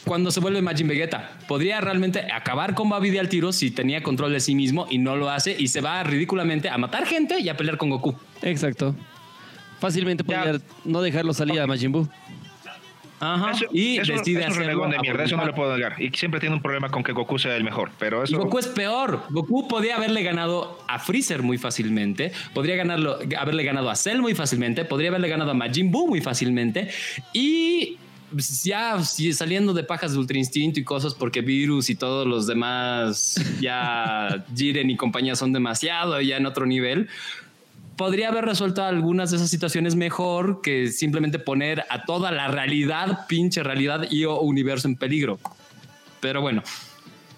Cuando 0.05 0.31
se 0.31 0.41
vuelve 0.41 0.63
Majin 0.63 0.89
Vegeta. 0.89 1.33
Podría 1.47 1.81
realmente 1.81 2.21
acabar 2.33 2.75
con 2.75 2.89
Babidi 2.89 3.19
al 3.19 3.29
tiro 3.29 3.53
si 3.53 3.71
tenía 3.71 4.03
control 4.03 4.33
de 4.33 4.41
sí 4.41 4.55
mismo 4.55 4.87
y 4.91 4.99
no 4.99 5.17
lo 5.17 5.31
hace 5.31 5.55
y 5.59 5.69
se 5.69 5.81
va 5.81 6.03
ridículamente 6.03 6.69
a 6.69 6.79
matar 6.79 7.07
gente 7.07 7.39
y 7.41 7.49
a 7.49 7.57
pelear 7.57 7.77
con 7.77 7.91
Goku. 7.91 8.15
Exacto. 8.43 8.95
Fácilmente 9.79 10.25
Ya. 10.27 10.43
podría 10.43 10.61
no 10.85 11.01
dejarlo 11.03 11.33
salir 11.35 11.61
a 11.61 11.67
Majin 11.67 11.93
Buu. 11.93 12.09
Ajá. 13.23 13.51
Eso- 13.51 13.67
y 13.71 13.99
eso- 13.99 14.15
decide 14.15 14.41
es 14.41 14.47
un 14.47 14.53
hacerlo 14.63 14.89
de 14.89 14.97
a 14.97 15.01
mierda, 15.01 15.25
eso 15.25 15.37
no 15.37 15.45
le 15.45 15.51
voluntad. 15.51 15.57
puedo 15.57 15.75
negar. 15.77 16.01
Y 16.03 16.09
siempre 16.17 16.41
tiene 16.41 16.55
un 16.57 16.63
problema 16.63 16.89
con 16.91 17.03
que 17.03 17.13
Goku 17.13 17.39
sea 17.39 17.55
el 17.55 17.65
mejor. 17.65 17.91
Pero 17.99 18.23
Y 18.23 18.25
eso. 18.25 18.39
Goku 18.39 18.59
es 18.59 18.67
peor. 18.69 19.25
Goku 19.29 19.69
podía 19.69 19.97
haberle 19.97 20.23
ganado 20.23 20.79
a 20.89 20.99
Freezer 20.99 21.43
muy 21.43 21.59
fácilmente, 21.59 22.33
podría 22.55 22.77
ganarlo, 22.77 23.19
haberle 23.39 23.63
ganado 23.63 23.91
a 23.91 23.95
Cell 23.97 24.21
muy 24.21 24.35
fácilmente, 24.35 24.87
podría 24.87 25.11
haberle 25.11 25.29
ganado 25.29 25.51
a 25.51 25.55
Majin 25.55 25.91
Buu 25.91 26.09
muy 26.09 26.23
fácilmente 26.23 26.89
y 27.35 27.99
ya 28.65 29.03
si- 29.03 29.33
saliendo 29.33 29.73
de 29.73 29.83
pajas 29.85 30.13
de 30.13 30.19
Ultra 30.19 30.39
Instinto 30.39 30.79
y 30.81 30.85
cosas 30.85 31.15
porque 31.15 31.41
Virus 31.41 31.91
y 31.91 31.95
todos 31.95 32.27
los 32.27 32.47
demás 32.47 33.35
ya 33.61 34.45
Jiren 34.57 34.91
y 34.91 34.97
compañía 34.97 35.37
son 35.37 35.53
demasiado 35.53 36.21
ya 36.21 36.37
en 36.37 36.47
otro 36.47 36.67
nivel. 36.67 37.09
Podría 37.97 38.29
haber 38.29 38.45
resuelto 38.47 38.83
algunas 38.83 39.31
de 39.31 39.37
esas 39.37 39.51
situaciones 39.51 39.95
mejor 39.95 40.63
que 40.63 40.89
simplemente 40.89 41.39
poner 41.39 41.85
a 41.91 42.05
toda 42.05 42.31
la 42.31 42.49
realidad, 42.49 43.27
pinche 43.29 43.63
realidad 43.63 44.07
y 44.11 44.25
o 44.25 44.41
universo 44.41 44.89
en 44.89 44.97
peligro. 44.97 45.39
Pero 46.21 46.41
bueno, 46.41 46.63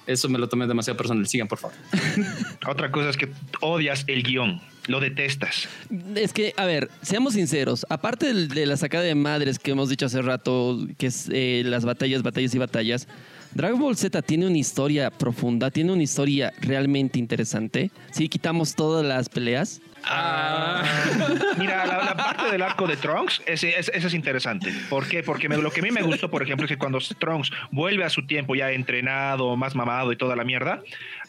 eso 0.06 0.28
me 0.28 0.38
lo 0.38 0.48
tomé 0.48 0.66
demasiado 0.68 0.96
personal. 0.96 1.26
Sigan, 1.26 1.48
por 1.48 1.58
favor. 1.58 1.76
Otra 2.68 2.92
cosa 2.92 3.10
es 3.10 3.16
que 3.16 3.32
odias 3.60 4.04
el 4.06 4.22
guion. 4.22 4.60
Lo 4.88 4.98
detestas. 5.00 5.68
Es 6.16 6.32
que, 6.32 6.54
a 6.56 6.64
ver, 6.64 6.90
seamos 7.02 7.34
sinceros. 7.34 7.86
Aparte 7.88 8.34
de, 8.34 8.66
la 8.66 8.76
sacada 8.76 9.04
de 9.04 9.14
madres 9.14 9.58
que 9.58 9.70
hemos 9.70 9.88
dicho 9.88 10.06
hace 10.06 10.22
rato, 10.22 10.78
que 10.98 11.06
es 11.06 11.28
eh, 11.32 11.62
las 11.64 11.84
batallas, 11.84 12.22
batallas 12.22 12.54
y 12.54 12.58
batallas, 12.58 13.06
Dragon 13.54 13.78
Ball 13.78 13.96
Z 13.96 14.22
tiene 14.22 14.46
una 14.46 14.56
historia 14.58 15.10
profunda, 15.10 15.70
tiene 15.70 15.92
una 15.92 16.02
historia 16.02 16.52
realmente 16.62 17.18
interesante. 17.18 17.90
Si 18.10 18.28
quitamos 18.28 18.74
todas 18.74 19.04
las 19.04 19.28
peleas. 19.28 19.80
Ah. 20.04 20.82
Mira, 21.58 21.86
la, 21.86 21.98
la 22.04 22.16
parte 22.16 22.50
del 22.50 22.62
arco 22.62 22.86
de 22.88 22.96
Trunks, 22.96 23.40
ese, 23.46 23.78
ese- 23.78 23.92
ese 23.94 24.06
es 24.08 24.14
interesante. 24.14 24.72
¿Por 24.90 25.06
qué? 25.06 25.22
Porque 25.22 25.48
me- 25.48 25.58
lo 25.58 25.70
que 25.70 25.80
a 25.80 25.82
mí 25.84 25.90
me 25.92 26.02
gustó, 26.02 26.30
por 26.30 26.42
ejemplo, 26.42 26.64
es 26.66 26.70
que 26.70 26.78
cuando 26.78 26.98
Trunks 26.98 27.50
vuelve 27.70 28.02
a 28.04 28.10
su 28.10 28.26
tiempo 28.26 28.54
ya 28.56 28.72
entrenado, 28.72 29.54
más 29.56 29.74
mamado 29.76 30.10
y 30.12 30.16
toda 30.16 30.34
la 30.34 30.44
mierda, 30.44 30.82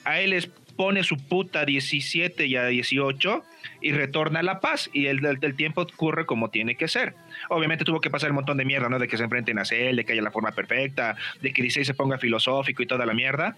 a 0.06 0.20
él 0.22 0.32
les 0.32 0.50
pone 0.76 1.04
su 1.04 1.18
puta 1.18 1.66
17 1.66 2.46
y 2.48 2.56
a 2.56 2.66
18 2.66 3.44
y 3.82 3.92
retorna 3.92 4.40
a 4.40 4.44
la 4.44 4.60
paz 4.60 4.90
y 4.94 5.06
el, 5.08 5.24
el- 5.26 5.56
tiempo 5.56 5.82
ocurre 5.82 6.26
como 6.26 6.50
tiene 6.50 6.76
que 6.76 6.88
ser. 6.88 7.14
Obviamente 7.50 7.86
tuvo 7.86 8.02
que 8.02 8.10
pasar 8.10 8.32
un 8.32 8.36
montón 8.38 8.58
de 8.58 8.66
mierda, 8.66 8.90
¿no? 8.90 8.98
De 9.00 9.08
que 9.08 9.18
se 9.18 9.24
enfrenten 9.24 9.60
a 9.60 9.66
Cell, 9.66 9.96
de 9.96 10.06
que 10.06 10.14
haya 10.14 10.22
la 10.22 10.32
forma 10.32 10.52
perfecta, 10.52 11.16
de 11.42 11.54
que 11.54 11.62
16 11.62 11.86
se 11.88 11.94
ponga 11.94 12.18
filosófico 12.18 12.82
y 12.82 12.88
toda 12.88 13.06
la 13.06 13.14
mierda, 13.14 13.56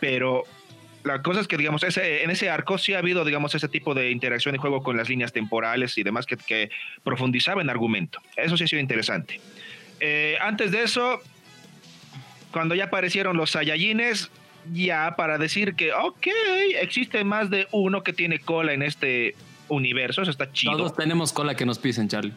pero 0.00 0.44
la 1.04 1.22
cosa 1.22 1.40
es 1.40 1.48
que, 1.48 1.56
digamos, 1.56 1.82
ese, 1.84 2.24
en 2.24 2.30
ese 2.30 2.50
arco 2.50 2.76
sí 2.76 2.92
ha 2.94 2.98
habido, 2.98 3.24
digamos, 3.24 3.54
ese 3.54 3.68
tipo 3.68 3.94
de 3.94 4.10
interacción 4.10 4.54
y 4.54 4.58
juego 4.58 4.82
con 4.82 4.96
las 4.96 5.08
líneas 5.08 5.32
temporales 5.32 5.96
y 5.96 6.02
demás 6.02 6.26
que, 6.26 6.36
que 6.36 6.70
profundizaba 7.04 7.62
en 7.62 7.70
argumento. 7.70 8.20
Eso 8.36 8.56
sí 8.56 8.64
ha 8.64 8.68
sido 8.68 8.80
interesante. 8.80 9.40
Eh, 10.00 10.36
antes 10.40 10.70
de 10.70 10.82
eso, 10.82 11.20
cuando 12.52 12.74
ya 12.74 12.84
aparecieron 12.84 13.36
los 13.36 13.50
Saiyajines, 13.50 14.30
ya 14.72 15.14
para 15.16 15.38
decir 15.38 15.74
que, 15.74 15.92
ok, 15.92 16.26
existe 16.80 17.24
más 17.24 17.50
de 17.50 17.66
uno 17.72 18.02
que 18.02 18.12
tiene 18.12 18.38
cola 18.38 18.72
en 18.72 18.82
este 18.82 19.34
universo, 19.68 20.22
eso 20.22 20.30
está 20.30 20.52
chido. 20.52 20.76
Todos 20.76 20.96
tenemos 20.96 21.32
cola 21.32 21.54
que 21.54 21.66
nos 21.66 21.78
pisen, 21.78 22.08
Charlie. 22.08 22.32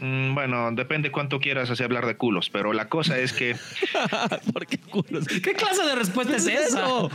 Mm, 0.00 0.34
bueno, 0.34 0.70
depende 0.72 1.10
cuánto 1.12 1.38
quieras 1.38 1.70
así 1.70 1.82
hablar 1.82 2.04
de 2.06 2.16
culos, 2.16 2.50
pero 2.50 2.72
la 2.72 2.88
cosa 2.88 3.16
es 3.18 3.32
que... 3.32 3.54
¿Por 4.52 4.66
qué 4.66 4.78
culos? 4.78 5.24
¿Qué 5.26 5.52
clase 5.52 5.82
de 5.84 5.94
respuesta 5.94 6.36
es 6.36 6.46
eso? 6.46 7.10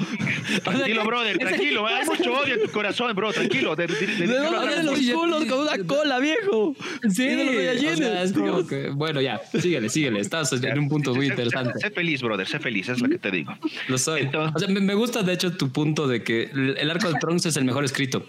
Tranquilo, 0.63 1.03
brother, 1.05 1.37
tranquilo. 1.37 1.85
Hay 1.87 2.05
mucho 2.05 2.33
odio 2.33 2.55
en 2.55 2.61
tu 2.63 2.71
corazón, 2.71 3.13
bro, 3.15 3.33
tranquilo. 3.33 3.75
De, 3.75 3.87
de- 3.87 3.93
de- 3.95 4.07
¿De 4.07 4.27
de- 4.27 4.33
dónde 4.37 4.59
de- 4.59 4.65
vienen 4.67 4.85
los 4.85 4.99
culos 5.19 5.45
con 5.45 5.59
una 5.59 5.77
cola, 5.85 6.19
viejo? 6.19 6.75
Sí, 7.09 7.25
de 7.25 7.43
los 7.45 7.53
o 7.53 7.57
Saiyajines, 7.57 7.97
sea, 7.97 8.23
es 8.23 8.33
como 8.33 8.45
Dios. 8.57 8.67
que- 8.69 8.89
bueno, 8.89 9.21
ya, 9.21 9.41
síguele, 9.59 9.89
síguele. 9.89 10.19
Estás 10.21 10.51
en 10.53 10.79
un 10.79 10.87
punto 10.89 11.13
muy 11.13 11.27
Sé- 11.27 11.35
sé- 11.35 11.41
interesante. 11.41 11.79
Sé, 11.79 11.91
feliz, 11.91 12.21
brother, 12.21 12.47
sé 12.47 12.59
feliz, 12.59 12.87
es 12.89 13.01
lo 13.01 13.09
que 13.09 13.17
te 13.17 13.29
digo. 13.31 13.53
Lo 13.87 13.97
soy. 13.97 14.21
Entonces- 14.21 14.55
o 14.55 14.59
sea, 14.59 14.67
me, 14.73 14.79
me 14.79 14.93
gusta 14.93 15.21
de 15.21 15.33
hecho 15.33 15.55
tu 15.55 15.71
punto 15.71 16.07
de 16.07 16.23
que 16.23 16.43
el 16.53 16.77
el 16.79 16.89
arco 16.89 17.09
de 17.11 17.19
Trunks 17.19 17.45
es 17.45 17.57
el 17.57 17.65
mejor 17.65 17.83
escrito. 17.83 18.25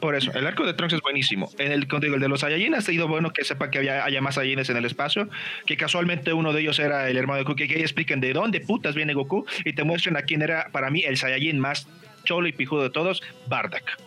Por 0.00 0.14
eso, 0.14 0.30
el 0.34 0.46
arco 0.46 0.66
de 0.66 0.74
Trunks 0.74 0.94
es 0.94 1.00
buenísimo. 1.00 1.50
En 1.58 1.72
el, 1.72 1.88
contigo, 1.88 2.14
el 2.16 2.20
de 2.20 2.28
los 2.28 2.40
Saiyajin 2.40 2.74
ha 2.74 2.82
sido 2.82 3.08
bueno 3.08 3.32
que 3.32 3.44
sepa 3.44 3.70
que 3.70 3.78
había, 3.78 4.04
haya 4.04 4.20
más 4.20 4.34
Saiyajines 4.34 4.68
en 4.68 4.76
el 4.76 4.84
espacio, 4.84 5.28
que 5.64 5.76
casualmente 5.76 6.34
uno 6.34 6.52
de 6.52 6.60
ellos 6.60 6.78
era 6.78 7.08
el 7.08 7.16
hermano 7.16 7.38
de 7.38 7.44
Goku, 7.44 7.56
que, 7.56 7.66
que 7.66 7.80
expliquen 7.80 8.20
de 8.20 8.34
dónde 8.34 8.60
putas 8.60 8.94
viene 8.94 9.14
Goku 9.14 9.46
y 9.64 9.72
te 9.72 9.84
muestran 9.84 10.16
a 10.16 10.22
quién 10.22 10.42
era 10.42 10.68
para 10.70 10.90
mí 10.90 11.02
el 11.02 11.16
Saiyajin 11.16 11.58
más 11.58 11.88
cholo 12.24 12.46
y 12.46 12.52
pijudo 12.52 12.82
de 12.82 12.90
todos, 12.90 13.22
Bardak. 13.48 13.98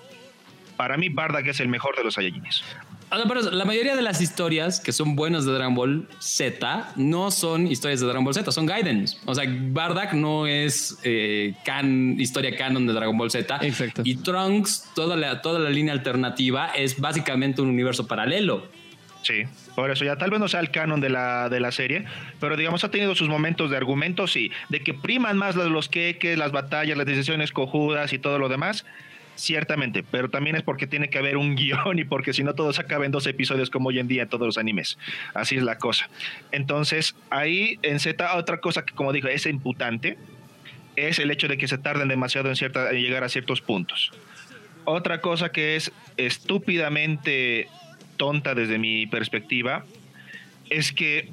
Para 0.77 0.95
mí 0.97 1.09
Bardak 1.09 1.47
es 1.47 1.59
el 1.59 1.69
mejor 1.69 1.95
de 1.97 2.03
los 2.03 2.13
Saiyajines. 2.13 2.63
La 3.11 3.65
mayoría 3.65 3.95
de 3.95 4.03
las 4.03 4.21
historias 4.21 4.79
que 4.79 4.91
son 4.91 5.15
buenas 5.15 5.43
de 5.45 5.51
Dragon 5.53 5.73
Ball 5.73 6.07
Z 6.19 6.91
no 6.95 7.31
son 7.31 7.65
historias 7.65 7.99
de 8.01 8.05
Dragon 8.05 8.23
Ball 8.23 8.35
Z, 8.35 8.51
son 8.51 8.67
Gaidens. 8.67 9.19
O 9.25 9.33
sea, 9.33 9.45
Bardak 9.47 10.13
no 10.13 10.45
es 10.45 10.99
eh, 11.03 11.55
can, 11.65 12.19
historia 12.19 12.55
canon 12.55 12.85
de 12.85 12.93
Dragon 12.93 13.17
Ball 13.17 13.31
Z. 13.31 13.59
Exacto. 13.61 14.03
Y 14.05 14.15
Trunks, 14.17 14.89
toda 14.93 15.17
la, 15.17 15.41
toda 15.41 15.59
la 15.59 15.71
línea 15.71 15.93
alternativa 15.93 16.67
es 16.67 16.99
básicamente 16.99 17.61
un 17.61 17.69
universo 17.69 18.05
paralelo. 18.05 18.67
Sí, 19.23 19.43
por 19.75 19.91
eso 19.91 20.05
ya 20.05 20.17
tal 20.17 20.29
vez 20.29 20.39
no 20.39 20.47
sea 20.47 20.59
el 20.59 20.71
canon 20.71 21.01
de 21.01 21.09
la, 21.09 21.49
de 21.49 21.59
la 21.59 21.71
serie, 21.71 22.05
pero 22.39 22.55
digamos 22.55 22.83
ha 22.83 22.91
tenido 22.91 23.15
sus 23.15 23.27
momentos 23.27 23.69
de 23.69 23.75
argumento, 23.75 24.27
sí, 24.27 24.51
de 24.69 24.81
que 24.81 24.93
priman 24.93 25.37
más 25.37 25.55
los, 25.55 25.69
los 25.69 25.89
queques, 25.89 26.37
las 26.37 26.51
batallas, 26.51 26.97
las 26.97 27.05
decisiones 27.05 27.51
cojudas 27.51 28.13
y 28.13 28.19
todo 28.19 28.39
lo 28.39 28.47
demás, 28.47 28.85
ciertamente, 29.39 30.03
pero 30.03 30.29
también 30.29 30.55
es 30.55 30.63
porque 30.63 30.87
tiene 30.87 31.09
que 31.09 31.17
haber 31.17 31.37
un 31.37 31.55
guion 31.57 31.99
y 31.99 32.03
porque 32.03 32.33
si 32.33 32.43
no 32.43 32.53
todo 32.53 32.73
se 32.73 32.81
acaba 32.81 33.05
en 33.05 33.11
dos 33.11 33.25
episodios 33.27 33.69
como 33.69 33.89
hoy 33.89 33.99
en 33.99 34.07
día 34.07 34.23
en 34.23 34.29
todos 34.29 34.45
los 34.45 34.57
animes. 34.57 34.97
Así 35.33 35.55
es 35.55 35.63
la 35.63 35.77
cosa. 35.77 36.09
Entonces, 36.51 37.15
ahí 37.29 37.79
en 37.81 37.99
Z, 37.99 38.35
otra 38.35 38.59
cosa 38.59 38.85
que 38.85 38.93
como 38.93 39.13
digo, 39.13 39.27
es 39.27 39.45
imputante, 39.45 40.17
es 40.95 41.19
el 41.19 41.31
hecho 41.31 41.47
de 41.47 41.57
que 41.57 41.67
se 41.67 41.77
tarden 41.77 42.07
demasiado 42.07 42.49
en, 42.49 42.55
cierta, 42.55 42.91
en 42.91 43.01
llegar 43.01 43.23
a 43.23 43.29
ciertos 43.29 43.61
puntos. 43.61 44.11
otra 44.85 45.21
cosa 45.21 45.51
que 45.51 45.75
es 45.75 45.91
estúpidamente 46.17 47.67
tonta 48.17 48.53
desde 48.55 48.77
mi 48.77 49.07
perspectiva 49.07 49.85
es 50.69 50.91
que 50.91 51.29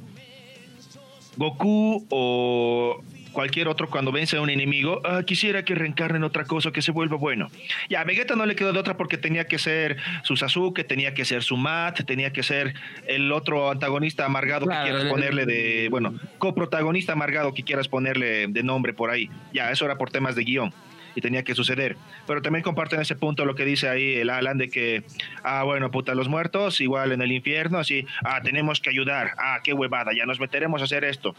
Goku 1.36 2.06
o 2.10 3.02
cualquier 3.36 3.68
otro 3.68 3.90
cuando 3.90 4.12
vence 4.12 4.38
a 4.38 4.40
un 4.40 4.48
enemigo, 4.48 5.02
ah, 5.04 5.22
quisiera 5.22 5.62
que 5.62 5.74
reencarne 5.74 6.16
en 6.16 6.24
otra 6.24 6.44
cosa, 6.44 6.70
que 6.72 6.80
se 6.80 6.90
vuelva 6.90 7.18
bueno. 7.18 7.50
Ya, 7.90 8.00
a 8.00 8.04
Vegeta 8.04 8.34
no 8.34 8.46
le 8.46 8.56
quedó 8.56 8.72
de 8.72 8.78
otra 8.78 8.96
porque 8.96 9.18
tenía 9.18 9.46
que 9.46 9.58
ser 9.58 9.98
su 10.22 10.38
Sasuke, 10.38 10.84
tenía 10.84 11.12
que 11.12 11.26
ser 11.26 11.42
su 11.42 11.58
Mat, 11.58 12.00
tenía 12.06 12.32
que 12.32 12.42
ser 12.42 12.72
el 13.06 13.30
otro 13.32 13.70
antagonista 13.70 14.24
amargado 14.24 14.66
que 14.66 14.74
quieras 14.82 15.04
ponerle 15.04 15.44
de, 15.44 15.88
bueno, 15.90 16.14
coprotagonista 16.38 17.12
amargado 17.12 17.52
que 17.52 17.62
quieras 17.62 17.88
ponerle 17.88 18.46
de 18.46 18.62
nombre 18.62 18.94
por 18.94 19.10
ahí. 19.10 19.28
Ya, 19.52 19.70
eso 19.70 19.84
era 19.84 19.98
por 19.98 20.10
temas 20.10 20.34
de 20.34 20.42
guion 20.42 20.72
y 21.14 21.20
tenía 21.20 21.42
que 21.42 21.54
suceder. 21.54 21.98
Pero 22.26 22.40
también 22.40 22.62
comparten 22.62 23.02
ese 23.02 23.16
punto 23.16 23.44
lo 23.44 23.54
que 23.54 23.66
dice 23.66 23.90
ahí 23.90 24.14
el 24.14 24.30
Alan 24.30 24.56
de 24.56 24.70
que, 24.70 25.02
ah, 25.42 25.62
bueno, 25.62 25.90
puta, 25.90 26.14
los 26.14 26.28
muertos, 26.28 26.80
igual 26.80 27.12
en 27.12 27.20
el 27.20 27.32
infierno, 27.32 27.78
así, 27.78 28.06
ah, 28.24 28.40
tenemos 28.42 28.80
que 28.80 28.88
ayudar, 28.88 29.32
ah, 29.36 29.60
qué 29.62 29.74
huevada, 29.74 30.12
ya 30.16 30.24
nos 30.24 30.40
meteremos 30.40 30.80
a 30.80 30.84
hacer 30.84 31.04
esto. 31.04 31.34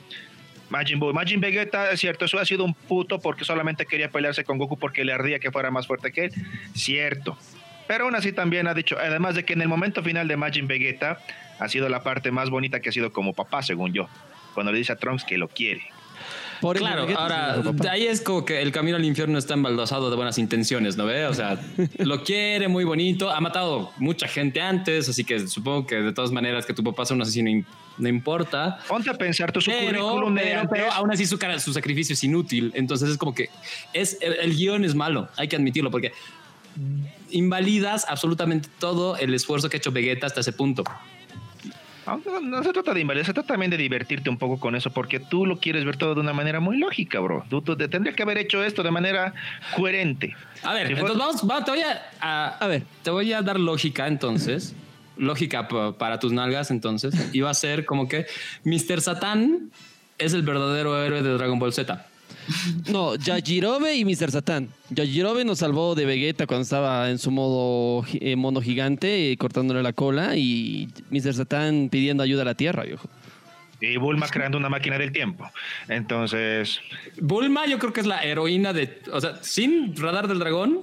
Majin 0.69 0.99
Buu. 0.99 1.13
Majin 1.13 1.39
Vegeta, 1.39 1.91
es 1.91 1.99
cierto, 1.99 2.25
eso 2.25 2.39
ha 2.39 2.45
sido 2.45 2.63
un 2.63 2.73
puto 2.73 3.19
porque 3.19 3.45
solamente 3.45 3.85
quería 3.85 4.09
pelearse 4.09 4.43
con 4.43 4.57
Goku 4.57 4.77
porque 4.77 5.05
le 5.05 5.13
ardía 5.13 5.39
que 5.39 5.51
fuera 5.51 5.71
más 5.71 5.87
fuerte 5.87 6.11
que 6.11 6.25
él. 6.25 6.31
Cierto. 6.73 7.37
Pero 7.87 8.05
aún 8.05 8.15
así 8.15 8.33
también 8.33 8.67
ha 8.67 8.73
dicho, 8.73 8.97
además 8.99 9.35
de 9.35 9.45
que 9.45 9.53
en 9.53 9.61
el 9.61 9.67
momento 9.69 10.03
final 10.03 10.27
de 10.27 10.35
Majin 10.35 10.67
Vegeta 10.67 11.19
ha 11.59 11.69
sido 11.69 11.87
la 11.89 12.03
parte 12.03 12.31
más 12.31 12.49
bonita 12.49 12.81
que 12.81 12.89
ha 12.89 12.91
sido 12.91 13.11
como 13.11 13.33
papá, 13.33 13.63
según 13.63 13.93
yo. 13.93 14.09
Cuando 14.53 14.71
le 14.71 14.79
dice 14.79 14.93
a 14.93 14.97
Trunks 14.97 15.23
que 15.23 15.37
lo 15.37 15.47
quiere. 15.47 15.83
Por 16.61 16.77
claro, 16.77 17.07
ahora, 17.17 17.61
ahí 17.91 18.07
es 18.07 18.21
como 18.21 18.45
que 18.45 18.61
el 18.61 18.71
camino 18.71 18.97
al 18.97 19.05
infierno 19.05 19.37
está 19.37 19.53
embaldosado 19.53 20.09
de 20.09 20.15
buenas 20.15 20.37
intenciones, 20.37 20.97
¿no 20.97 21.05
ve? 21.05 21.25
O 21.25 21.33
sea, 21.33 21.59
lo 21.99 22.23
quiere 22.23 22.67
muy 22.67 22.83
bonito, 22.83 23.29
ha 23.29 23.39
matado 23.39 23.91
mucha 23.97 24.27
gente 24.27 24.61
antes, 24.61 25.09
así 25.09 25.23
que 25.23 25.47
supongo 25.47 25.85
que 25.85 25.95
de 25.95 26.13
todas 26.13 26.31
maneras 26.31 26.65
que 26.65 26.73
tu 26.73 26.83
papá 26.83 27.05
sea 27.05 27.15
un 27.15 27.21
asesino 27.21 27.65
no 27.97 28.07
importa. 28.07 28.79
Ponte 28.87 29.09
a 29.09 29.13
pensar 29.13 29.51
tu 29.51 29.59
pero, 29.65 30.31
pero, 30.35 30.69
pero, 30.69 30.91
aún 30.91 31.11
así 31.11 31.25
su, 31.25 31.37
su 31.59 31.73
sacrificio 31.73 32.13
es 32.13 32.23
inútil, 32.23 32.71
entonces 32.75 33.09
es 33.09 33.17
como 33.17 33.33
que 33.33 33.49
es, 33.93 34.17
el, 34.21 34.33
el 34.33 34.55
guion 34.55 34.85
es 34.85 34.93
malo, 34.93 35.29
hay 35.35 35.47
que 35.47 35.55
admitirlo, 35.55 35.89
porque 35.89 36.13
invalidas 37.31 38.05
absolutamente 38.07 38.69
todo 38.79 39.17
el 39.17 39.33
esfuerzo 39.33 39.69
que 39.69 39.77
ha 39.77 39.79
hecho 39.79 39.91
Vegeta 39.91 40.27
hasta 40.27 40.41
ese 40.41 40.53
punto. 40.53 40.83
No, 42.43 42.63
se 42.63 42.73
trata 42.73 42.93
de 42.93 43.01
invalidar, 43.01 43.25
se 43.25 43.33
trata 43.33 43.47
también 43.47 43.69
de 43.69 43.77
divertirte 43.77 44.29
un 44.29 44.37
poco 44.37 44.59
con 44.59 44.75
eso, 44.75 44.91
porque 44.91 45.19
tú 45.19 45.45
lo 45.45 45.59
quieres 45.59 45.83
ver 45.85 45.97
todo 45.97 46.15
de 46.15 46.21
una 46.21 46.33
manera 46.33 46.59
muy 46.59 46.77
lógica, 46.77 47.19
bro. 47.19 47.45
Tú, 47.49 47.61
tendrías 47.61 48.15
que 48.15 48.23
haber 48.23 48.37
hecho 48.37 48.63
esto 48.63 48.83
de 48.83 48.91
manera 48.91 49.33
coherente. 49.75 50.35
A 50.63 50.73
ver, 50.73 50.91
entonces 50.91 51.17
vamos, 51.17 51.65
te 51.65 51.71
voy 51.71 51.81
a, 51.81 52.47
a, 52.49 52.67
ver, 52.67 52.83
te 53.03 53.11
voy 53.11 53.33
a 53.33 53.41
dar 53.41 53.59
lógica 53.59 54.07
entonces. 54.07 54.75
lógica 55.17 55.67
para 55.97 56.19
tus 56.19 56.31
nalgas 56.31 56.71
entonces. 56.71 57.13
Iba 57.33 57.49
a 57.49 57.53
ser 57.53 57.85
como 57.85 58.07
que 58.07 58.27
Mr. 58.63 59.01
Satan 59.01 59.71
es 60.17 60.33
el 60.33 60.43
verdadero 60.43 61.01
héroe 61.03 61.21
de 61.21 61.29
Dragon 61.33 61.59
Ball 61.59 61.73
Z. 61.73 62.05
No, 62.91 63.15
Yajirobe 63.15 63.95
y 63.95 64.05
Mr. 64.05 64.31
Satan. 64.31 64.69
Yajirobe 64.89 65.43
nos 65.45 65.59
salvó 65.59 65.95
de 65.95 66.05
Vegeta 66.05 66.47
cuando 66.47 66.63
estaba 66.63 67.09
en 67.09 67.19
su 67.19 67.31
modo 67.31 68.05
eh, 68.13 68.35
mono 68.35 68.61
gigante, 68.61 69.31
eh, 69.31 69.37
cortándole 69.37 69.83
la 69.83 69.93
cola, 69.93 70.35
y 70.35 70.89
Mr. 71.09 71.33
Satan 71.33 71.89
pidiendo 71.89 72.23
ayuda 72.23 72.43
a 72.43 72.45
la 72.45 72.55
Tierra, 72.55 72.83
viejo. 72.83 73.09
Y 73.79 73.97
Bulma 73.97 74.27
creando 74.27 74.57
una 74.57 74.69
máquina 74.69 74.97
del 74.97 75.11
tiempo. 75.11 75.49
Entonces. 75.87 76.79
Bulma, 77.21 77.67
yo 77.67 77.77
creo 77.77 77.93
que 77.93 78.01
es 78.01 78.07
la 78.07 78.23
heroína 78.23 78.73
de. 78.73 79.01
O 79.11 79.21
sea, 79.21 79.37
sin 79.43 79.95
radar 79.95 80.27
del 80.27 80.39
dragón, 80.39 80.81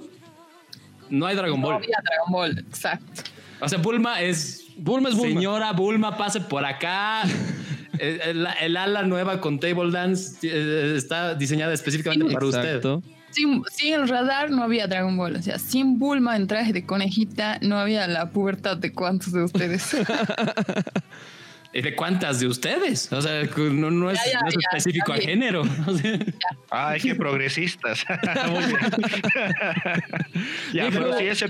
no 1.09 1.25
hay 1.25 1.35
Dragon 1.35 1.61
Ball. 1.61 1.71
No 1.71 1.77
había 1.77 1.97
Dragon 2.03 2.31
Ball, 2.31 2.59
exacto. 2.59 3.23
O 3.59 3.67
sea, 3.67 3.79
Bulma 3.79 4.21
es. 4.21 4.65
Bulma 4.77 5.09
es 5.09 5.15
Bulma. 5.15 5.33
Señora 5.33 5.73
Bulma, 5.73 6.17
pase 6.17 6.39
por 6.41 6.63
acá. 6.63 7.23
El, 7.99 8.77
ala 8.77 9.03
nueva 9.03 9.41
con 9.41 9.59
Table 9.59 9.91
Dance 9.91 10.37
eh, 10.43 10.95
está 10.97 11.35
diseñada 11.35 11.73
específicamente 11.73 12.33
para 12.33 12.45
usted. 12.45 12.81
Sin, 13.31 13.63
sin, 13.71 13.93
el 13.93 14.07
radar 14.07 14.49
no 14.49 14.63
había 14.63 14.87
Dragon 14.87 15.17
Ball. 15.17 15.35
O 15.35 15.41
sea, 15.41 15.59
sin 15.59 15.99
Bulma 15.99 16.37
en 16.37 16.47
traje 16.47 16.71
de 16.71 16.85
conejita 16.85 17.59
no 17.61 17.77
había 17.77 18.07
la 18.07 18.29
pubertad 18.29 18.77
de 18.77 18.93
cuántos 18.93 19.33
de 19.33 19.43
ustedes. 19.43 19.95
¿De 21.81 21.93
cuántas 21.93 22.39
de 22.39 22.47
ustedes? 22.47 23.11
O 23.11 23.21
sea, 23.21 23.43
no, 23.43 24.09
es, 24.09 24.19
específico 24.57 25.11
a 25.11 25.17
género. 25.17 25.63
Ay, 26.69 27.01
qué 27.01 27.15
progresistas. 27.15 28.05
ya, 30.73 30.89
pero 30.89 31.17
sí, 31.17 31.25
eso, 31.25 31.47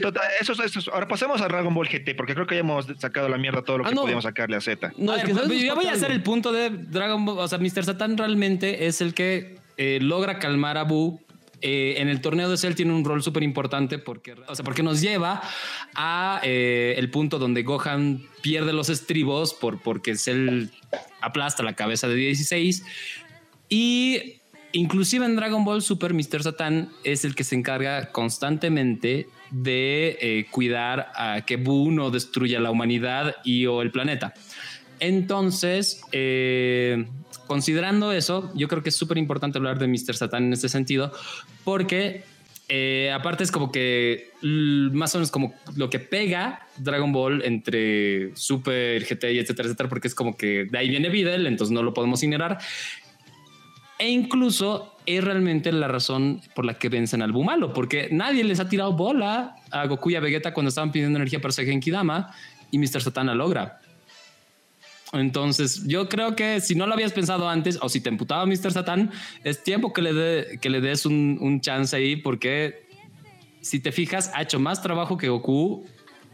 eso, 0.64 0.92
Ahora 0.92 1.08
pasemos 1.08 1.42
a 1.42 1.48
Dragon 1.48 1.72
Ball 1.74 1.88
GT, 1.88 2.16
porque 2.18 2.34
creo 2.34 2.48
que 2.48 2.56
ya 2.56 2.62
hemos 2.62 2.88
sacado 2.98 3.30
la 3.30 3.38
mierda 3.38 3.62
todo 3.62 3.78
lo 3.78 3.86
ah, 3.86 3.90
que 3.90 3.96
podíamos 3.96 4.24
sacarle 4.24 4.58
a 4.58 4.62
Z. 4.62 4.94
No, 4.98 5.16
es 5.16 5.24
que 5.24 5.34
yo 5.64 5.76
voy 5.76 5.86
a 5.86 5.92
hacer 5.92 6.10
el 6.10 6.24
punto 6.24 6.52
de 6.52 6.72
Dragon 6.72 7.24
Ball. 7.24 7.38
O 7.38 7.48
sea, 7.48 7.60
Mr. 7.60 7.86
Satan 7.86 8.18
realmente 8.18 8.88
es 8.88 9.02
el 9.02 9.14
que 9.14 9.60
eh, 9.78 10.00
logra 10.02 10.40
calmar 10.40 10.80
a 10.80 10.86
Buu 10.86 11.22
eh, 11.62 11.96
en 11.98 12.10
el 12.10 12.22
torneo 12.22 12.50
de 12.50 12.58
Cell 12.58 12.74
tiene 12.74 12.94
un 12.94 13.04
rol 13.04 13.24
súper 13.24 13.44
importante 13.44 13.98
porque, 13.98 14.36
o 14.48 14.56
sea, 14.56 14.64
porque 14.66 14.84
nos 14.84 15.02
lleva 15.02 15.42
a 15.94 16.42
eh, 16.44 16.96
el 16.98 17.10
punto 17.10 17.40
donde 17.40 17.64
Gohan 17.64 18.24
pierde 18.42 18.74
los 18.74 18.90
estribos 18.90 19.54
por, 19.54 19.82
porque 19.82 20.16
Cell 20.16 20.68
aplasta 21.22 21.64
la 21.64 21.74
cabeza 21.74 22.08
de 22.08 22.16
16 22.16 22.84
y 23.70 24.42
inclusive 24.74 25.26
en 25.26 25.36
Dragon 25.36 25.64
Ball 25.64 25.82
Super 25.82 26.14
Mr. 26.14 26.44
Satan 26.44 26.90
es 27.04 27.26
el 27.26 27.36
que 27.36 27.44
se 27.44 27.56
encarga 27.56 28.12
constantemente 28.12 29.28
de 29.52 30.18
eh, 30.22 30.46
cuidar 30.52 31.12
a 31.16 31.46
que 31.46 31.56
Buu 31.56 31.92
no 31.92 32.12
destruya 32.12 32.60
la 32.60 32.72
humanidad 32.72 33.36
y 33.44 33.66
o 33.66 33.82
el 33.82 33.92
planeta. 33.92 34.34
Entonces, 35.00 36.02
considerando 37.48 38.12
eso, 38.12 38.52
yo 38.56 38.68
creo 38.68 38.84
que 38.84 38.90
es 38.90 38.96
súper 38.96 39.18
importante 39.18 39.58
hablar 39.58 39.80
de 39.80 39.88
Mr. 39.88 40.16
Satan 40.16 40.46
en 40.46 40.54
este 40.54 40.70
sentido, 40.70 41.12
porque 41.64 42.24
eh, 42.68 43.12
aparte 43.14 43.44
es 43.44 43.52
como 43.52 43.72
que 43.72 44.32
más 44.42 45.14
o 45.14 45.20
menos 45.20 45.30
como 45.30 45.54
lo 45.76 45.90
que 45.90 46.00
pega 46.00 46.68
Dragon 46.78 47.12
Ball 47.12 47.44
entre 47.44 48.36
Super, 48.36 49.04
GT 49.04 49.34
y 49.34 49.40
etcétera, 49.40 49.68
etcétera, 49.68 49.90
porque 49.90 50.08
es 50.08 50.16
como 50.16 50.36
que 50.36 50.66
de 50.66 50.78
ahí 50.78 50.90
viene 50.90 51.10
Videl, 51.10 51.46
entonces 51.46 51.74
no 51.74 51.84
lo 51.84 51.94
podemos 51.94 52.24
ignorar. 52.24 52.58
E 53.98 54.10
incluso 54.10 54.98
es 55.06 55.24
realmente 55.24 55.72
la 55.72 55.88
razón 55.88 56.42
por 56.56 56.66
la 56.66 56.74
que 56.74 56.90
vencen 56.90 57.22
al 57.22 57.32
Bumalo, 57.32 57.72
porque 57.72 58.10
nadie 58.12 58.44
les 58.44 58.60
ha 58.60 58.68
tirado 58.68 58.94
bola 58.94 59.56
a 59.72 59.86
Goku 59.86 60.10
y 60.10 60.16
a 60.16 60.20
Vegeta 60.20 60.54
cuando 60.54 60.70
estaban 60.70 60.92
pidiendo 60.92 61.18
energía 61.18 61.40
para 61.40 61.52
ser 61.52 61.66
Genkidama 61.66 62.34
y 62.72 62.80
Mr. 62.80 63.02
Satan 63.02 63.28
la 63.28 63.36
logra. 63.36 63.80
Entonces, 65.14 65.86
yo 65.86 66.10
creo 66.10 66.36
que 66.36 66.62
si 66.62 66.76
no 66.76 66.88
lo 66.88 66.94
habías 66.94 67.14
pensado 67.14 67.48
antes 67.48 67.78
o 67.82 67.90
si 67.90 68.02
te 68.02 68.10
emputaba 68.10 68.46
Mr. 68.46 68.72
Satan, 68.72 69.12
es 69.44 69.64
tiempo 69.64 69.94
que 69.94 70.02
le, 70.02 70.60
que 70.60 70.70
le 70.70 70.82
des 70.82 71.06
un, 71.06 71.38
un 71.42 71.62
chance 71.62 71.96
ahí 71.96 72.16
porque 72.16 72.88
si 73.62 73.80
te 73.80 73.92
fijas, 73.92 74.32
ha 74.34 74.42
hecho 74.42 74.60
más 74.60 74.82
trabajo 74.82 75.18
que 75.18 75.30
Goku 75.30 75.86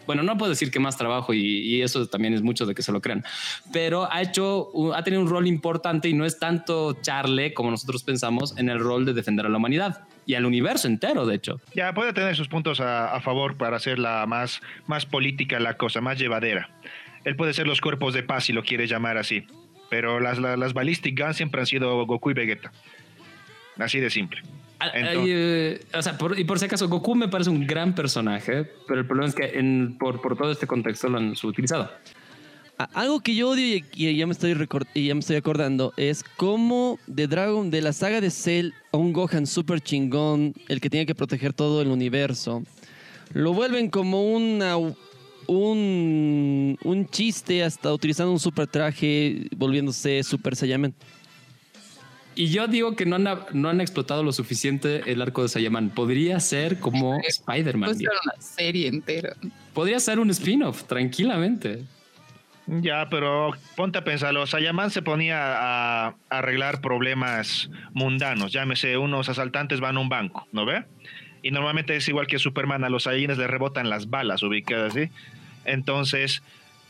bueno, 0.06 0.24
no 0.24 0.38
puedo 0.38 0.50
decir 0.50 0.72
que 0.72 0.80
más 0.80 0.98
trabajo 0.98 1.34
y, 1.34 1.82
eso 1.82 2.08
también 2.08 2.34
es 2.34 2.42
mucho 2.42 2.66
de 2.66 2.76
que 2.76 2.84
se 2.84 2.92
lo 2.92 3.02
crean, 3.02 3.24
pero 3.72 4.12
ha 4.12 4.22
hecho, 4.22 4.70
ha 4.94 5.04
tenido 5.04 5.22
un 5.22 5.30
rol 5.30 5.48
importante 5.48 6.10
y 6.10 6.14
no 6.14 6.26
es 6.26 6.38
tanto 6.40 6.98
Charle 7.02 7.54
como 7.54 7.72
nosotros 7.72 8.04
pensamos 8.04 8.58
en 8.58 8.70
el 8.70 8.80
rol 8.80 9.06
de 9.06 9.14
defender 9.14 9.46
a 9.46 9.50
la 9.50 9.58
humanidad 9.58 10.04
y 10.26 10.36
al 10.36 10.46
universo 10.46 10.88
entero, 10.88 11.26
de 11.26 11.36
hecho. 11.36 11.60
Ya 11.74 11.94
puede 11.94 12.14
tener 12.14 12.36
sus 12.36 12.48
puntos 12.48 12.80
a, 12.80 13.16
a 13.16 13.22
favor 13.22 13.58
para 13.58 13.78
hacerla 13.78 14.26
más, 14.28 14.62
más 14.86 15.06
política 15.06 15.60
la 15.60 15.78
cosa, 15.78 16.02
más 16.02 16.20
llevadera. 16.20 16.70
Él 17.24 17.36
puede 17.36 17.54
ser 17.54 17.68
los 17.68 17.82
cuerpos 17.82 18.14
de 18.14 18.24
paz 18.24 18.46
si 18.46 18.54
lo 18.54 18.64
quiere 18.64 18.88
llamar 18.88 19.18
así. 19.18 19.46
Pero 19.90 20.20
las, 20.20 20.40
las, 20.40 20.74
Ballistic 20.74 21.20
Guns 21.20 21.38
siempre 21.38 21.62
han 21.62 21.68
sido 21.68 22.06
Goku 22.06 22.32
y 22.32 22.34
Vegeta. 22.34 22.72
Así 23.78 24.00
de 24.00 24.10
simple. 24.10 24.42
Ah, 24.80 24.90
eh, 24.96 25.80
o 25.94 26.02
sea, 26.02 26.18
por, 26.18 26.40
y 26.40 26.44
por 26.44 26.58
si 26.58 26.66
acaso, 26.66 26.88
Goku 26.88 27.14
me 27.14 27.28
parece 27.28 27.50
un 27.50 27.68
gran 27.68 27.94
personaje, 27.94 28.66
pero 28.88 29.02
el 29.02 29.06
problema 29.06 29.30
es 29.30 29.36
que 29.36 29.60
en, 29.60 29.98
por, 30.00 30.22
por 30.22 30.36
todo 30.36 30.52
este 30.52 30.66
contexto 30.66 31.08
lo 31.10 31.18
han 31.18 31.36
subutilizado. 31.36 31.92
Algo 32.94 33.20
que 33.20 33.36
yo 33.36 33.50
odio 33.50 33.78
y, 33.94 34.16
ya 34.16 34.26
me 34.26 34.34
estoy 34.34 34.58
y 34.94 35.08
ya 35.08 35.14
me 35.14 35.20
estoy 35.20 35.36
acordando 35.36 35.94
es 35.98 36.24
cómo 36.24 36.98
de 37.06 37.28
Dragon, 37.28 37.70
de 37.70 37.82
la 37.82 37.94
saga 37.94 38.22
de 38.22 38.32
Cell, 38.32 38.72
a 38.92 38.98
un 38.98 39.14
Gohan 39.14 39.46
super 39.46 39.82
chingón, 39.82 40.56
el 40.68 40.82
que 40.82 40.90
tiene 40.90 41.06
que 41.06 41.14
proteger 41.14 41.54
todo 41.54 41.82
el 41.82 41.90
universo, 41.90 42.64
lo 43.34 43.54
vuelven 43.54 43.90
como 43.90 44.24
una 44.24 44.78
un, 45.48 46.78
un 46.84 47.08
chiste 47.08 47.64
hasta 47.64 47.94
utilizando 47.94 48.32
un 48.32 48.40
super 48.40 48.68
traje 48.68 49.48
volviéndose 49.56 50.24
Super 50.24 50.56
Saiyaman. 50.56 50.94
Y 52.34 52.48
yo 52.48 52.68
digo 52.68 52.96
que 52.96 53.06
no 53.06 53.18
han, 53.18 53.28
no 53.54 53.70
han 53.70 53.82
explotado 53.82 54.24
lo 54.24 54.32
suficiente 54.32 55.12
el 55.12 55.22
arco 55.22 55.44
de 55.44 55.50
Saiyaman. 55.50 55.90
Podría 55.90 56.40
ser 56.40 56.80
como 56.80 57.20
Spider-Man. 57.20 57.90
Podría 57.90 58.10
ser 58.10 58.20
una 58.24 58.42
serie 58.42 58.88
entera. 58.88 59.36
Podría 59.74 60.00
ser 60.00 60.20
un 60.20 60.30
spin-off, 60.30 60.84
tranquilamente. 60.86 61.84
Ya, 62.68 63.10
pero 63.10 63.52
ponte 63.76 63.98
a 63.98 64.04
pensarlo. 64.04 64.48
Sayaman 64.48 64.92
se 64.92 65.02
ponía 65.02 65.38
a 65.42 66.16
arreglar 66.30 66.80
problemas 66.80 67.70
mundanos. 67.92 68.54
Llámese, 68.54 68.98
unos 68.98 69.28
asaltantes 69.28 69.80
van 69.80 69.98
a 69.98 70.00
un 70.00 70.10
banco, 70.10 70.48
¿no 70.54 70.66
ve? 70.66 70.86
Y 71.44 71.52
normalmente 71.52 71.96
es 71.96 72.08
igual 72.08 72.28
que 72.28 72.40
Superman, 72.40 72.84
a 72.84 72.90
los 72.90 73.04
Saiyajines 73.04 73.38
le 73.38 73.48
rebotan 73.48 73.90
las 73.90 74.10
balas 74.10 74.44
ubicadas, 74.44 74.94
¿sí? 74.94 75.10
Entonces, 75.66 76.44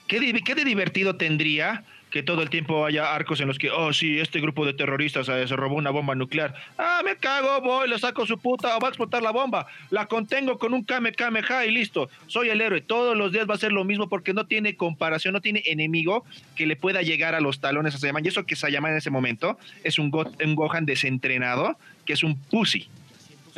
¿qué, 0.08 0.20
¿qué 0.44 0.56
de 0.56 0.66
divertido 0.66 1.16
tendría 1.16 1.84
que 2.12 2.22
todo 2.22 2.44
el 2.44 2.50
tiempo 2.50 2.86
haya 2.86 3.16
arcos 3.16 3.40
en 3.40 3.48
los 3.48 3.58
que, 3.58 3.72
oh, 3.72 3.92
sí, 3.94 4.20
este 4.20 4.40
grupo 4.40 4.66
de 4.66 4.74
terroristas 4.74 5.28
eh, 5.30 5.48
se 5.48 5.56
robó 5.56 5.76
una 5.76 5.90
bomba 5.90 6.14
nuclear. 6.14 6.54
Ah, 6.78 7.02
me 7.04 7.16
cago, 7.16 7.62
voy, 7.62 7.90
le 7.90 7.98
saco 7.98 8.26
su 8.28 8.38
puta, 8.38 8.78
va 8.78 8.88
a 8.88 8.90
explotar 8.90 9.24
la 9.24 9.32
bomba. 9.32 9.66
La 9.90 10.06
contengo 10.06 10.60
con 10.60 10.74
un 10.74 10.84
Kame 10.84 11.14
Kameha 11.14 11.66
y 11.66 11.72
listo. 11.72 12.10
Soy 12.28 12.50
el 12.50 12.62
héroe. 12.62 12.82
Todos 12.82 13.18
los 13.18 13.32
días 13.32 13.50
va 13.50 13.56
a 13.56 13.58
ser 13.58 13.72
lo 13.72 13.86
mismo 13.86 14.10
porque 14.10 14.34
no 14.34 14.46
tiene 14.46 14.76
comparación, 14.76 15.34
no 15.34 15.42
tiene 15.42 15.64
enemigo 15.66 16.26
que 16.56 16.68
le 16.68 16.76
pueda 16.76 17.02
llegar 17.02 17.34
a 17.34 17.40
los 17.40 17.62
talones 17.62 17.96
a 17.96 17.98
Sayaman. 17.98 18.26
Y 18.26 18.28
eso 18.28 18.46
que 18.46 18.56
Sayaman 18.58 18.92
en 18.92 18.98
ese 18.98 19.10
momento 19.10 19.58
es 19.84 19.98
un, 19.98 20.12
un 20.14 20.56
Gohan 20.56 20.86
desentrenado, 20.86 21.78
que 22.06 22.14
es 22.14 22.24
un 22.24 22.36
pussy. 22.36 22.90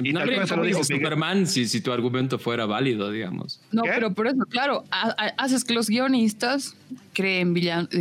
Y 0.01 0.13
no 0.13 0.25
lo 0.25 0.63
dijo 0.63 0.83
Superman 0.83 1.45
si, 1.47 1.67
si 1.67 1.81
tu 1.81 1.91
argumento 1.91 2.39
fuera 2.39 2.65
válido, 2.65 3.11
digamos. 3.11 3.61
No, 3.71 3.83
pero 3.83 4.13
por 4.13 4.27
eso, 4.27 4.45
claro, 4.49 4.83
haces 5.37 5.63
que 5.63 5.73
los 5.73 5.87
guionistas 5.87 6.75
creen, 7.13 7.53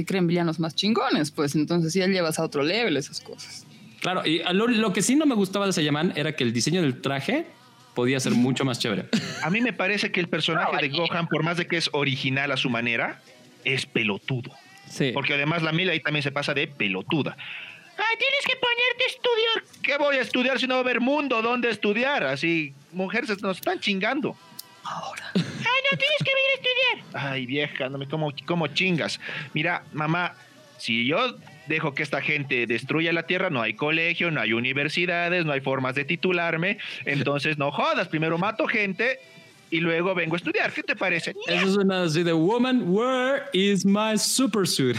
creen 0.06 0.26
villanos 0.26 0.58
más 0.58 0.74
chingones, 0.74 1.30
pues 1.30 1.54
entonces 1.54 1.92
ya 1.92 2.06
llevas 2.06 2.38
a 2.38 2.44
otro 2.44 2.62
level 2.62 2.96
esas 2.96 3.20
cosas. 3.20 3.66
Claro, 4.00 4.22
y 4.26 4.42
lo, 4.52 4.92
que 4.92 5.02
sí 5.02 5.14
no 5.14 5.26
me 5.26 5.34
gustaba 5.34 5.66
de 5.66 5.72
Sayaman 5.72 6.12
era 6.16 6.34
que 6.34 6.42
el 6.42 6.52
diseño 6.52 6.82
del 6.82 7.00
traje 7.00 7.46
podía 7.94 8.18
ser 8.18 8.32
mucho 8.32 8.64
más 8.64 8.78
chévere. 8.78 9.06
A 9.42 9.50
mí 9.50 9.60
me 9.60 9.72
parece 9.72 10.10
que 10.10 10.18
el 10.18 10.28
personaje 10.28 10.76
de 10.80 10.88
Gohan, 10.88 11.28
por 11.28 11.44
más 11.44 11.56
de 11.56 11.66
que 11.66 11.76
es 11.76 11.88
original 11.92 12.50
a 12.50 12.56
su 12.56 12.68
manera, 12.68 13.20
es 13.64 13.86
pelotudo. 13.86 14.50
Sí. 14.88 15.12
Porque 15.14 15.34
además 15.34 15.62
la 15.62 15.72
Mila 15.72 15.92
ahí 15.92 16.00
también 16.00 16.22
se 16.22 16.32
pasa 16.32 16.52
de 16.52 16.66
pelotuda. 16.66 17.36
Ay, 17.96 18.16
tienes 18.18 18.44
que 18.46 18.56
ponerte 18.56 19.04
a 19.04 19.06
estudiar. 19.06 19.82
¿Qué 19.82 19.98
voy 19.98 20.16
a 20.16 20.20
estudiar 20.22 20.58
si 20.58 20.66
no 20.66 20.74
va 20.74 20.80
a 20.80 20.82
haber 20.82 21.00
mundo 21.00 21.42
donde 21.42 21.70
estudiar? 21.70 22.24
Así, 22.24 22.74
mujeres 22.92 23.42
nos 23.42 23.58
están 23.58 23.80
chingando. 23.80 24.36
Ahora. 24.84 25.30
Ay, 25.34 25.42
no 25.44 25.98
tienes 25.98 26.18
que 26.18 26.30
venir 26.34 26.50
a 26.50 26.54
estudiar. 26.54 27.32
Ay, 27.32 27.46
vieja, 27.46 27.88
no 27.88 27.98
me 27.98 28.08
como, 28.08 28.32
como 28.46 28.66
chingas. 28.68 29.20
Mira, 29.54 29.84
mamá, 29.92 30.34
si 30.78 31.06
yo 31.06 31.36
dejo 31.66 31.94
que 31.94 32.02
esta 32.02 32.20
gente 32.20 32.66
destruya 32.66 33.12
la 33.12 33.24
tierra, 33.24 33.50
no 33.50 33.62
hay 33.62 33.74
colegio, 33.74 34.30
no 34.30 34.40
hay 34.40 34.52
universidades, 34.52 35.44
no 35.44 35.52
hay 35.52 35.60
formas 35.60 35.94
de 35.94 36.04
titularme, 36.04 36.78
entonces 37.04 37.56
no 37.58 37.70
jodas, 37.70 38.08
primero 38.08 38.36
mato 38.38 38.66
gente 38.66 39.20
y 39.72 39.80
luego 39.80 40.14
vengo 40.14 40.34
a 40.34 40.36
estudiar. 40.36 40.70
¿Qué 40.70 40.82
te 40.82 40.94
parece? 40.94 41.34
Eso 41.46 41.72
suena 41.72 42.02
así 42.02 42.22
de 42.22 42.34
Woman, 42.34 42.82
where 42.86 43.44
is 43.54 43.86
my 43.86 44.18
super 44.18 44.68
suit? 44.68 44.98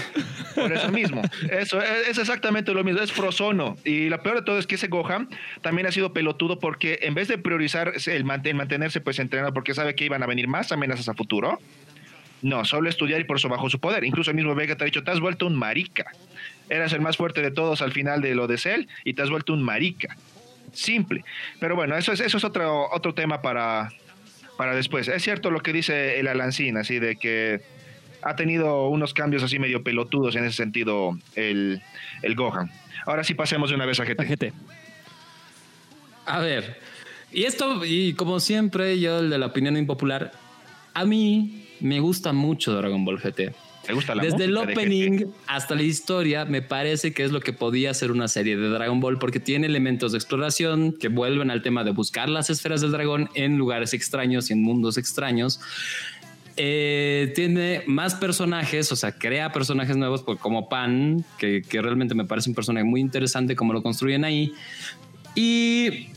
Por 0.55 0.73
eso 0.73 0.91
mismo. 0.91 1.21
Eso 1.51 1.79
es, 1.79 2.17
exactamente 2.17 2.73
lo 2.73 2.83
mismo. 2.83 2.99
Es 2.99 3.11
Frozono. 3.11 3.77
Y 3.85 4.09
lo 4.09 4.21
peor 4.23 4.37
de 4.37 4.41
todo 4.41 4.57
es 4.57 4.65
que 4.65 4.75
ese 4.75 4.87
Gohan 4.87 5.29
también 5.61 5.85
ha 5.85 5.91
sido 5.91 6.11
pelotudo 6.11 6.57
porque 6.57 6.97
en 7.03 7.13
vez 7.13 7.27
de 7.27 7.37
priorizar 7.37 7.93
el, 8.07 8.25
mantenerse 8.25 8.99
pues 8.99 9.19
entrenado 9.19 9.53
porque 9.53 9.75
sabe 9.75 9.93
que 9.93 10.05
iban 10.05 10.23
a 10.23 10.25
venir 10.25 10.47
más 10.47 10.71
amenazas 10.71 11.07
a 11.07 11.13
futuro, 11.13 11.59
no, 12.41 12.65
solo 12.65 12.89
estudiar 12.89 13.21
y 13.21 13.25
por 13.25 13.37
eso 13.37 13.49
bajó 13.49 13.69
su 13.69 13.79
poder. 13.79 14.03
Incluso 14.03 14.31
el 14.31 14.35
mismo 14.35 14.55
Vega 14.55 14.75
te 14.75 14.83
ha 14.83 14.85
dicho, 14.85 15.03
te 15.03 15.11
has 15.11 15.19
vuelto 15.19 15.45
un 15.45 15.55
marica. 15.55 16.11
Eras 16.67 16.93
el 16.93 17.01
más 17.01 17.15
fuerte 17.15 17.43
de 17.43 17.51
todos 17.51 17.83
al 17.83 17.91
final 17.91 18.21
de 18.21 18.33
lo 18.33 18.47
de 18.47 18.57
Cell 18.57 18.87
y 19.05 19.13
te 19.13 19.21
has 19.21 19.29
vuelto 19.29 19.53
un 19.53 19.61
marica. 19.61 20.17
Simple. 20.71 21.23
Pero 21.59 21.75
bueno, 21.75 21.95
eso 21.95 22.11
es, 22.11 22.19
eso 22.19 22.37
es 22.37 22.43
otro, 22.43 22.89
otro 22.91 23.13
tema 23.13 23.43
para, 23.43 23.91
para 24.63 24.75
después. 24.75 25.09
Es 25.09 25.21
cierto 25.21 25.51
lo 25.51 25.59
que 25.59 25.73
dice 25.73 26.21
el 26.21 26.27
Alancín, 26.29 26.77
así 26.77 26.97
de 26.97 27.17
que 27.17 27.59
ha 28.21 28.37
tenido 28.37 28.87
unos 28.87 29.13
cambios 29.13 29.43
así 29.43 29.59
medio 29.59 29.83
pelotudos 29.83 30.37
en 30.37 30.45
ese 30.45 30.55
sentido 30.55 31.19
el, 31.35 31.81
el 32.21 32.35
Gohan. 32.35 32.71
Ahora 33.05 33.25
sí 33.25 33.33
pasemos 33.33 33.71
de 33.71 33.75
una 33.75 33.85
vez 33.85 33.99
a 33.99 34.05
GT. 34.05 34.53
A 36.25 36.39
ver, 36.39 36.79
y 37.33 37.43
esto, 37.43 37.83
y 37.83 38.13
como 38.13 38.39
siempre, 38.39 38.97
yo 39.01 39.19
el 39.19 39.29
de 39.29 39.37
la 39.37 39.47
opinión 39.47 39.75
impopular, 39.75 40.31
a 40.93 41.03
mí 41.03 41.67
me 41.81 41.99
gusta 41.99 42.31
mucho 42.31 42.73
Dragon 42.73 43.03
Ball 43.03 43.19
GT. 43.19 43.53
Desde 44.21 44.45
el 44.45 44.57
opening 44.57 45.25
hasta 45.47 45.75
la 45.75 45.83
historia, 45.83 46.45
me 46.45 46.61
parece 46.61 47.13
que 47.13 47.23
es 47.23 47.31
lo 47.31 47.41
que 47.41 47.51
podía 47.51 47.93
ser 47.93 48.11
una 48.11 48.27
serie 48.27 48.55
de 48.55 48.69
Dragon 48.69 48.99
Ball, 48.99 49.19
porque 49.19 49.39
tiene 49.39 49.67
elementos 49.67 50.13
de 50.13 50.17
exploración 50.17 50.93
que 50.93 51.09
vuelven 51.09 51.51
al 51.51 51.61
tema 51.61 51.83
de 51.83 51.91
buscar 51.91 52.29
las 52.29 52.49
esferas 52.49 52.81
del 52.81 52.91
dragón 52.91 53.29
en 53.33 53.57
lugares 53.57 53.93
extraños 53.93 54.49
y 54.49 54.53
en 54.53 54.63
mundos 54.63 54.97
extraños. 54.97 55.59
Eh, 56.55 57.33
tiene 57.35 57.83
más 57.87 58.15
personajes, 58.15 58.91
o 58.91 58.95
sea, 58.95 59.11
crea 59.17 59.51
personajes 59.51 59.97
nuevos 59.97 60.23
como 60.23 60.69
Pan, 60.69 61.25
que, 61.37 61.61
que 61.61 61.81
realmente 61.81 62.15
me 62.15 62.25
parece 62.25 62.49
un 62.49 62.55
personaje 62.55 62.85
muy 62.85 63.01
interesante 63.01 63.55
como 63.55 63.73
lo 63.73 63.83
construyen 63.83 64.23
ahí. 64.23 64.53
Y 65.35 66.07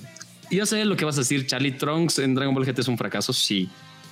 yo 0.51 0.67
sé 0.67 0.85
lo 0.85 0.97
que 0.97 1.05
vas 1.05 1.17
a 1.17 1.23
decir, 1.23 1.47
Charlie 1.47 1.73
Trunks 1.73 2.19
en 2.19 2.35
Dragon 2.35 2.55
Ball 2.55 2.65
GT 2.65 2.81
es 2.81 2.89
un 2.89 2.99
fracaso, 2.99 3.33
sí, 3.33 3.69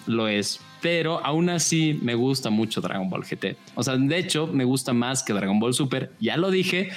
lo 0.06 0.28
es, 0.28 0.60
pero 0.80 1.24
aún 1.24 1.48
así 1.48 1.98
me 2.02 2.14
gusta 2.14 2.50
mucho 2.50 2.80
Dragon 2.80 3.08
Ball 3.08 3.24
GT. 3.24 3.56
O 3.74 3.82
sea, 3.82 3.96
de 3.96 4.18
hecho, 4.18 4.46
me 4.46 4.64
gusta 4.64 4.92
más 4.92 5.22
que 5.22 5.32
Dragon 5.32 5.58
Ball 5.58 5.74
Super. 5.74 6.12
Ya 6.20 6.36
lo 6.36 6.50
dije. 6.50 6.90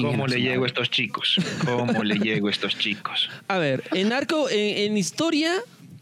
¿Cómo 0.00 0.26
le 0.26 0.40
llego 0.40 0.64
a 0.64 0.66
estos 0.66 0.90
chicos? 0.90 1.36
¿Cómo 1.64 2.04
le 2.04 2.16
llego 2.18 2.48
a 2.48 2.50
estos 2.50 2.78
chicos? 2.78 3.28
A 3.48 3.58
ver, 3.58 3.82
en 3.92 4.12
arco, 4.12 4.48
en, 4.50 4.96
historia, 4.96 5.52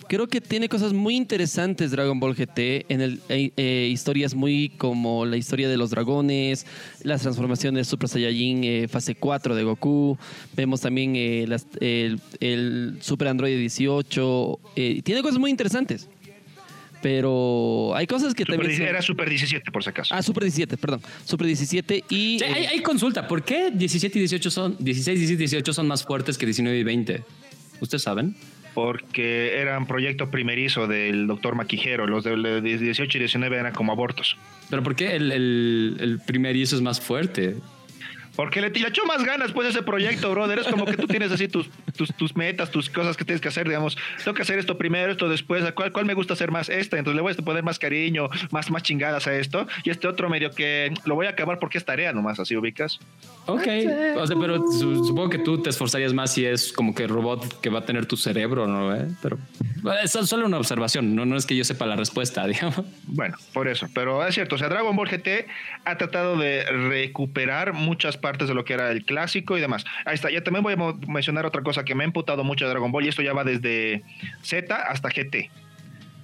creo 0.08 0.26
que 0.26 0.40
tiene 0.40 0.68
cosas 0.68 0.92
muy 0.92 1.16
interesantes 1.16 1.90
Dragon 1.90 2.18
Ball 2.18 2.34
GT. 2.34 2.86
En 2.88 3.00
el, 3.00 3.20
eh, 3.28 3.52
eh, 3.56 3.88
historias 3.92 4.34
muy 4.34 4.70
como 4.70 5.26
la 5.26 5.36
historia 5.36 5.68
de 5.68 5.76
los 5.76 5.90
dragones, 5.90 6.66
las 7.02 7.22
transformaciones 7.22 7.86
de 7.86 7.90
Super 7.90 8.08
Saiyajin 8.08 8.64
eh, 8.64 8.88
fase 8.88 9.14
4 9.14 9.54
de 9.54 9.62
Goku. 9.62 10.18
Vemos 10.56 10.80
también 10.80 11.14
el, 11.14 11.56
el, 12.40 12.98
Super 13.00 13.28
Android 13.28 13.56
18. 13.56 14.60
tiene 15.04 15.22
cosas 15.22 15.38
muy 15.38 15.50
interesantes. 15.50 16.08
Pero 17.00 17.94
hay 17.94 18.08
cosas 18.08 18.34
que 18.34 18.44
también. 18.44 18.82
Era 18.82 19.00
Super 19.02 19.28
17, 19.28 19.70
por 19.70 19.84
si 19.84 19.90
acaso. 19.90 20.12
Ah, 20.12 20.20
Super 20.20 20.42
17, 20.42 20.76
perdón. 20.76 21.00
Super 21.24 21.46
17 21.46 22.04
y. 22.08 22.42
hay, 22.42 22.80
consulta. 22.80 23.28
¿Por 23.28 23.44
qué 23.44 23.70
17 23.72 24.18
y 24.18 24.22
18 24.22 24.50
son. 24.50 24.76
16, 24.80 25.16
17 25.16 25.34
y 25.34 25.46
18 25.46 25.72
son 25.72 25.86
más 25.86 26.02
fuertes 26.02 26.36
que 26.36 26.46
19 26.46 26.76
y 26.76 26.82
20? 26.82 27.22
¿Ustedes 27.80 28.02
saben? 28.02 28.34
Porque 28.78 29.60
eran 29.60 29.88
proyecto 29.88 30.30
primerizo 30.30 30.86
del 30.86 31.26
doctor 31.26 31.56
Maquijero. 31.56 32.06
Los 32.06 32.22
de 32.22 32.60
18 32.60 33.18
y 33.18 33.18
19 33.18 33.56
eran 33.56 33.72
como 33.72 33.90
abortos. 33.90 34.36
¿Pero 34.70 34.84
por 34.84 34.94
qué 34.94 35.16
el, 35.16 35.32
el, 35.32 35.96
el 35.98 36.20
primerizo 36.20 36.76
es 36.76 36.82
más 36.82 37.00
fuerte? 37.00 37.56
Porque 38.36 38.60
le, 38.60 38.68
echó 38.68 39.04
más 39.04 39.24
ganas 39.24 39.50
pues 39.50 39.70
ese 39.70 39.82
proyecto, 39.82 40.30
brother. 40.30 40.60
Es 40.60 40.68
como 40.68 40.84
que 40.84 40.96
tú 40.96 41.08
tienes 41.08 41.32
así 41.32 41.48
tus, 41.48 41.68
tus, 41.98 42.14
tus, 42.14 42.36
metas, 42.36 42.70
tus 42.70 42.88
cosas 42.88 43.16
que 43.16 43.24
tienes 43.24 43.40
que 43.40 43.48
hacer, 43.48 43.66
digamos. 43.66 43.98
Tengo 44.24 44.34
que 44.34 44.42
hacer 44.42 44.58
esto 44.58 44.78
primero, 44.78 45.12
esto 45.12 45.28
después. 45.28 45.62
¿Cuál, 45.72 45.92
cuál 45.92 46.06
me 46.06 46.14
gusta 46.14 46.34
hacer 46.34 46.50
más? 46.50 46.68
Esta. 46.68 46.96
Entonces 46.96 47.16
le 47.16 47.22
voy 47.22 47.34
a 47.36 47.36
poner 47.42 47.62
más 47.62 47.78
cariño, 47.78 48.28
más, 48.50 48.70
más 48.70 48.82
chingadas 48.82 49.26
a 49.26 49.34
esto. 49.34 49.66
Y 49.84 49.90
este 49.90 50.08
otro 50.08 50.30
medio 50.30 50.50
que 50.52 50.94
lo 51.04 51.16
voy 51.16 51.26
a 51.26 51.30
acabar 51.30 51.58
porque 51.58 51.78
es 51.78 51.84
tarea 51.84 52.12
nomás, 52.12 52.38
así 52.38 52.56
ubicas. 52.56 53.00
Ok. 53.46 53.66
O 54.16 54.26
sea, 54.26 54.36
pero 54.40 54.64
supongo 54.70 55.30
que 55.30 55.38
tú 55.38 55.60
te 55.60 55.70
esforzarías 55.70 56.14
más 56.14 56.32
si 56.32 56.44
es 56.44 56.72
como 56.72 56.94
que 56.94 57.06
robot 57.06 57.60
que 57.60 57.70
va 57.70 57.80
a 57.80 57.84
tener 57.84 58.06
tu 58.06 58.16
cerebro, 58.16 58.66
¿no? 58.68 58.94
¿Eh? 58.94 59.08
Pero 59.20 59.38
es 60.02 60.12
solo 60.12 60.46
una 60.46 60.58
observación. 60.58 61.14
No, 61.16 61.26
no 61.26 61.36
es 61.36 61.44
que 61.44 61.56
yo 61.56 61.64
sepa 61.64 61.86
la 61.86 61.96
respuesta, 61.96 62.46
digamos. 62.46 62.84
Bueno, 63.06 63.36
por 63.52 63.66
eso. 63.66 63.88
Pero 63.92 64.24
es 64.24 64.34
cierto. 64.34 64.54
O 64.54 64.58
sea, 64.58 64.68
Dragon 64.68 64.94
Ball 64.94 65.08
GT 65.08 65.46
ha 65.84 65.96
tratado 65.96 66.36
de 66.36 66.64
recuperar 66.64 67.72
muchas 67.72 68.16
partes 68.16 68.28
partes 68.28 68.48
de 68.48 68.54
lo 68.54 68.62
que 68.66 68.74
era 68.74 68.90
el 68.90 69.06
clásico 69.06 69.56
y 69.56 69.60
demás. 69.62 69.86
Ahí 70.04 70.14
está, 70.14 70.30
ya 70.30 70.44
también 70.44 70.62
voy 70.62 70.74
a 70.74 71.10
mencionar 71.10 71.46
otra 71.46 71.62
cosa 71.62 71.82
que 71.88 71.94
me 71.94 72.04
ha 72.04 72.06
imputado 72.06 72.44
mucho 72.44 72.66
de 72.66 72.70
Dragon 72.70 72.92
Ball 72.92 73.06
y 73.06 73.08
esto 73.08 73.22
ya 73.22 73.32
va 73.32 73.44
desde 73.44 74.02
Z 74.42 74.76
hasta 74.76 75.08
GT, 75.08 75.50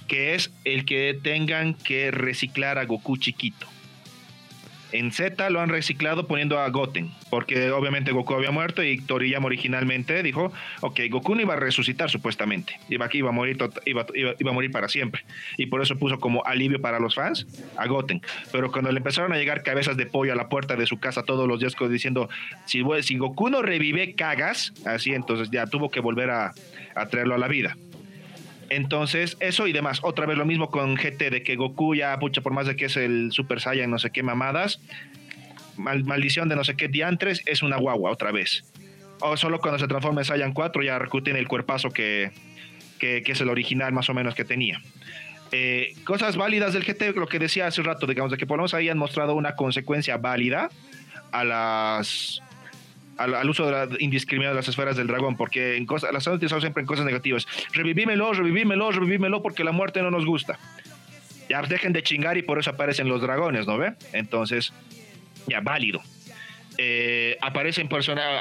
que 0.06 0.34
es 0.34 0.52
el 0.64 0.84
que 0.84 1.18
tengan 1.20 1.72
que 1.72 2.10
reciclar 2.10 2.78
a 2.78 2.84
Goku 2.84 3.16
chiquito. 3.16 3.66
En 4.94 5.10
Z 5.10 5.50
lo 5.50 5.60
han 5.60 5.70
reciclado 5.70 6.28
poniendo 6.28 6.60
a 6.60 6.68
Goten, 6.68 7.10
porque 7.28 7.72
obviamente 7.72 8.12
Goku 8.12 8.34
había 8.34 8.52
muerto 8.52 8.80
y 8.80 9.00
Toriyama 9.00 9.46
originalmente 9.46 10.22
dijo, 10.22 10.52
ok, 10.82 11.00
Goku 11.10 11.34
no 11.34 11.40
iba 11.40 11.54
a 11.54 11.56
resucitar 11.56 12.10
supuestamente, 12.10 12.78
iba, 12.88 13.08
iba, 13.12 13.30
a 13.30 13.32
morir, 13.32 13.58
iba, 13.86 14.06
a 14.06 14.52
morir 14.52 14.70
para 14.70 14.88
siempre. 14.88 15.24
Y 15.56 15.66
por 15.66 15.82
eso 15.82 15.96
puso 15.96 16.20
como 16.20 16.44
alivio 16.44 16.80
para 16.80 17.00
los 17.00 17.16
fans 17.16 17.44
a 17.76 17.88
Goten. 17.88 18.22
Pero 18.52 18.70
cuando 18.70 18.92
le 18.92 18.98
empezaron 18.98 19.32
a 19.32 19.36
llegar 19.36 19.64
cabezas 19.64 19.96
de 19.96 20.06
pollo 20.06 20.32
a 20.32 20.36
la 20.36 20.48
puerta 20.48 20.76
de 20.76 20.86
su 20.86 21.00
casa 21.00 21.24
todos 21.24 21.48
los 21.48 21.58
días 21.58 21.74
diciendo, 21.90 22.28
si, 22.64 22.82
Goku 23.18 23.48
no 23.48 23.62
revive, 23.62 24.14
cagas, 24.14 24.72
así 24.86 25.12
entonces 25.12 25.50
ya 25.50 25.66
tuvo 25.66 25.90
que 25.90 25.98
volver 25.98 26.30
a 26.30 26.52
traerlo 27.10 27.34
a 27.34 27.38
la 27.38 27.48
vida. 27.48 27.76
Entonces, 28.70 29.36
eso 29.40 29.66
y 29.66 29.72
demás. 29.72 30.00
Otra 30.02 30.26
vez 30.26 30.36
lo 30.36 30.44
mismo 30.44 30.70
con 30.70 30.94
GT, 30.94 31.30
de 31.30 31.42
que 31.42 31.56
Goku 31.56 31.94
ya, 31.94 32.18
pucha, 32.18 32.40
por 32.40 32.52
más 32.52 32.66
de 32.66 32.76
que 32.76 32.86
es 32.86 32.96
el 32.96 33.32
Super 33.32 33.60
Saiyan, 33.60 33.90
no 33.90 33.98
sé 33.98 34.10
qué 34.10 34.22
mamadas, 34.22 34.80
maldición 35.76 36.48
de 36.48 36.56
no 36.56 36.64
sé 36.64 36.76
qué 36.76 36.88
diantres, 36.88 37.42
es 37.46 37.62
una 37.62 37.76
guagua 37.76 38.10
otra 38.10 38.32
vez. 38.32 38.64
O 39.20 39.36
solo 39.36 39.60
cuando 39.60 39.78
se 39.78 39.88
transforma 39.88 40.20
en 40.20 40.24
Saiyan 40.24 40.52
4 40.52 40.82
ya 40.82 40.98
recuten 40.98 41.36
el 41.36 41.48
cuerpazo 41.48 41.90
que, 41.90 42.32
que, 42.98 43.22
es 43.26 43.40
el 43.40 43.48
original 43.48 43.92
más 43.92 44.08
o 44.10 44.14
menos 44.14 44.34
que 44.34 44.44
tenía. 44.44 44.80
Eh, 45.52 45.94
cosas 46.04 46.36
válidas 46.36 46.72
del 46.72 46.84
GT, 46.84 47.16
lo 47.16 47.28
que 47.28 47.38
decía 47.38 47.66
hace 47.66 47.80
un 47.80 47.86
rato, 47.86 48.06
digamos, 48.06 48.32
de 48.32 48.38
que 48.38 48.46
por 48.46 48.56
lo 48.56 48.62
menos 48.62 48.74
habían 48.74 48.98
mostrado 48.98 49.34
una 49.34 49.54
consecuencia 49.54 50.16
válida 50.16 50.68
a 51.32 51.44
las 51.44 52.42
al, 53.16 53.48
uso 53.48 53.66
de 53.66 53.72
la, 53.72 53.88
indiscriminado 53.98 54.54
de 54.54 54.60
las 54.60 54.68
esferas 54.68 54.96
del 54.96 55.06
dragón, 55.06 55.36
porque 55.36 55.76
en 55.76 55.86
cosas, 55.86 56.12
las 56.12 56.26
han 56.26 56.34
utilizado 56.34 56.60
siempre 56.60 56.80
en 56.80 56.86
cosas 56.86 57.04
negativas. 57.04 57.46
Revivímelo, 57.72 58.32
revivímelo, 58.32 58.90
revivímelo, 58.90 59.42
porque 59.42 59.64
la 59.64 59.72
muerte 59.72 60.02
no 60.02 60.10
nos 60.10 60.24
gusta. 60.24 60.58
Ya 61.48 61.62
dejen 61.62 61.92
de 61.92 62.02
chingar 62.02 62.38
y 62.38 62.42
por 62.42 62.58
eso 62.58 62.70
aparecen 62.70 63.08
los 63.08 63.20
dragones, 63.20 63.66
¿no 63.66 63.76
ve? 63.76 63.94
Entonces, 64.12 64.72
ya, 65.46 65.60
válido. 65.60 66.00
Eh, 66.78 67.36
aparecen, 67.40 67.88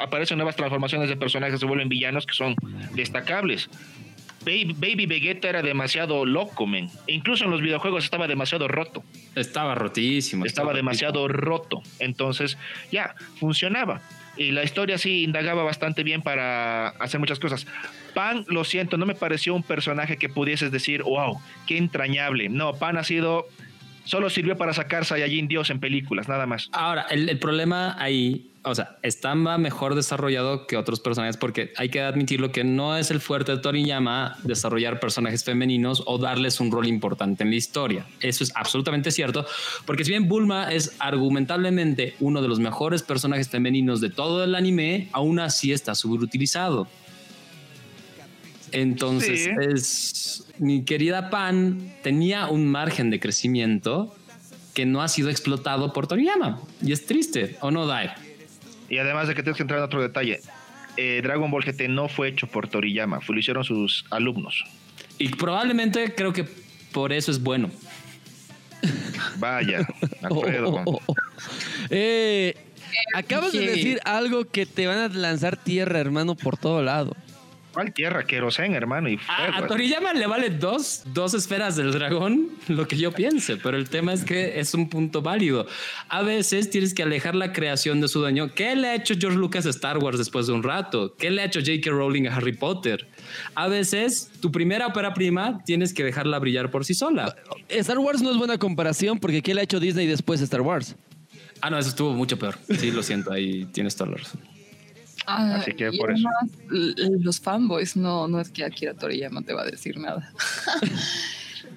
aparecen 0.02 0.38
nuevas 0.38 0.56
transformaciones 0.56 1.08
de 1.08 1.16
personajes 1.16 1.60
se 1.60 1.66
vuelven 1.66 1.88
villanos 1.88 2.26
que 2.26 2.34
son 2.34 2.56
destacables. 2.94 3.68
Baby, 4.44 5.06
Vegeta 5.06 5.48
era 5.48 5.62
demasiado 5.62 6.26
loco, 6.26 6.66
men. 6.66 6.90
incluso 7.06 7.44
en 7.44 7.50
los 7.50 7.62
videojuegos 7.62 8.04
estaba 8.04 8.26
demasiado 8.26 8.68
roto. 8.68 9.02
Estaba 9.34 9.74
rotísimo. 9.74 10.44
Estaba, 10.44 10.74
demasiado 10.74 11.28
roto. 11.28 11.82
Entonces, 11.98 12.58
ya, 12.92 13.14
funcionaba. 13.38 14.02
Y 14.36 14.50
la 14.50 14.64
historia 14.64 14.98
sí 14.98 15.22
indagaba 15.22 15.62
bastante 15.62 16.02
bien 16.02 16.22
para 16.22 16.88
hacer 16.88 17.20
muchas 17.20 17.38
cosas. 17.38 17.66
Pan, 18.14 18.44
lo 18.48 18.64
siento, 18.64 18.96
no 18.96 19.06
me 19.06 19.14
pareció 19.14 19.54
un 19.54 19.62
personaje 19.62 20.16
que 20.16 20.28
pudieses 20.28 20.72
decir, 20.72 21.02
wow, 21.02 21.40
qué 21.66 21.78
entrañable. 21.78 22.48
No, 22.48 22.74
Pan 22.74 22.96
ha 22.96 23.04
sido 23.04 23.46
solo 24.04 24.30
sirvió 24.30 24.56
para 24.56 24.72
sacar 24.72 25.04
Saiyajin 25.04 25.48
Dios 25.48 25.70
en 25.70 25.80
películas, 25.80 26.28
nada 26.28 26.46
más. 26.46 26.68
Ahora, 26.72 27.06
el, 27.10 27.38
problema 27.38 27.96
ahí, 27.98 28.50
o 28.64 28.74
sea, 28.74 28.96
está 29.02 29.34
mejor 29.34 29.94
desarrollado 29.94 30.66
que 30.66 30.76
otros 30.76 31.00
personajes 31.00 31.36
porque 31.36 31.72
hay 31.76 31.90
que 31.90 32.00
admitirlo 32.00 32.50
que 32.50 32.64
no 32.64 32.96
es 32.96 33.10
el 33.10 33.20
fuerte 33.20 33.52
de 33.52 33.58
Toriyama 33.58 34.38
desarrollar 34.42 35.00
personajes 35.00 35.44
femeninos 35.44 36.02
o 36.06 36.18
darles 36.18 36.60
un 36.60 36.70
rol 36.70 36.86
importante 36.86 37.44
en 37.44 37.50
la 37.50 37.56
historia. 37.56 38.06
Eso 38.20 38.42
es 38.42 38.52
absolutamente 38.54 39.10
cierto, 39.10 39.46
porque 39.84 40.04
si 40.04 40.10
bien 40.10 40.28
Bulma 40.28 40.72
es 40.72 40.96
argumentablemente 40.98 42.14
uno 42.20 42.40
de 42.40 42.48
los 42.48 42.58
mejores 42.58 43.02
personajes 43.02 43.48
femeninos 43.48 44.00
de 44.00 44.10
todo 44.10 44.42
el 44.44 44.54
anime, 44.54 45.08
aún 45.12 45.40
así 45.40 45.72
está 45.72 45.94
subutilizado. 45.94 46.88
Entonces, 48.72 49.48
es, 49.60 50.46
mi 50.58 50.84
querida 50.84 51.30
Pan 51.30 51.94
tenía 52.02 52.48
un 52.48 52.66
margen 52.66 53.10
de 53.10 53.20
crecimiento 53.20 54.14
que 54.72 54.84
no 54.84 55.02
ha 55.02 55.08
sido 55.08 55.30
explotado 55.30 55.92
por 55.92 56.08
Toriyama. 56.08 56.60
Y 56.82 56.92
es 56.92 57.06
triste, 57.06 57.56
¿o 57.60 57.70
no, 57.70 57.86
Dai? 57.86 58.10
Y 58.88 58.98
además 58.98 59.28
de 59.28 59.34
que 59.34 59.42
tienes 59.42 59.56
que 59.56 59.62
entrar 59.62 59.78
en 59.78 59.84
otro 59.84 60.02
detalle, 60.02 60.40
eh, 60.96 61.20
Dragon 61.22 61.50
Ball 61.50 61.64
GT 61.64 61.88
no 61.88 62.08
fue 62.08 62.28
hecho 62.28 62.46
por 62.46 62.68
Toriyama, 62.68 63.20
lo 63.26 63.38
hicieron 63.38 63.64
sus 63.64 64.04
alumnos. 64.10 64.64
Y 65.18 65.28
probablemente 65.30 66.14
creo 66.14 66.32
que 66.32 66.44
por 66.92 67.12
eso 67.12 67.30
es 67.30 67.42
bueno. 67.42 67.70
Vaya, 69.38 69.86
Alfredo. 70.22 70.82
Oh, 70.86 70.92
oh, 70.96 71.00
oh, 71.06 71.14
eh, 71.90 72.54
acabas 73.14 73.52
de 73.52 73.66
decir 73.66 74.00
algo 74.04 74.44
que 74.44 74.66
te 74.66 74.86
van 74.86 74.98
a 74.98 75.08
lanzar 75.08 75.56
tierra, 75.56 76.00
hermano, 76.00 76.34
por 76.34 76.56
todo 76.56 76.82
lado. 76.82 77.16
¿Cuál 77.74 77.92
tierra? 77.92 78.24
Querosén, 78.24 78.74
hermano. 78.74 79.08
Y 79.08 79.18
a, 79.28 79.66
Toriyama 79.66 80.12
le 80.12 80.26
vale 80.28 80.50
dos, 80.50 81.02
dos 81.06 81.34
esferas 81.34 81.74
del 81.74 81.90
dragón, 81.92 82.50
lo 82.68 82.86
que 82.86 82.96
yo 82.96 83.10
piense, 83.10 83.56
pero 83.56 83.76
el 83.76 83.90
tema 83.90 84.12
es 84.12 84.24
que 84.24 84.60
es 84.60 84.74
un 84.74 84.88
punto 84.88 85.22
válido. 85.22 85.66
A 86.08 86.22
veces 86.22 86.70
tienes 86.70 86.94
que 86.94 87.02
alejar 87.02 87.34
la 87.34 87.52
creación 87.52 88.00
de 88.00 88.06
su 88.06 88.20
dueño. 88.20 88.54
¿Qué 88.54 88.76
le 88.76 88.88
ha 88.88 88.94
hecho 88.94 89.14
George 89.18 89.36
Lucas 89.36 89.66
a 89.66 89.70
Star 89.70 89.98
Wars 89.98 90.18
después 90.18 90.46
de 90.46 90.52
un 90.52 90.62
rato? 90.62 91.16
¿Qué 91.16 91.30
le 91.30 91.42
ha 91.42 91.46
hecho 91.46 91.60
J.K. 91.60 91.90
Rowling 91.90 92.28
a 92.28 92.36
Harry 92.36 92.52
Potter? 92.52 93.08
A 93.56 93.66
veces 93.66 94.30
tu 94.40 94.52
primera 94.52 94.86
ópera 94.86 95.12
prima 95.12 95.60
tienes 95.64 95.92
que 95.92 96.04
dejarla 96.04 96.38
brillar 96.38 96.70
por 96.70 96.84
sí 96.84 96.94
sola. 96.94 97.34
Star 97.68 97.98
Wars 97.98 98.22
no 98.22 98.30
es 98.30 98.36
buena 98.36 98.56
comparación 98.56 99.18
porque 99.18 99.42
¿qué 99.42 99.52
le 99.52 99.62
ha 99.62 99.64
hecho 99.64 99.80
Disney 99.80 100.06
después 100.06 100.38
de 100.38 100.44
Star 100.44 100.60
Wars? 100.60 100.94
Ah, 101.60 101.70
no, 101.70 101.78
eso 101.78 101.88
estuvo 101.88 102.12
mucho 102.12 102.38
peor. 102.38 102.56
Sí, 102.78 102.90
lo 102.90 103.02
siento, 103.02 103.32
ahí 103.32 103.64
tienes 103.72 103.96
toda 103.96 104.10
la 104.10 104.16
razón. 104.18 104.53
Ah, 105.26 105.56
Así 105.56 105.72
que 105.72 105.90
por 105.92 106.12
eso. 106.12 106.28
Los 106.68 107.40
fanboys 107.40 107.96
no, 107.96 108.28
no 108.28 108.40
es 108.40 108.50
que 108.50 108.64
Akira 108.64 108.94
Toriyama 108.94 109.42
te 109.42 109.52
va 109.52 109.62
a 109.62 109.66
decir 109.66 109.98
nada. 109.98 110.32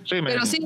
Pero 0.09 0.45
sí, 0.45 0.59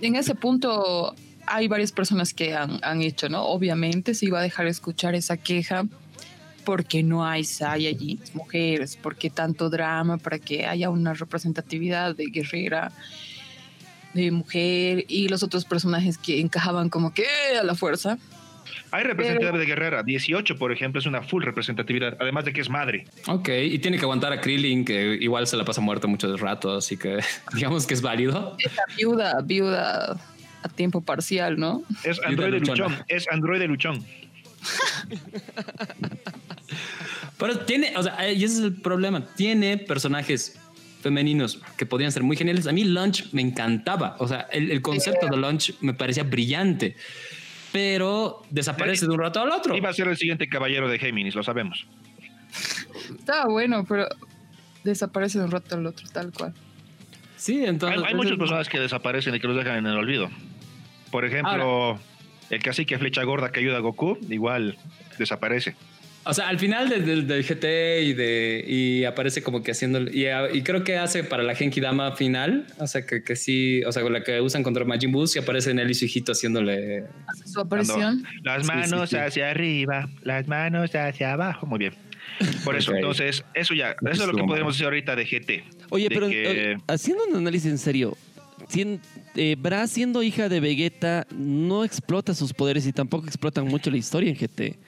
en 0.00 0.16
ese 0.16 0.34
punto 0.34 1.14
hay 1.46 1.68
varias 1.68 1.92
personas 1.92 2.32
que 2.32 2.54
han, 2.54 2.78
han, 2.82 3.02
hecho, 3.02 3.28
¿no? 3.28 3.44
Obviamente 3.44 4.14
se 4.14 4.26
iba 4.26 4.38
a 4.38 4.42
dejar 4.42 4.66
escuchar 4.66 5.14
esa 5.14 5.36
queja 5.36 5.84
porque 6.64 7.02
no 7.02 7.24
hay 7.24 7.44
allí 7.66 8.20
mujeres, 8.34 8.98
porque 9.00 9.30
tanto 9.30 9.68
drama 9.70 10.18
para 10.18 10.38
que 10.38 10.66
haya 10.66 10.90
una 10.90 11.14
representatividad 11.14 12.14
de 12.14 12.26
guerrera, 12.26 12.92
de 14.14 14.30
mujer 14.30 15.04
y 15.08 15.28
los 15.28 15.42
otros 15.42 15.64
personajes 15.64 16.18
que 16.18 16.40
encajaban 16.40 16.88
como 16.88 17.12
que 17.12 17.26
a 17.58 17.64
la 17.64 17.74
fuerza. 17.74 18.18
Hay 18.92 19.04
representatividad 19.04 19.58
de 19.58 19.64
Guerrera. 19.64 20.02
18, 20.02 20.58
por 20.58 20.70
ejemplo, 20.70 21.00
es 21.00 21.06
una 21.06 21.22
full 21.22 21.42
representatividad, 21.42 22.18
además 22.20 22.44
de 22.44 22.52
que 22.52 22.60
es 22.60 22.68
madre. 22.68 23.06
Ok, 23.26 23.48
y 23.48 23.78
tiene 23.78 23.96
que 23.96 24.04
aguantar 24.04 24.34
a 24.34 24.40
Krillin, 24.40 24.84
que 24.84 25.16
igual 25.18 25.46
se 25.46 25.56
la 25.56 25.64
pasa 25.64 25.80
muerta 25.80 26.06
mucho 26.06 26.36
rato, 26.36 26.76
así 26.76 26.98
que 26.98 27.20
digamos 27.54 27.86
que 27.86 27.94
es 27.94 28.02
válido. 28.02 28.54
Es 28.58 28.70
viuda, 28.98 29.40
viuda 29.42 30.20
a 30.62 30.68
tiempo 30.68 31.00
parcial, 31.00 31.58
¿no? 31.58 31.82
Es 32.04 32.20
Android 32.22 32.52
de 32.52 32.60
Luchón. 32.60 32.94
Es 33.08 33.26
Android 33.30 33.60
de 33.60 33.68
Luchón. 33.68 34.04
Pero 37.38 37.60
tiene, 37.60 37.94
o 37.96 38.02
sea, 38.02 38.30
y 38.30 38.44
ese 38.44 38.58
es 38.58 38.60
el 38.60 38.74
problema. 38.74 39.24
Tiene 39.34 39.78
personajes 39.78 40.58
femeninos 41.00 41.62
que 41.78 41.86
podían 41.86 42.12
ser 42.12 42.22
muy 42.22 42.36
geniales. 42.36 42.66
A 42.66 42.72
mí 42.72 42.84
Lunch 42.84 43.32
me 43.32 43.40
encantaba. 43.40 44.16
O 44.18 44.28
sea, 44.28 44.48
el, 44.52 44.70
el 44.70 44.82
concepto 44.82 45.26
de 45.26 45.38
Lunch 45.38 45.74
me 45.80 45.94
parecía 45.94 46.24
brillante 46.24 46.94
pero 47.72 48.42
desaparece 48.50 49.06
de 49.06 49.12
un 49.12 49.18
rato 49.18 49.40
al 49.40 49.50
otro. 49.50 49.74
Iba 49.74 49.88
a 49.88 49.92
ser 49.92 50.08
el 50.08 50.16
siguiente 50.16 50.48
caballero 50.48 50.88
de 50.88 50.98
Géminis, 50.98 51.34
lo 51.34 51.42
sabemos. 51.42 51.86
Estaba 53.18 53.46
bueno, 53.46 53.84
pero 53.88 54.06
desaparece 54.84 55.38
de 55.38 55.46
un 55.46 55.50
rato 55.50 55.74
al 55.74 55.86
otro, 55.86 56.06
tal 56.12 56.32
cual. 56.32 56.52
Sí, 57.36 57.64
entonces. 57.64 58.02
Hay, 58.06 58.14
muchos 58.14 58.38
personajes 58.38 58.68
que 58.68 58.78
desaparecen 58.78 59.34
y 59.34 59.40
que 59.40 59.48
los 59.48 59.56
dejan 59.56 59.78
en 59.78 59.86
el 59.86 59.96
olvido. 59.96 60.30
Por 61.10 61.24
ejemplo, 61.24 61.98
el 62.50 62.62
cacique 62.62 62.98
flecha 62.98 63.22
gorda 63.24 63.50
que 63.50 63.60
ayuda 63.60 63.78
a 63.78 63.80
Goku, 63.80 64.18
igual 64.28 64.76
desaparece. 65.18 65.74
O 66.24 66.34
sea, 66.34 66.48
al 66.48 66.58
final 66.58 66.88
del, 66.88 67.26
GT 67.26 67.64
y 68.02 68.12
de 68.12 68.64
y 68.66 69.04
aparece 69.04 69.42
como 69.42 69.62
que 69.62 69.72
haciendo 69.72 70.00
y, 70.02 70.26
y, 70.52 70.62
creo 70.62 70.84
que 70.84 70.96
hace 70.96 71.24
para 71.24 71.42
la 71.42 71.54
Genki 71.56 71.80
Dama 71.80 72.14
final, 72.14 72.66
o 72.78 72.86
sea 72.86 73.04
que, 73.04 73.24
que 73.24 73.34
sí, 73.34 73.82
o 73.84 73.90
sea, 73.90 74.02
con 74.02 74.12
la 74.12 74.22
que 74.22 74.40
usan 74.40 74.62
contra 74.62 74.84
Majin 74.84 75.10
Buu 75.10 75.26
y 75.34 75.38
aparece 75.38 75.72
en 75.72 75.80
él 75.80 75.90
y 75.90 75.94
su 75.94 76.04
hijito 76.04 76.32
haciéndole 76.32 77.04
su 77.44 77.60
aparición. 77.60 78.24
Las 78.42 78.66
manos 78.66 79.12
hacia 79.12 79.50
arriba, 79.50 80.08
las 80.22 80.46
manos 80.46 80.94
hacia 80.94 81.32
abajo, 81.32 81.66
muy 81.66 81.80
bien. 81.80 81.94
Por 82.64 82.76
eso, 82.76 82.94
entonces, 82.94 83.44
eso 83.54 83.74
ya, 83.74 83.96
eso 84.10 84.22
es 84.22 84.28
lo 84.28 84.34
que 84.34 84.44
podemos 84.44 84.74
decir 84.74 84.84
ahorita 84.84 85.16
de 85.16 85.24
GT. 85.24 85.64
Oye, 85.90 86.08
pero 86.08 86.28
eh, 86.30 86.76
haciendo 86.86 87.24
un 87.26 87.36
análisis 87.36 87.70
en 87.70 87.78
serio, 87.78 88.16
eh, 89.34 89.56
Bra 89.58 89.86
siendo 89.88 90.22
hija 90.22 90.48
de 90.48 90.60
Vegeta 90.60 91.26
no 91.36 91.84
explota 91.84 92.32
sus 92.34 92.52
poderes 92.52 92.86
y 92.86 92.92
tampoco 92.92 93.26
explotan 93.26 93.66
mucho 93.66 93.90
la 93.90 93.96
historia 93.96 94.30
en 94.30 94.36
GT 94.36 94.78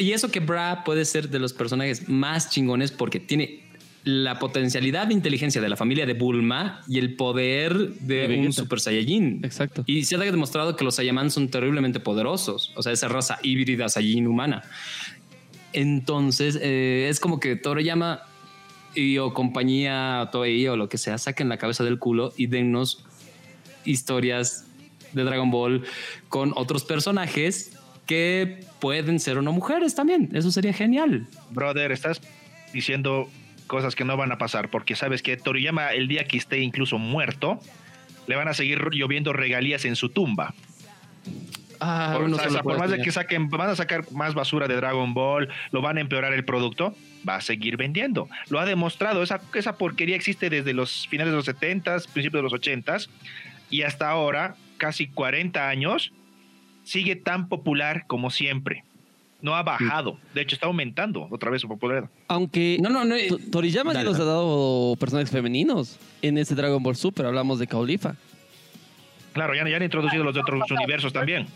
y 0.00 0.12
eso 0.12 0.30
que 0.30 0.40
Bra 0.40 0.82
puede 0.84 1.04
ser 1.04 1.28
de 1.28 1.38
los 1.38 1.52
personajes 1.52 2.08
más 2.08 2.50
chingones 2.50 2.92
porque 2.92 3.20
tiene 3.20 3.66
la 4.06 4.38
potencialidad 4.38 5.08
de 5.08 5.14
inteligencia 5.14 5.60
de 5.60 5.68
la 5.68 5.76
familia 5.76 6.06
de 6.06 6.14
Bulma 6.14 6.80
y 6.86 6.98
el 6.98 7.16
poder 7.16 7.76
de, 7.94 8.38
un 8.38 8.52
Super 8.52 8.78
Saiyajin. 8.78 9.40
Exacto. 9.44 9.82
Y 9.84 10.04
se 10.04 10.14
ha 10.14 10.18
demostrado 10.18 10.76
que 10.76 10.84
los 10.84 10.94
Saiyamans 10.94 11.34
son 11.34 11.48
terriblemente 11.48 11.98
poderosos. 11.98 12.72
O 12.76 12.84
sea, 12.84 12.92
esa 12.92 13.08
raza 13.08 13.40
híbrida 13.42 13.88
Saiyajin 13.88 14.28
humana. 14.28 14.62
Entonces, 15.72 16.56
eh, 16.62 17.08
es 17.10 17.18
como 17.18 17.40
que 17.40 17.56
Toriyama 17.56 18.22
y 18.94 19.18
o 19.18 19.34
compañía 19.34 20.28
Toei 20.30 20.68
o 20.68 20.76
lo 20.76 20.88
que 20.88 20.98
sea 20.98 21.18
saquen 21.18 21.48
la 21.48 21.58
cabeza 21.58 21.82
del 21.84 21.98
culo 21.98 22.32
y 22.36 22.46
dennos 22.46 23.04
historias 23.84 24.66
de 25.12 25.24
Dragon 25.24 25.50
Ball 25.50 25.84
con 26.28 26.52
otros 26.56 26.84
personajes 26.84 27.75
que 28.06 28.60
pueden 28.80 29.20
ser 29.20 29.38
o 29.38 29.42
no 29.42 29.52
mujeres 29.52 29.94
también. 29.94 30.30
Eso 30.32 30.50
sería 30.50 30.72
genial. 30.72 31.26
Brother, 31.50 31.92
estás 31.92 32.20
diciendo 32.72 33.28
cosas 33.66 33.94
que 33.94 34.04
no 34.04 34.16
van 34.16 34.32
a 34.32 34.38
pasar 34.38 34.70
porque 34.70 34.94
sabes 34.94 35.22
que 35.22 35.36
Toriyama 35.36 35.92
el 35.92 36.08
día 36.08 36.24
que 36.24 36.36
esté 36.36 36.60
incluso 36.60 36.98
muerto, 36.98 37.60
le 38.26 38.36
van 38.36 38.48
a 38.48 38.54
seguir 38.54 38.80
lloviendo 38.92 39.32
regalías 39.32 39.84
en 39.84 39.96
su 39.96 40.08
tumba. 40.08 40.54
Ah, 41.80 42.18
por, 42.18 42.62
por 42.62 42.78
más 42.78 42.90
de 42.90 43.02
que 43.02 43.12
saquen, 43.12 43.50
van 43.50 43.68
a 43.68 43.76
sacar 43.76 44.10
más 44.12 44.34
basura 44.34 44.66
de 44.66 44.76
Dragon 44.76 45.12
Ball, 45.12 45.48
lo 45.72 45.82
van 45.82 45.98
a 45.98 46.00
empeorar 46.00 46.32
el 46.32 46.44
producto, 46.44 46.94
va 47.28 47.36
a 47.36 47.40
seguir 47.40 47.76
vendiendo. 47.76 48.28
Lo 48.48 48.60
ha 48.60 48.64
demostrado, 48.64 49.22
esa, 49.22 49.40
esa 49.54 49.76
porquería 49.76 50.16
existe 50.16 50.48
desde 50.48 50.72
los 50.72 51.06
finales 51.08 51.32
de 51.32 51.36
los 51.36 51.44
70, 51.44 51.98
principios 52.12 52.40
de 52.40 52.42
los 52.42 52.52
80 52.52 52.96
y 53.68 53.82
hasta 53.82 54.08
ahora, 54.08 54.56
casi 54.78 55.08
40 55.08 55.68
años, 55.68 56.12
sigue 56.86 57.16
tan 57.16 57.48
popular 57.48 58.04
como 58.06 58.30
siempre. 58.30 58.84
No 59.42 59.54
ha 59.54 59.62
bajado, 59.62 60.18
de 60.34 60.40
hecho 60.40 60.54
está 60.54 60.66
aumentando 60.66 61.28
otra 61.30 61.50
vez 61.50 61.60
su 61.60 61.68
popularidad. 61.68 62.08
Aunque 62.26 62.78
no, 62.80 62.88
no, 62.88 63.04
no, 63.04 63.16
Toriyama 63.52 63.92
sí 63.92 64.02
nos 64.02 64.18
ha 64.18 64.24
dado 64.24 64.96
personajes 64.98 65.30
femeninos 65.30 65.98
en 66.22 66.38
ese 66.38 66.54
Dragon 66.54 66.82
Ball 66.82 66.96
Super, 66.96 67.26
hablamos 67.26 67.58
de 67.58 67.66
Caulifa. 67.66 68.16
Claro, 69.34 69.54
ya, 69.54 69.68
ya 69.68 69.76
han 69.76 69.82
introducido 69.82 70.24
los 70.24 70.32
de 70.34 70.40
otros 70.40 70.70
universos 70.70 71.12
también. 71.12 71.46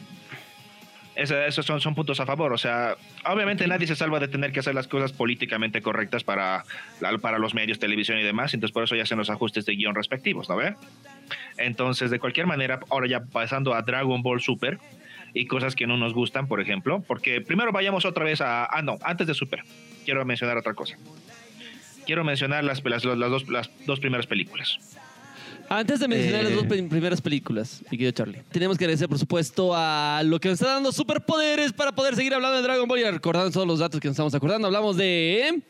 esos 1.17 1.65
son, 1.65 1.81
son 1.81 1.95
puntos 1.95 2.21
a 2.21 2.27
favor. 2.27 2.53
O 2.53 2.59
sea, 2.59 2.97
obviamente 3.25 3.67
nadie 3.67 3.87
se 3.87 3.97
salva 3.97 4.21
de 4.21 4.29
tener 4.29 4.53
que 4.53 4.61
hacer 4.61 4.75
las 4.75 4.87
cosas 4.87 5.13
políticamente 5.13 5.81
correctas 5.81 6.23
para, 6.23 6.65
para 7.23 7.39
los 7.39 7.55
medios, 7.55 7.79
televisión 7.79 8.19
y 8.19 8.23
demás. 8.23 8.53
Entonces, 8.53 8.75
por 8.75 8.85
eso 8.85 8.95
ya 8.95 9.05
hacen 9.05 9.17
los 9.17 9.31
ajustes 9.31 9.65
de 9.65 9.75
guion 9.75 9.95
respectivos, 9.95 10.51
¿no 10.51 10.57
ve? 10.57 10.75
Entonces, 11.57 12.11
de 12.11 12.19
cualquier 12.19 12.47
manera, 12.47 12.81
ahora 12.91 13.09
ya 13.09 13.25
pasando 13.25 13.73
a 13.73 13.81
Dragon 13.81 14.23
Ball 14.23 14.43
Super 14.43 14.79
y 15.35 15.47
cosas 15.47 15.75
que 15.75 15.87
no 15.87 15.97
nos 15.97 16.15
gustan, 16.15 16.47
por 16.47 16.61
ejemplo, 16.61 17.03
porque 17.07 17.41
primero 17.41 17.73
vayamos 17.73 18.05
otra 18.05 18.25
vez 18.25 18.41
a. 18.41 18.67
Ah, 18.67 18.83
no, 18.83 18.99
antes 19.03 19.27
de 19.27 19.35
Super, 19.35 19.63
quiero 20.05 20.25
mencionar 20.25 20.57
otra 20.57 20.75
cosa. 20.75 20.97
Quiero 22.07 22.25
mencionar 22.25 22.65
las, 22.65 22.83
las, 22.85 23.03
dos, 23.03 23.49
las 23.49 23.71
dos 23.87 24.01
primeras 24.01 24.27
películas. 24.27 24.79
Antes 25.69 26.01
de 26.01 26.09
mencionar 26.09 26.43
las 26.43 26.55
dos 26.55 26.65
eh. 26.65 26.87
primeras 26.89 27.21
películas, 27.21 27.85
mi 27.93 27.97
querido 27.97 28.11
Charlie, 28.11 28.43
tenemos 28.51 28.77
que 28.77 28.85
agradecer, 28.85 29.09
por 29.09 29.21
supuesto, 29.21 29.71
a 29.73 30.21
lo 30.25 30.41
que 30.41 30.49
nos 30.49 30.61
está 30.61 30.75
dando 30.75 30.91
superpoderes 30.91 31.73
para 31.73 31.93
poder 31.93 32.17
seguir 32.17 32.35
hablando 32.35 32.57
de 32.57 32.63
Dragon 32.65 32.89
Ball 32.89 32.99
y 32.99 33.05
recordando 33.05 33.53
todos 33.53 33.69
los 33.69 33.79
datos 33.79 34.01
que 34.01 34.09
nos 34.09 34.15
estamos 34.15 34.35
acordando. 34.35 34.67
Hablamos 34.67 34.97
de. 34.97 35.63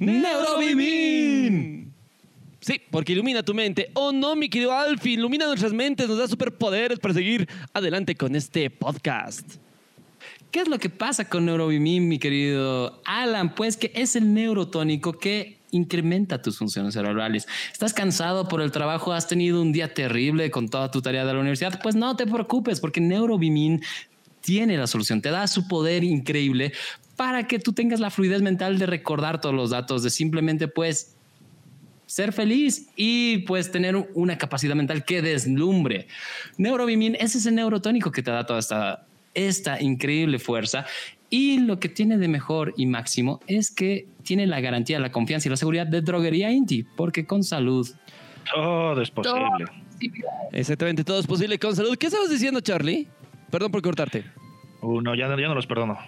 Neurobimin. 0.00 1.75
Porque 2.96 3.12
ilumina 3.12 3.42
tu 3.42 3.52
mente. 3.52 3.90
Oh 3.92 4.10
no, 4.10 4.34
mi 4.36 4.48
querido 4.48 4.72
Alfie, 4.72 5.12
ilumina 5.12 5.44
nuestras 5.44 5.74
mentes, 5.74 6.08
nos 6.08 6.16
da 6.16 6.26
superpoderes 6.26 6.98
para 6.98 7.12
seguir 7.12 7.46
adelante 7.74 8.14
con 8.14 8.34
este 8.34 8.70
podcast. 8.70 9.56
¿Qué 10.50 10.60
es 10.60 10.68
lo 10.68 10.78
que 10.78 10.88
pasa 10.88 11.28
con 11.28 11.44
Neurobimin, 11.44 12.08
mi 12.08 12.18
querido 12.18 13.02
Alan? 13.04 13.54
Pues 13.54 13.76
que 13.76 13.92
es 13.94 14.16
el 14.16 14.32
neurotónico 14.32 15.12
que 15.18 15.58
incrementa 15.72 16.40
tus 16.40 16.56
funciones 16.56 16.94
cerebrales. 16.94 17.46
¿Estás 17.70 17.92
cansado 17.92 18.48
por 18.48 18.62
el 18.62 18.72
trabajo? 18.72 19.12
¿Has 19.12 19.28
tenido 19.28 19.60
un 19.60 19.72
día 19.72 19.92
terrible 19.92 20.50
con 20.50 20.70
toda 20.70 20.90
tu 20.90 21.02
tarea 21.02 21.26
de 21.26 21.34
la 21.34 21.40
universidad? 21.40 21.78
Pues 21.82 21.96
no 21.96 22.16
te 22.16 22.26
preocupes 22.26 22.80
porque 22.80 23.02
Neurobimin 23.02 23.82
tiene 24.40 24.78
la 24.78 24.86
solución, 24.86 25.20
te 25.20 25.28
da 25.28 25.46
su 25.48 25.68
poder 25.68 26.02
increíble 26.02 26.72
para 27.16 27.46
que 27.46 27.58
tú 27.58 27.74
tengas 27.74 28.00
la 28.00 28.08
fluidez 28.08 28.40
mental 28.40 28.78
de 28.78 28.86
recordar 28.86 29.38
todos 29.38 29.54
los 29.54 29.68
datos, 29.68 30.02
de 30.02 30.08
simplemente 30.08 30.66
pues 30.66 31.15
ser 32.06 32.32
feliz 32.32 32.88
y 32.96 33.38
pues 33.38 33.70
tener 33.70 33.96
una 34.14 34.38
capacidad 34.38 34.74
mental 34.74 35.04
que 35.04 35.22
deslumbre. 35.22 36.06
Neurobimin 36.56 37.16
es 37.16 37.34
ese 37.34 37.50
neurotónico 37.50 38.12
que 38.12 38.22
te 38.22 38.30
da 38.30 38.46
toda 38.46 38.60
esta, 38.60 39.06
esta 39.34 39.82
increíble 39.82 40.38
fuerza 40.38 40.86
y 41.28 41.58
lo 41.58 41.80
que 41.80 41.88
tiene 41.88 42.18
de 42.18 42.28
mejor 42.28 42.72
y 42.76 42.86
máximo 42.86 43.40
es 43.46 43.70
que 43.70 44.06
tiene 44.22 44.46
la 44.46 44.60
garantía, 44.60 45.00
la 45.00 45.10
confianza 45.10 45.48
y 45.48 45.50
la 45.50 45.56
seguridad 45.56 45.86
de 45.86 46.00
Droguería 46.00 46.50
Inti, 46.52 46.84
porque 46.84 47.26
con 47.26 47.42
salud 47.42 47.88
todo 48.54 49.00
es 49.00 49.10
posible. 49.10 49.66
Exactamente, 50.52 51.04
todo 51.04 51.18
es 51.18 51.26
posible 51.26 51.58
con 51.58 51.74
salud. 51.74 51.96
¿Qué 51.96 52.06
estabas 52.06 52.30
diciendo, 52.30 52.60
Charlie? 52.60 53.08
Perdón 53.50 53.72
por 53.72 53.82
cortarte. 53.82 54.24
Uh, 54.82 55.00
no, 55.00 55.14
ya, 55.14 55.28
ya 55.28 55.48
no 55.48 55.54
los 55.54 55.66
perdono. 55.66 55.98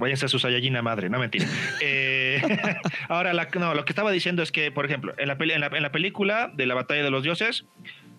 Váyanse 0.00 0.26
a 0.26 0.28
su 0.28 0.38
Saiyajina 0.38 0.82
madre, 0.82 1.08
no 1.08 1.18
mentira. 1.18 1.46
Eh, 1.82 2.40
ahora, 3.08 3.32
no, 3.32 3.74
lo 3.74 3.84
que 3.84 3.92
estaba 3.92 4.10
diciendo 4.10 4.42
es 4.42 4.50
que, 4.50 4.70
por 4.70 4.86
ejemplo, 4.86 5.14
en 5.18 5.28
la, 5.28 5.36
en, 5.38 5.82
la, 5.82 5.92
película 5.92 6.50
de 6.54 6.66
la 6.66 6.74
batalla 6.74 7.02
de 7.02 7.10
los 7.10 7.22
dioses, 7.22 7.64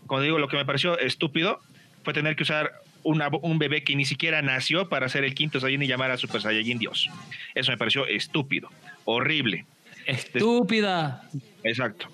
como 0.06 0.22
digo, 0.22 0.40
lo 0.40 0.48
que 0.48 0.58
me 0.58 0.66
pareció 0.66 0.98
estúpido 1.00 1.60
fue 2.04 2.14
tener 2.14 2.36
que 2.36 2.44
usar 2.44 2.72
un 3.04 3.60
bebé 3.60 3.84
que 3.84 3.96
ni 3.96 4.06
siquiera 4.06 4.42
nació 4.42 4.90
para 4.90 5.10
ser 5.10 5.24
el 5.24 5.34
quinto 5.34 5.60
Saiyajin 5.60 5.84
y 5.84 5.88
llamar 5.88 6.12
a 6.12 6.18
Super 6.18 6.42
Saiyajin 6.42 6.78
Dios. 6.78 7.10
Eso 7.56 7.72
me 7.72 7.78
pareció 7.78 8.06
estúpido, 8.06 8.70
horrible. 9.06 9.66
Estúpida. 10.06 11.24
Exacto. 11.64 12.08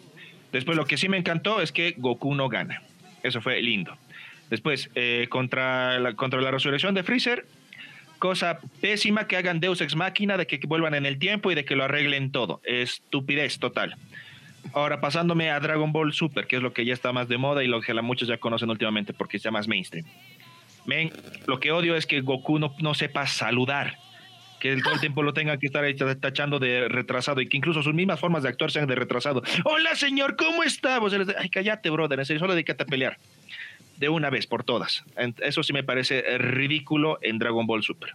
Después 0.51 0.77
lo 0.77 0.85
que 0.85 0.97
sí 0.97 1.09
me 1.09 1.17
encantó 1.17 1.61
es 1.61 1.71
que 1.71 1.95
Goku 1.97 2.33
no 2.35 2.47
gana. 2.49 2.81
Eso 3.23 3.41
fue 3.41 3.61
lindo. 3.61 3.97
Después, 4.49 4.89
eh, 4.95 5.27
contra, 5.29 5.99
la, 5.99 6.13
contra 6.13 6.39
la 6.41 6.51
resurrección 6.51 6.93
de 6.93 7.03
Freezer, 7.03 7.45
cosa 8.17 8.59
pésima 8.81 9.27
que 9.27 9.37
hagan 9.37 9.59
Deus 9.59 9.81
Ex 9.81 9.95
Máquina, 9.95 10.37
de 10.37 10.47
que 10.47 10.59
vuelvan 10.67 10.93
en 10.93 11.05
el 11.05 11.19
tiempo 11.19 11.51
y 11.51 11.55
de 11.55 11.65
que 11.65 11.75
lo 11.75 11.83
arreglen 11.83 12.31
todo. 12.31 12.61
Estupidez 12.63 13.59
total. 13.59 13.95
Ahora, 14.73 14.99
pasándome 14.99 15.49
a 15.49 15.59
Dragon 15.59 15.91
Ball 15.91 16.13
Super, 16.13 16.47
que 16.47 16.57
es 16.57 16.61
lo 16.61 16.73
que 16.73 16.85
ya 16.85 16.93
está 16.93 17.13
más 17.13 17.27
de 17.27 17.37
moda 17.37 17.63
y 17.63 17.67
lo 17.67 17.81
que 17.81 17.93
la 17.93 18.01
muchos 18.01 18.27
ya 18.27 18.37
conocen 18.37 18.69
últimamente 18.69 19.13
porque 19.13 19.37
está 19.37 19.51
más 19.51 19.67
mainstream. 19.67 20.05
Men, 20.85 21.11
lo 21.45 21.59
que 21.59 21.71
odio 21.71 21.95
es 21.95 22.05
que 22.05 22.21
Goku 22.21 22.59
no, 22.59 22.75
no 22.79 22.93
sepa 22.93 23.27
saludar. 23.27 23.97
Que 24.59 24.75
todo 24.77 24.95
el 24.95 24.99
tiempo 24.99 25.21
lo 25.21 25.33
tenga 25.33 25.57
que 25.57 25.67
estar 25.67 25.85
tachando 26.15 26.57
de 26.57 26.87
retrasado 26.87 27.41
y 27.41 27.47
que 27.47 27.57
incluso 27.57 27.83
sus 27.83 27.93
mismas 27.93 28.19
formas 28.19 28.41
de 28.41 28.49
actuar 28.49 28.71
sean 28.71 28.87
de 28.87 28.95
retrasado. 28.95 29.43
Hola, 29.65 29.95
señor, 29.95 30.35
¿cómo 30.35 30.63
está? 30.63 30.99
Ay, 31.37 31.49
cállate, 31.49 31.91
brother. 31.91 32.19
En 32.19 32.25
serio, 32.25 32.39
solo 32.39 32.53
dedícate 32.53 32.83
a 32.83 32.87
pelear 32.87 33.17
de 33.97 34.09
una 34.09 34.29
vez 34.29 34.47
por 34.47 34.63
todas. 34.63 35.03
Eso 35.41 35.63
sí 35.63 35.73
me 35.73 35.83
parece 35.83 36.37
ridículo 36.37 37.19
en 37.21 37.39
Dragon 37.39 37.65
Ball 37.65 37.83
Super. 37.83 38.11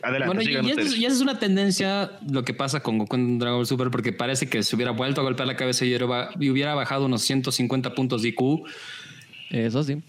Adelante, 0.00 0.26
bueno, 0.26 0.42
y, 0.42 0.68
y, 0.68 1.04
esa 1.04 1.14
es 1.14 1.20
una 1.20 1.40
tendencia 1.40 2.12
lo 2.30 2.44
que 2.44 2.54
pasa 2.54 2.80
con 2.80 2.98
Goku 2.98 3.16
en 3.16 3.38
Dragon 3.40 3.58
Ball 3.58 3.66
Super, 3.66 3.90
porque 3.90 4.12
parece 4.12 4.48
que 4.48 4.62
se 4.62 4.76
hubiera 4.76 4.92
vuelto 4.92 5.20
a 5.20 5.24
golpear 5.24 5.48
la 5.48 5.56
cabeza 5.56 5.84
y 5.84 5.94
hubiera 6.50 6.74
bajado 6.74 7.06
unos 7.06 7.22
150 7.22 7.94
puntos 7.94 8.22
de 8.22 8.28
IQ. 8.28 8.64
Eso 9.50 9.82
sí. 9.82 10.00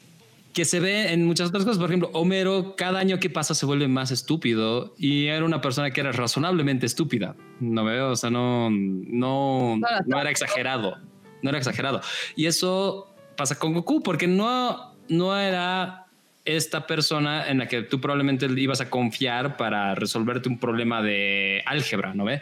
Que 0.53 0.66
se 0.66 0.80
ve 0.80 1.14
en 1.14 1.26
muchas 1.26 1.49
otras 1.49 1.64
cosas. 1.64 1.80
Por 1.80 1.89
ejemplo, 1.89 2.10
Homero, 2.14 2.76
cada 2.76 2.99
año 2.99 3.20
que 3.20 3.30
pasa 3.30 3.55
se 3.55 3.66
vuelve 3.66 3.88
más 3.88 4.12
estúpido 4.12 4.93
y 4.97 5.26
era 5.26 5.45
una 5.45 5.62
persona 5.62 5.91
que 5.91 6.01
era 6.01 6.12
razonablemente 6.12 6.86
estúpida. 6.86 7.36
No 7.60 7.84
veo, 7.84 8.12
o 8.12 8.16
sea, 8.16 8.30
no, 8.30 8.70
no, 8.70 9.80
no 10.05 10.22
era 10.22 10.30
exagerado. 10.30 10.97
No 11.41 11.49
era 11.49 11.57
exagerado. 11.57 12.01
Y 12.36 12.45
eso 12.45 13.07
pasa 13.38 13.57
con 13.57 13.74
Goku, 13.74 14.03
porque 14.03 14.28
no 14.28 14.89
no 15.10 15.38
era 15.38 16.05
esta 16.45 16.88
persona 16.88 17.49
en 17.49 17.60
la 17.60 17.68
que 17.68 17.84
tú 17.84 17.99
probablemente 17.99 18.47
ibas 18.57 18.82
a 18.82 18.89
confiar 18.89 19.57
para 19.57 19.93
resolverte 19.95 20.49
un 20.49 20.57
problema 20.57 21.01
de 21.01 21.62
álgebra, 21.66 22.14
¿no 22.14 22.26
ve? 22.26 22.41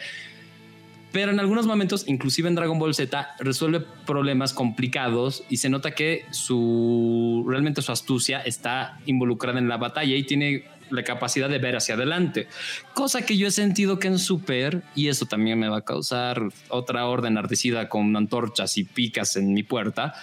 Pero 1.12 1.32
en 1.32 1.40
algunos 1.40 1.66
momentos, 1.66 2.04
inclusive 2.08 2.48
en 2.48 2.56
Dragon 2.56 2.78
Ball 2.78 2.94
Z, 2.94 3.28
resuelve 3.40 3.82
problemas 4.06 4.54
complicados 4.54 5.44
y 5.50 5.58
se 5.58 5.70
nota 5.70 5.92
que 5.92 6.26
su 6.32 7.46
realmente 7.48 7.82
su 7.82 7.92
astucia 7.92 8.42
está 8.42 9.00
involucrada 9.06 9.58
en 9.58 9.68
la 9.68 9.78
batalla 9.78 10.16
y 10.16 10.24
tiene 10.24 10.66
la 10.90 11.04
capacidad 11.04 11.50
de 11.50 11.60
ver 11.60 11.76
hacia 11.76 11.96
adelante, 11.96 12.48
cosa 12.94 13.26
que 13.26 13.38
yo 13.38 13.48
he 13.48 13.52
sentido 13.52 14.00
que 14.00 14.08
en 14.08 14.20
Super, 14.20 14.84
y 14.96 15.10
eso 15.10 15.26
también 15.26 15.60
me 15.60 15.68
va 15.68 15.78
a 15.78 15.82
causar 15.82 16.42
otra 16.70 17.06
orden 17.08 17.38
ardecida 17.38 17.90
con 17.90 18.16
antorchas 18.16 18.78
y 18.78 18.84
picas 18.84 19.36
en 19.36 19.54
mi 19.54 19.64
puerta, 19.64 20.14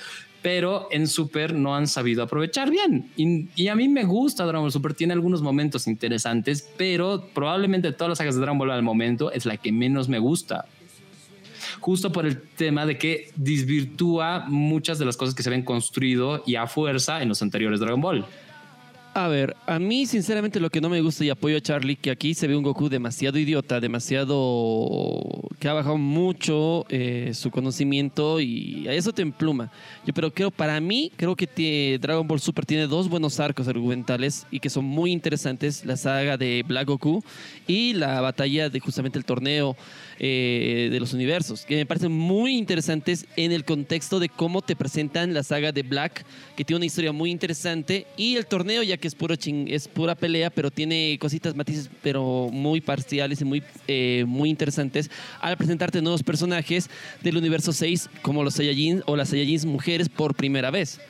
pero 0.45 0.89
en 0.91 1.09
Super 1.09 1.55
no 1.55 1.75
han 1.75 1.87
sabido 1.87 2.23
aprovechar 2.23 2.71
bien. 2.71 3.11
Y, 3.17 3.69
a 3.69 3.75
mí 3.75 3.89
me 3.89 4.05
gusta 4.05 4.45
Dragon 4.45 4.65
Ball 4.65 4.73
Super, 4.73 4.93
tiene 4.93 5.15
algunos 5.15 5.41
momentos 5.41 5.87
interesantes, 5.87 6.69
pero 6.77 7.31
probablemente 7.33 7.91
todas 7.93 8.11
las 8.11 8.19
sagas 8.19 8.35
de 8.35 8.43
Dragon 8.43 8.59
Ball 8.59 8.73
al 8.73 8.83
momento 8.83 9.33
es 9.33 9.47
la 9.47 9.57
que 9.57 9.73
menos 9.73 10.11
me 10.11 10.19
gusta. 10.19 10.67
Justo 11.81 12.13
por 12.13 12.27
el 12.27 12.43
tema 12.43 12.85
de 12.85 12.99
que 12.99 13.31
desvirtúa 13.37 14.45
muchas 14.47 14.99
de 14.99 15.07
las 15.07 15.17
cosas 15.17 15.35
que 15.35 15.43
se 15.43 15.49
ven 15.49 15.63
construido 15.63 16.43
y 16.45 16.57
a 16.57 16.67
fuerza 16.67 17.23
en 17.23 17.31
los 17.31 17.41
anteriores 17.41 17.81
Dragon 17.81 18.03
Ball. 18.03 18.27
A 19.17 19.29
ver, 19.29 19.55
a 19.69 19.79
mí 19.79 20.07
sinceramente 20.07 20.59
lo 20.59 20.71
que 20.71 20.81
no 20.81 20.89
me 20.89 21.01
gusta 21.01 21.25
y 21.25 21.31
apoyo 21.31 21.57
a 21.57 21.61
Charlie, 21.61 21.95
que 21.95 22.11
aquí 22.11 22.35
se 22.35 22.49
ve 22.49 22.57
un 22.57 22.65
Goku 22.65 22.89
demasiado 22.89 23.39
idiota, 23.39 23.79
demasiado... 23.79 25.23
que 25.61 25.69
ha 25.69 25.73
bajado 25.73 25.99
mucho 25.99 26.85
eh, 26.89 27.31
su 27.33 27.53
conocimiento 27.53 28.41
y 28.41 28.89
a 28.89 28.93
eso 28.93 29.13
te 29.13 29.23
empluma. 29.23 29.71
Yo 30.05 30.13
pero 30.13 30.35
creo, 30.35 30.51
para 30.51 30.81
mí, 30.81 31.13
creo 31.15 31.37
que 31.37 31.97
Dragon 32.03 32.27
Ball 32.27 32.41
Super 32.41 32.67
tiene 32.67 32.89
dos 32.89 33.09
buenos 33.09 33.39
arcos 33.39 33.69
argumentales 33.69 34.49
y 34.51 34.59
que 34.59 34.69
son 34.69 34.85
muy 34.85 35.13
interesantes, 35.13 35.85
la 35.85 35.97
saga 35.97 36.37
de 36.37 36.65
Black 36.67 36.89
Goku 36.89 37.23
y 37.69 37.93
la 37.93 38.21
batalla 38.21 38.69
de 38.69 38.81
justamente 38.81 39.17
el 39.17 39.25
torneo 39.25 39.77
eh, 40.19 40.89
de 40.93 41.01
los 41.01 41.13
universos, 41.13 41.65
que 41.65 41.77
me 41.77 41.87
parecen 41.87 42.13
muy 42.13 42.57
interesantes 42.57 43.27
en 43.37 43.53
el 43.53 43.65
contexto 43.65 44.21
de 44.21 44.29
cómo 44.29 44.63
te 44.63 44.77
presentan 44.77 45.35
la 45.35 45.43
saga 45.43 45.73
de 45.73 45.83
Black, 45.83 46.25
que 46.57 46.65
tiene 46.65 46.79
una 46.79 46.87
historia 46.87 47.13
muy 47.13 47.31
interesante, 47.31 48.07
y 48.17 48.37
el 48.37 48.47
torneo, 48.47 48.83
ya 48.83 48.97
que 48.97 49.09
es, 49.09 49.15
puro 49.15 49.35
es 49.35 49.89
pura 49.89 50.15
pelea, 50.15 50.51
pero 50.51 50.71
tiene 50.71 51.19
cositas, 51.21 51.55
matices, 51.55 51.91
pero 52.03 52.49
muy 52.53 52.81
parciales 52.81 53.41
y 53.41 53.45
muy, 53.45 53.63
eh, 53.89 54.25
muy 54.27 54.51
interesantes, 54.51 55.11
al 55.41 55.57
presentarte 55.57 56.01
nuevos 56.01 56.23
personajes 56.23 56.89
del 57.23 57.37
universo 57.37 57.73
6, 57.73 58.09
como 58.23 58.45
los 58.45 58.55
Saiyajins 58.55 59.03
o 59.07 59.17
las 59.17 59.31
Saiyajins 59.31 59.65
mujeres 59.65 60.09
por 60.09 60.35
primera 60.35 60.71
vez. 60.71 61.01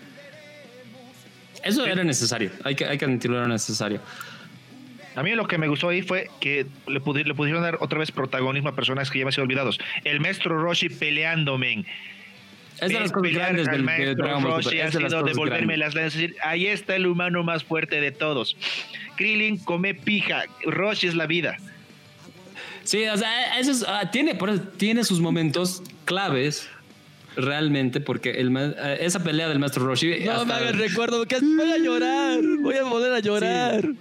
Eso 1.63 1.87
era 1.87 2.05
necesario, 2.05 2.51
hay 2.63 2.75
que, 2.75 2.85
hay 2.85 2.99
que 2.99 3.05
admitirlo, 3.07 3.39
era 3.39 3.49
necesario. 3.49 4.01
A 5.15 5.23
mí 5.23 5.33
lo 5.35 5.47
que 5.47 5.59
me 5.59 5.69
gustó 5.69 5.89
ahí 5.89 6.03
fue 6.03 6.29
que 6.41 6.67
le, 6.87 7.01
pudieron 7.01 7.62
dar 7.62 7.79
otra 7.81 7.99
vez 7.99 8.11
protagonismo 8.11 8.69
a 8.69 8.75
personas 8.75 9.11
que 9.11 9.19
ya 9.19 9.25
me 9.25 9.33
sido 9.33 9.45
olvidados. 9.45 9.79
El 10.05 10.21
maestro 10.21 10.61
Roshi 10.61 10.89
peleando, 10.89 11.57
men. 11.59 11.87
Es 12.81 12.89
de 12.89 13.01
las 13.01 13.12
cosas 13.12 13.33
grandes 13.33 13.67
del 13.69 13.85
maestro 13.85 14.41
Roshi 14.41 14.81
ha 14.81 14.91
sido 14.91 15.23
devolverme 15.23 15.77
las 15.77 15.95
lanzas. 15.95 16.23
Ahí 16.43 16.67
está 16.67 16.97
el 16.97 17.07
humano 17.07 17.45
más 17.45 17.62
fuerte 17.62 18.01
de 18.01 18.11
todos. 18.11 18.57
Krillin 19.17 19.59
come 19.59 19.95
pija. 19.95 20.45
Roshi 20.65 21.07
es 21.07 21.15
la 21.15 21.27
vida. 21.27 21.57
Sí, 22.83 23.07
o 23.07 23.17
sea, 23.17 23.59
eso 23.59 23.87
ah, 23.89 24.11
tiene, 24.11 24.37
tiene 24.77 25.05
sus 25.05 25.21
momentos 25.21 25.83
claves 26.05 26.69
realmente 27.37 28.01
porque 28.01 28.30
el, 28.32 28.57
eh, 28.57 28.99
esa 29.01 29.22
pelea 29.22 29.49
del 29.49 29.59
maestro 29.59 29.87
Roshi. 29.87 30.20
No 30.24 30.45
me 30.45 30.55
hagas 30.55 30.76
recuerdo, 30.76 31.26
que 31.26 31.39
voy 31.41 31.70
a 31.70 31.78
llorar, 31.78 32.41
voy 32.61 32.76
a 32.76 32.85
volver 32.85 33.12
a 33.12 33.20
llorar. 33.20 33.89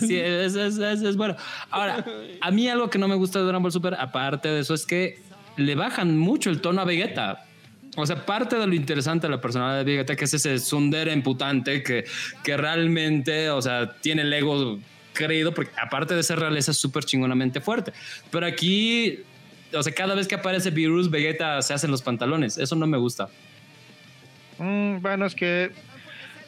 Sí, 0.00 0.16
es, 0.16 0.54
es, 0.54 0.78
es, 0.78 1.16
bueno. 1.16 1.36
Ahora, 1.70 2.04
a 2.40 2.50
mí 2.50 2.68
algo 2.68 2.88
que 2.88 2.98
no 2.98 3.08
me 3.08 3.14
gusta 3.14 3.40
de 3.40 3.44
Dragon 3.44 3.62
Ball 3.62 3.72
Super, 3.72 3.94
aparte 3.94 4.48
de 4.48 4.60
eso, 4.60 4.72
es 4.72 4.86
que 4.86 5.18
le 5.56 5.74
bajan 5.74 6.16
mucho 6.18 6.48
el 6.48 6.60
tono 6.60 6.80
a 6.80 6.84
Vegeta. 6.84 7.44
O 7.96 8.06
sea, 8.06 8.24
parte 8.24 8.56
de 8.56 8.66
lo 8.66 8.74
interesante 8.74 9.26
de 9.26 9.30
la 9.30 9.40
personalidad 9.40 9.78
de 9.78 9.84
Vegeta, 9.84 10.16
que 10.16 10.24
es 10.24 10.34
ese 10.34 10.58
Sundere 10.58 11.12
emputante 11.12 11.82
que, 11.82 12.04
que 12.42 12.56
realmente, 12.56 13.50
o 13.50 13.60
sea, 13.60 13.92
tiene 14.00 14.22
el 14.22 14.32
ego 14.32 14.78
creído, 15.12 15.52
porque 15.52 15.72
aparte 15.82 16.14
de 16.14 16.22
ser 16.22 16.38
realeza 16.38 16.70
es 16.70 16.78
súper 16.78 17.04
chingonamente 17.04 17.60
fuerte. 17.60 17.92
Pero 18.30 18.46
aquí 18.46 19.24
o 19.74 19.82
sea, 19.82 19.92
cada 19.94 20.14
vez 20.14 20.28
que 20.28 20.34
aparece 20.34 20.70
Virus, 20.70 21.10
Vegeta 21.10 21.60
se 21.62 21.74
hacen 21.74 21.90
los 21.90 22.02
pantalones. 22.02 22.58
Eso 22.58 22.76
no 22.76 22.86
me 22.86 22.98
gusta. 22.98 23.28
Mm, 24.58 25.00
bueno, 25.00 25.26
es 25.26 25.34
que 25.34 25.70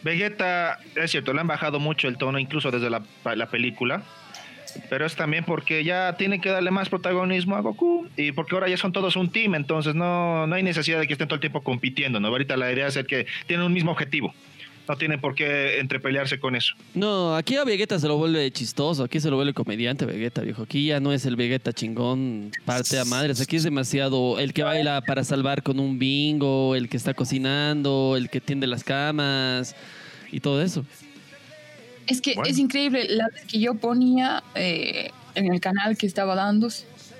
Vegeta, 0.02 0.78
es 0.94 1.10
cierto, 1.10 1.32
le 1.32 1.40
han 1.40 1.46
bajado 1.46 1.80
mucho 1.80 2.08
el 2.08 2.16
tono, 2.16 2.38
incluso 2.38 2.70
desde 2.70 2.90
la, 2.90 3.46
película. 3.46 4.02
Pero 4.90 5.06
es 5.06 5.16
también 5.16 5.44
porque 5.44 5.82
ya 5.82 6.14
tienen 6.16 6.40
que 6.40 6.50
darle 6.50 6.70
más 6.70 6.88
protagonismo 6.88 7.56
a 7.56 7.60
Goku 7.60 8.06
y 8.16 8.32
porque 8.32 8.54
ahora 8.54 8.68
ya 8.68 8.76
son 8.76 8.92
todos 8.92 9.16
un 9.16 9.30
team, 9.30 9.54
entonces 9.54 9.94
no, 9.94 10.46
no 10.46 10.54
hay 10.54 10.62
necesidad 10.62 11.00
de 11.00 11.06
que 11.06 11.14
estén 11.14 11.26
todo 11.26 11.36
el 11.36 11.40
tiempo 11.40 11.62
compitiendo, 11.62 12.20
¿no? 12.20 12.28
Ahorita 12.28 12.56
la 12.56 12.70
idea 12.70 12.86
es 12.86 12.98
que 13.06 13.26
tienen 13.46 13.64
un 13.64 13.72
mismo 13.72 13.92
objetivo 13.92 14.34
no 14.88 14.96
tiene 14.96 15.18
por 15.18 15.34
qué 15.34 15.78
entrepelearse 15.80 16.40
con 16.40 16.56
eso. 16.56 16.74
No, 16.94 17.36
aquí 17.36 17.56
a 17.56 17.64
Vegeta 17.64 17.98
se 17.98 18.08
lo 18.08 18.16
vuelve 18.16 18.50
chistoso, 18.50 19.04
aquí 19.04 19.20
se 19.20 19.28
lo 19.28 19.36
vuelve 19.36 19.52
comediante 19.52 20.06
Vegeta, 20.06 20.40
viejo. 20.40 20.62
Aquí 20.62 20.86
ya 20.86 20.98
no 20.98 21.12
es 21.12 21.26
el 21.26 21.36
Vegeta 21.36 21.72
chingón, 21.72 22.50
parte 22.64 22.98
a 22.98 23.04
madres. 23.04 23.40
Aquí 23.40 23.56
es 23.56 23.64
demasiado 23.64 24.38
el 24.38 24.54
que 24.54 24.62
baila 24.62 25.02
para 25.02 25.24
salvar 25.24 25.62
con 25.62 25.78
un 25.78 25.98
bingo, 25.98 26.74
el 26.74 26.88
que 26.88 26.96
está 26.96 27.12
cocinando, 27.12 28.14
el 28.16 28.30
que 28.30 28.40
tiende 28.40 28.66
las 28.66 28.82
camas 28.82 29.76
y 30.32 30.40
todo 30.40 30.62
eso. 30.62 30.84
Es 32.06 32.22
que 32.22 32.34
es 32.46 32.58
increíble, 32.58 33.06
la 33.10 33.28
vez 33.28 33.44
que 33.44 33.60
yo 33.60 33.74
ponía 33.74 34.42
eh, 34.54 35.10
en 35.34 35.52
el 35.52 35.60
canal 35.60 35.98
que 35.98 36.06
estaba 36.06 36.34
dando 36.34 36.68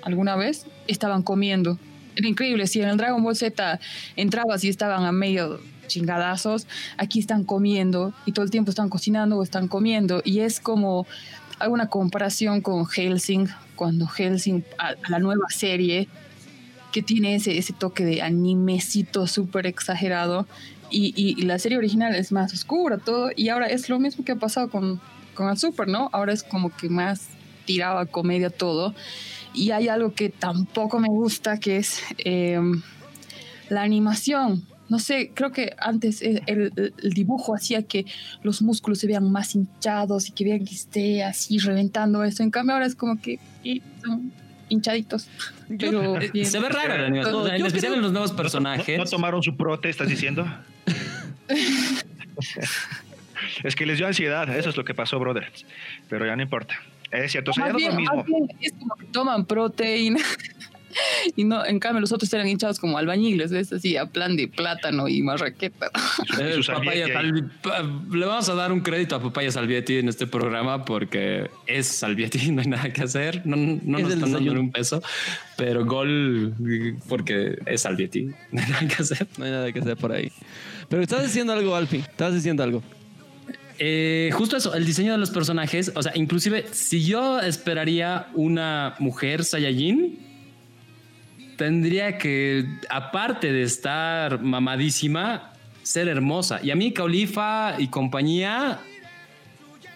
alguna 0.01 0.35
vez, 0.35 0.65
estaban 0.87 1.21
comiendo. 1.21 1.77
Era 2.15 2.27
increíble, 2.27 2.65
si 2.65 2.81
en 2.81 2.89
el 2.89 2.97
Dragon 2.97 3.23
Ball 3.23 3.35
Z 3.35 3.79
entrabas 4.15 4.63
y 4.63 4.69
estaban 4.69 5.05
a 5.05 5.11
medio 5.11 5.59
chingadazos, 5.89 6.67
aquí 6.97 7.19
están 7.19 7.43
comiendo 7.43 8.13
y 8.25 8.31
todo 8.31 8.45
el 8.45 8.51
tiempo 8.51 8.69
están 8.69 8.87
cocinando 8.87 9.37
o 9.37 9.43
están 9.43 9.67
comiendo. 9.67 10.21
Y 10.23 10.39
es 10.39 10.61
como 10.61 11.05
alguna 11.59 11.87
comparación 11.87 12.61
con 12.61 12.85
Helsing, 12.85 13.47
cuando 13.75 14.07
Helsing, 14.07 14.63
a, 14.77 14.95
la 15.09 15.19
nueva 15.19 15.49
serie, 15.49 16.07
que 16.93 17.01
tiene 17.01 17.35
ese, 17.35 17.57
ese 17.57 17.73
toque 17.73 18.05
de 18.05 18.21
animecito 18.21 19.27
súper 19.27 19.67
exagerado 19.67 20.47
y, 20.89 21.13
y, 21.15 21.41
la 21.43 21.59
serie 21.59 21.77
original 21.77 22.15
es 22.15 22.31
más 22.31 22.51
oscura 22.51 22.97
todo 22.97 23.29
y 23.35 23.49
ahora 23.49 23.67
es 23.67 23.89
lo 23.89 23.99
mismo 23.99 24.25
que 24.25 24.31
ha 24.31 24.35
pasado 24.35 24.69
con, 24.69 24.99
con 25.35 25.49
el 25.49 25.57
Super, 25.57 25.87
¿no? 25.87 26.09
Ahora 26.13 26.33
es 26.33 26.43
como 26.43 26.75
que 26.75 26.89
más 26.89 27.27
tiraba 27.65 28.07
comedia 28.07 28.49
todo. 28.49 28.95
Y 29.53 29.71
hay 29.71 29.87
algo 29.87 30.13
que 30.13 30.29
tampoco 30.29 30.99
me 30.99 31.07
gusta 31.07 31.59
que 31.59 31.77
es 31.77 32.01
em, 32.17 32.81
la 33.69 33.83
animación 33.83 34.65
no 34.89 34.99
sé, 34.99 35.31
creo 35.33 35.51
que 35.51 35.73
antes 35.77 36.21
el, 36.21 36.73
dibujo 37.13 37.55
hacía 37.55 37.83
que 37.83 38.05
los 38.41 38.61
músculos 38.61 38.99
se 38.99 39.07
vean 39.07 39.31
más 39.31 39.55
hinchados 39.55 40.29
y 40.29 40.31
que 40.31 40.43
vean 40.43 40.65
que 40.65 40.73
esté 40.73 41.23
así 41.23 41.59
reventando 41.59 42.23
eso. 42.23 42.43
En 42.43 42.51
cambio 42.51 42.73
ahora 42.73 42.87
es 42.87 42.95
como 42.95 43.21
que 43.21 43.39
son 44.03 44.31
hinchaditos. 44.67 45.27
Pero 45.77 46.19
eh, 46.19 46.45
se 46.45 46.59
ve 46.59 46.69
raro 46.69 47.05
en 47.05 47.65
especial 47.65 47.93
en 47.93 48.01
los 48.01 48.11
nuevos 48.11 48.31
personajes. 48.31 48.97
¿No, 48.97 49.05
tomaron 49.05 49.43
su 49.43 49.55
prote, 49.55 49.89
estás 49.89 50.09
diciendo? 50.09 50.47
es 53.63 53.75
que 53.75 53.85
les 53.85 53.97
dio 53.97 54.07
ansiedad, 54.07 54.49
eso 54.55 54.69
es 54.69 54.77
lo 54.77 54.83
que 54.83 54.95
pasó, 54.95 55.19
brother. 55.19 55.51
Pero 56.09 56.25
ya 56.25 56.35
no 56.35 56.41
importa. 56.41 56.75
Es 57.11 57.31
cierto, 57.31 57.51
o 57.51 57.53
sea, 57.53 57.67
ya 57.67 57.73
no 57.73 57.79
es 57.79 57.85
lo 57.85 57.93
mismo. 57.93 58.25
es 58.59 58.73
como 58.73 58.95
que 58.95 59.05
toman 59.05 59.45
proteína. 59.45 60.19
Y 61.35 61.43
no, 61.43 61.65
en 61.65 61.79
cambio, 61.79 62.01
los 62.01 62.11
otros 62.11 62.31
eran 62.33 62.47
hinchados 62.47 62.79
como 62.79 62.97
albañiles, 62.97 63.51
¿ves? 63.51 63.71
Así, 63.71 63.97
a 63.97 64.05
plan 64.05 64.35
de 64.35 64.47
plátano 64.47 65.07
y 65.07 65.21
marraqueta. 65.21 65.91
Eh, 66.39 66.61
le 68.11 68.25
vamos 68.25 68.49
a 68.49 68.53
dar 68.53 68.71
un 68.71 68.81
crédito 68.81 69.15
a 69.15 69.21
Papaya 69.21 69.51
Salvietti 69.51 69.97
en 69.97 70.09
este 70.09 70.25
programa 70.27 70.85
porque 70.85 71.49
es 71.67 71.87
Salvietti, 71.87 72.51
no 72.51 72.61
hay 72.61 72.67
nada 72.67 72.91
que 72.93 73.01
hacer. 73.01 73.41
No, 73.45 73.55
no 73.55 73.99
nos 73.99 74.13
están 74.13 74.31
dando 74.31 74.51
un 74.53 74.71
peso, 74.71 75.01
pero 75.57 75.85
gol 75.85 76.53
porque 77.07 77.57
es 77.65 77.81
Salvietti, 77.81 78.29
no 78.51 78.61
hay 78.61 78.69
nada 78.69 78.87
que 78.87 79.01
hacer. 79.01 79.27
No 79.37 79.45
hay 79.45 79.51
nada 79.51 79.71
que 79.71 79.79
hacer 79.79 79.97
por 79.97 80.11
ahí. 80.11 80.31
Pero 80.87 81.01
estás 81.01 81.23
diciendo 81.23 81.53
algo, 81.53 81.75
Alfi, 81.75 81.97
estás 81.97 82.33
diciendo 82.33 82.63
algo. 82.63 82.83
Eh, 83.79 84.29
justo 84.33 84.57
eso, 84.57 84.73
el 84.73 84.85
diseño 84.85 85.13
de 85.13 85.17
los 85.17 85.31
personajes, 85.31 85.91
o 85.95 86.03
sea, 86.03 86.11
inclusive 86.15 86.65
si 86.71 87.05
yo 87.05 87.39
esperaría 87.39 88.27
una 88.33 88.95
mujer 88.99 89.45
Saiyajin, 89.45 90.28
tendría 91.59 92.17
que, 92.17 92.65
aparte 92.89 93.51
de 93.51 93.63
estar 93.63 94.41
mamadísima, 94.41 95.51
ser 95.83 96.07
hermosa. 96.07 96.61
Y 96.63 96.71
a 96.71 96.75
mí, 96.75 96.93
Caulifa 96.93 97.75
y 97.77 97.89
compañía, 97.89 98.79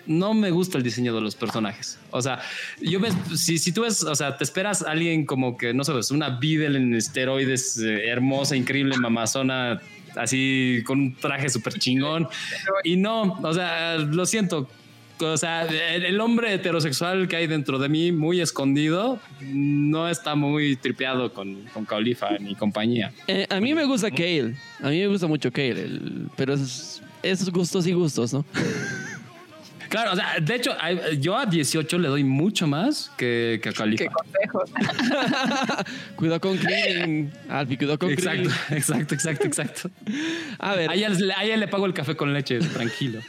no 0.06 0.34
me 0.34 0.52
gusta 0.52 0.78
el 0.78 0.84
diseño 0.84 1.16
de 1.16 1.22
los 1.22 1.36
personajes. 1.36 1.98
O 2.12 2.22
sea, 2.22 2.42
yo 2.82 3.00
me, 3.00 3.12
si, 3.38 3.58
si 3.58 3.72
tú 3.72 3.84
ves, 3.84 4.04
o 4.04 4.14
sea, 4.14 4.36
te 4.36 4.44
esperas 4.44 4.82
a 4.82 4.92
alguien 4.92 5.26
como 5.26 5.58
que, 5.58 5.74
no 5.74 5.86
sabes, 5.86 6.12
una 6.12 6.32
Beadle 6.32 6.78
en 6.78 6.96
esteroides, 6.96 7.78
eh, 7.78 8.10
hermosa, 8.10 8.58
increíble, 8.58 8.98
mamazona, 8.98 9.80
así 10.18 10.84
con 10.86 11.00
un 11.00 11.16
traje 11.16 11.48
súper 11.48 11.80
chingón. 11.80 12.28
Y 12.84 12.98
no, 12.98 13.40
o 13.42 13.54
sea, 13.54 13.96
lo 13.96 14.26
siento, 14.26 14.70
o 15.20 15.38
sea, 15.38 15.64
el, 15.64 16.20
hombre 16.20 16.54
heterosexual 16.54 17.28
que 17.28 17.36
hay 17.36 17.48
dentro 17.48 17.80
de 17.80 17.90
mí, 17.90 18.12
muy 18.12 18.42
escondido, 18.42 19.20
no 19.42 20.10
está 20.10 20.36
muy 20.36 20.76
tripeado 20.76 21.34
con, 21.34 21.64
con 21.74 21.86
Caulifa 21.86 22.38
ni 22.40 22.56
compañía. 22.56 23.14
Eh, 23.28 23.48
a 23.50 23.60
mí 23.60 23.74
me 23.74 23.86
gusta 23.86 24.10
Kale. 24.10 24.56
A 24.82 24.90
mí 24.90 25.00
me 25.00 25.08
gusta 25.08 25.28
mucho 25.28 25.52
Kale, 25.52 25.88
pero 26.36 26.54
esos, 26.54 27.02
esos 27.22 27.50
gustos 27.52 27.88
y 27.88 27.94
gustos, 27.94 28.34
¿no? 28.34 28.46
Claro, 29.94 30.14
o 30.14 30.16
sea, 30.16 30.40
de 30.42 30.56
hecho, 30.56 30.72
yo 31.20 31.38
a 31.38 31.46
18 31.46 32.00
le 32.00 32.08
doy 32.08 32.24
mucho 32.24 32.66
más 32.66 33.12
que, 33.16 33.60
que 33.62 33.70
a 33.70 33.74
Califa. 33.74 34.06
Qué 34.06 34.10
consejos. 34.10 34.72
cuidado 36.16 36.42
con 36.42 36.58
Krillin. 36.58 37.32
Alfi, 37.48 37.78
cuidado 37.78 38.00
con 38.00 38.10
exacto, 38.10 38.50
Exacto, 38.72 39.14
exacto, 39.14 39.46
exacto, 39.46 39.92
A 40.58 40.74
ver. 40.74 40.90
A 40.90 40.96
ella, 40.96 41.58
le 41.58 41.68
pago 41.68 41.86
el 41.86 41.94
café 41.94 42.16
con 42.16 42.34
leche, 42.34 42.58
tranquilo. 42.58 43.20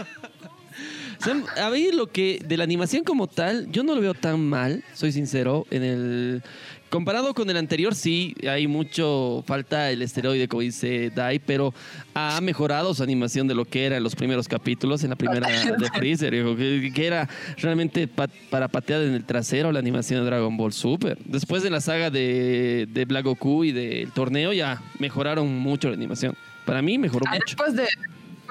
A 1.57 1.70
mí 1.70 1.91
lo 1.93 2.07
que 2.09 2.41
de 2.45 2.57
la 2.57 2.64
animación 2.64 3.05
como 3.05 3.27
tal, 3.27 3.70
yo 3.70 3.83
no 3.83 3.95
lo 3.95 4.01
veo 4.01 4.14
tan 4.14 4.45
mal, 4.45 4.85
soy 4.95 5.12
sincero. 5.12 5.66
En 5.70 5.83
el 5.83 6.43
comparado 6.91 7.35
con 7.35 7.49
el 7.51 7.57
anterior, 7.57 7.95
sí, 7.95 8.35
hay 8.49 8.66
mucho 8.66 9.43
falta 9.47 9.91
el 9.91 10.03
esteroide, 10.03 10.49
como 10.49 10.61
dice 10.61 11.11
Dai, 11.14 11.39
pero 11.39 11.75
ha 12.14 12.41
mejorado 12.41 12.95
su 12.95 13.03
animación 13.03 13.49
de 13.49 13.55
lo 13.55 13.64
que 13.64 13.87
era 13.87 13.97
en 13.97 14.03
los 14.03 14.14
primeros 14.14 14.49
capítulos, 14.49 15.03
en 15.03 15.11
la 15.11 15.16
primera 15.16 15.49
de 15.79 15.89
Freezer, 15.91 16.33
que, 16.33 17.07
era 17.07 17.29
realmente 17.57 18.07
para 18.07 18.68
patear 18.68 19.03
en 19.03 19.14
el 19.14 19.25
trasero 19.25 19.72
la 19.72 19.79
animación 19.79 20.20
de 20.20 20.27
Dragon 20.27 20.57
Ball 20.57 20.72
Super. 20.72 21.18
Después 21.25 21.62
de 21.62 21.70
la 21.70 21.81
saga 21.81 22.11
de, 22.11 22.87
de 22.91 23.05
Black 23.07 23.25
Goku 23.25 23.64
y 23.64 23.72
del 23.72 24.12
torneo, 24.12 24.53
ya 24.53 24.83
mejoraron 24.99 25.53
mucho 25.59 25.89
la 25.89 25.95
animación. 25.95 26.37
Para 26.64 26.81
mí 26.81 26.99
mejoró 26.99 27.27
mucho. 27.31 27.43
Después 27.45 27.75
de 27.75 27.89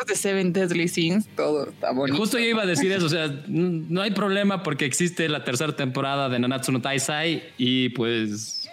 de 0.08 0.16
Seven 0.16 0.54
Deadly 0.54 0.88
Sins, 0.88 1.28
todo 1.36 1.70
está 1.70 1.92
bonito. 1.92 2.18
Justo 2.18 2.38
yo 2.40 2.46
iba 2.46 2.64
a 2.64 2.66
decir 2.66 2.92
eso, 2.92 3.06
o 3.06 3.10
sea, 3.10 3.28
no 3.48 4.02
hay 4.02 4.12
problema 4.12 4.64
porque 4.64 4.86
existe 4.86 5.30
la 5.30 5.44
tercera 5.44 5.76
temporada 5.76 6.30
de 6.30 6.40
Nanatsu 6.40 6.72
no 6.72 6.82
Taisai 6.82 7.44
y 7.58 7.90
pues... 7.90 8.70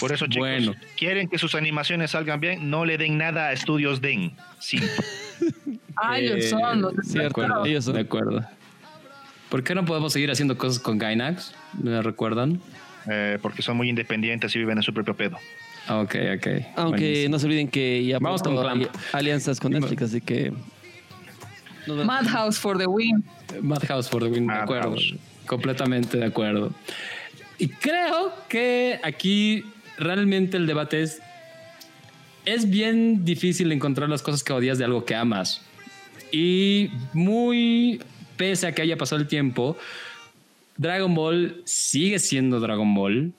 Por 0.00 0.12
eso, 0.12 0.26
chicos, 0.26 0.48
bueno. 0.48 0.74
quieren 0.96 1.28
que 1.28 1.38
sus 1.38 1.54
animaciones 1.54 2.12
salgan 2.12 2.40
bien, 2.40 2.70
no 2.70 2.84
le 2.84 2.96
den 2.96 3.18
nada 3.18 3.48
a 3.48 3.52
Estudios 3.52 4.00
Den. 4.00 4.32
Sí. 4.58 4.78
ah, 5.96 6.18
ellos 6.18 6.46
son 6.46 6.80
los 6.80 6.94
de 7.12 7.26
acuerdo, 7.26 7.66
ellos 7.66 7.84
son. 7.84 7.94
De 7.94 8.00
acuerdo. 8.00 8.44
¿Por 9.50 9.62
qué 9.62 9.74
no 9.74 9.84
podemos 9.84 10.12
seguir 10.12 10.30
haciendo 10.30 10.56
cosas 10.56 10.80
con 10.80 10.98
Gainax? 10.98 11.54
¿Me 11.80 12.00
recuerdan? 12.00 12.60
Eh, 13.08 13.38
porque 13.42 13.62
son 13.62 13.76
muy 13.76 13.88
independientes 13.88 14.54
y 14.56 14.58
viven 14.58 14.78
en 14.78 14.82
su 14.82 14.94
propio 14.94 15.14
pedo. 15.14 15.38
Ok, 15.88 16.16
ok. 16.36 16.46
Aunque 16.76 17.28
no 17.28 17.38
se 17.38 17.46
olviden 17.46 17.68
que 17.68 18.04
ya 18.04 18.18
vamos 18.18 18.42
con 18.42 18.56
alianzas 19.12 19.60
con 19.60 19.72
Netflix, 19.72 20.02
así 20.02 20.20
que. 20.20 20.52
Madhouse 21.86 22.58
for 22.58 22.78
the 22.78 22.86
win. 22.86 23.24
Madhouse 23.60 24.08
for 24.08 24.22
the 24.22 24.28
win, 24.28 24.46
de 24.46 24.54
acuerdo. 24.54 24.96
Completamente 25.46 26.16
de 26.18 26.24
acuerdo. 26.24 26.72
Y 27.58 27.68
creo 27.68 28.32
que 28.48 28.98
aquí 29.02 29.64
realmente 29.98 30.56
el 30.56 30.66
debate 30.66 31.02
es. 31.02 31.20
Es 32.46 32.68
bien 32.68 33.24
difícil 33.24 33.72
encontrar 33.72 34.08
las 34.10 34.20
cosas 34.20 34.44
que 34.44 34.52
odias 34.52 34.76
de 34.78 34.84
algo 34.84 35.04
que 35.04 35.14
amas. 35.14 35.62
Y 36.30 36.90
muy 37.12 38.00
pese 38.36 38.66
a 38.66 38.72
que 38.72 38.82
haya 38.82 38.96
pasado 38.98 39.20
el 39.20 39.28
tiempo, 39.28 39.76
Dragon 40.76 41.14
Ball 41.14 41.62
sigue 41.64 42.18
siendo 42.18 42.60
Dragon 42.60 42.94
Ball 42.94 43.32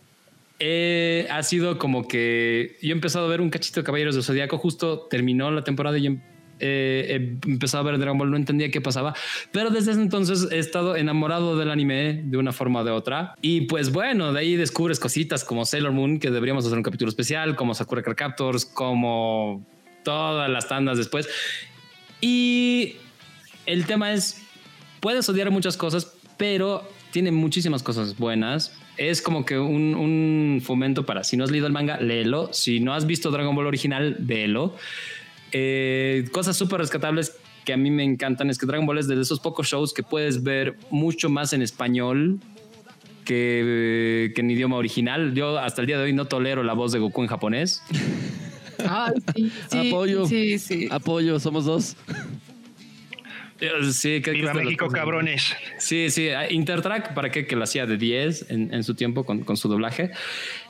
eh, 0.60 1.28
ha 1.30 1.44
sido 1.44 1.78
como 1.78 2.08
que 2.08 2.78
yo 2.82 2.90
he 2.90 2.92
empezado 2.92 3.26
a 3.26 3.30
ver 3.30 3.42
un 3.42 3.50
cachito 3.50 3.82
de 3.82 3.84
Caballeros 3.86 4.16
del 4.16 4.24
Zodíaco, 4.24 4.58
justo 4.58 5.08
terminó 5.10 5.52
la 5.52 5.64
temporada 5.64 5.98
y 5.98 6.04
yo 6.04 6.12
eh, 6.60 7.08
he 7.10 7.50
empezado 7.50 7.82
a 7.88 7.92
ver 7.92 8.00
Dragon 8.00 8.18
Ball, 8.18 8.32
no 8.32 8.38
entendía 8.38 8.72
qué 8.72 8.80
pasaba, 8.80 9.14
pero 9.52 9.70
desde 9.70 9.92
entonces 9.92 10.48
he 10.52 10.60
estado 10.60 10.96
enamorado 10.96 11.58
del 11.58 11.70
anime 11.70 12.22
de 12.24 12.38
una 12.38 12.54
forma 12.54 12.82
o 12.82 12.84
de 12.86 12.92
otra. 12.92 13.36
Y 13.42 13.62
pues 13.62 13.92
bueno, 13.92 14.32
de 14.32 14.40
ahí 14.40 14.56
descubres 14.56 15.00
cositas 15.00 15.44
como 15.44 15.66
Sailor 15.66 15.92
Moon, 15.92 16.20
que 16.20 16.32
deberíamos 16.32 16.66
hacer 16.66 16.78
un 16.78 16.84
capítulo 16.84 17.10
especial, 17.10 17.56
como 17.56 17.74
Sakura 17.74 18.02
Card 18.04 18.16
Captors, 18.16 18.66
como 18.66 19.66
todas 20.04 20.50
las 20.50 20.68
tandas 20.70 20.98
después. 20.98 21.28
Y 22.22 22.96
el 23.66 23.86
tema 23.86 24.14
es, 24.14 24.42
puedes 25.02 25.28
odiar 25.28 25.52
muchas 25.52 25.76
cosas, 25.76 26.14
pero 26.38 26.88
tiene 27.12 27.32
muchísimas 27.32 27.84
cosas 27.84 28.18
buenas. 28.18 28.78
Es 28.98 29.22
como 29.22 29.46
que 29.46 29.60
un, 29.60 29.96
un 29.96 30.62
fomento 30.64 31.06
para, 31.06 31.24
si 31.24 31.38
no 31.38 31.44
has 31.44 31.52
leído 31.52 31.68
el 31.68 31.74
manga, 31.74 32.00
léelo. 32.00 32.54
Si 32.54 32.80
no 32.80 32.94
has 32.94 33.06
visto 33.06 33.32
Dragon 33.32 33.56
Ball 33.56 33.68
original, 33.68 34.16
véelo. 34.20 34.76
Eh, 35.52 36.28
cosas 36.32 36.58
súper 36.58 36.80
rescatables 36.80 37.38
que 37.66 37.74
a 37.74 37.78
mí 37.78 37.90
me 37.92 38.04
encantan 38.04 38.50
es 38.50 38.58
que 38.58 38.66
Dragon 38.66 38.86
Ball 38.86 39.00
es 39.00 39.08
de 39.08 39.20
esos 39.20 39.40
pocos 39.40 39.68
shows 39.68 39.94
que 39.94 40.04
puedes 40.04 40.44
ver 40.44 40.78
mucho 40.92 41.30
más 41.30 41.52
en 41.54 41.62
español 41.62 42.40
que, 43.26 44.32
que 44.36 44.42
en 44.42 44.52
idioma 44.52 44.78
original. 44.78 45.34
Yo 45.34 45.58
hasta 45.58 45.82
el 45.82 45.88
día 45.88 45.98
de 45.98 46.06
hoy 46.06 46.14
no 46.14 46.26
tolero 46.26 46.64
la 46.64 46.74
voz 46.74 46.92
de 46.92 47.00
Goku 47.00 47.22
en 47.22 47.28
japonés. 47.28 47.82
Ah, 48.88 49.12
sí, 49.34 49.52
sí, 49.72 49.88
Apoyo. 49.88 50.28
Sí, 50.28 50.60
sí. 50.60 50.88
Apoyo, 50.92 51.40
somos 51.40 51.66
dos. 51.66 51.96
Sí, 53.60 54.22
que, 54.22 54.22
que 54.22 54.32
Viva 54.32 54.54
las 54.54 54.64
México, 54.64 54.88
cabrones. 54.90 55.56
Sí, 55.78 56.10
sí, 56.10 56.30
a- 56.30 56.52
Intertrack, 56.52 57.14
¿para 57.14 57.32
qué? 57.32 57.48
Que 57.48 57.56
lo 57.56 57.64
hacía 57.64 57.86
de 57.86 57.98
10 57.98 58.50
en, 58.50 58.74
en 58.74 58.84
su 58.84 58.96
tiempo 58.96 59.24
con, 59.26 59.44
con 59.44 59.56
su 59.58 59.70
doblaje. 59.70 60.12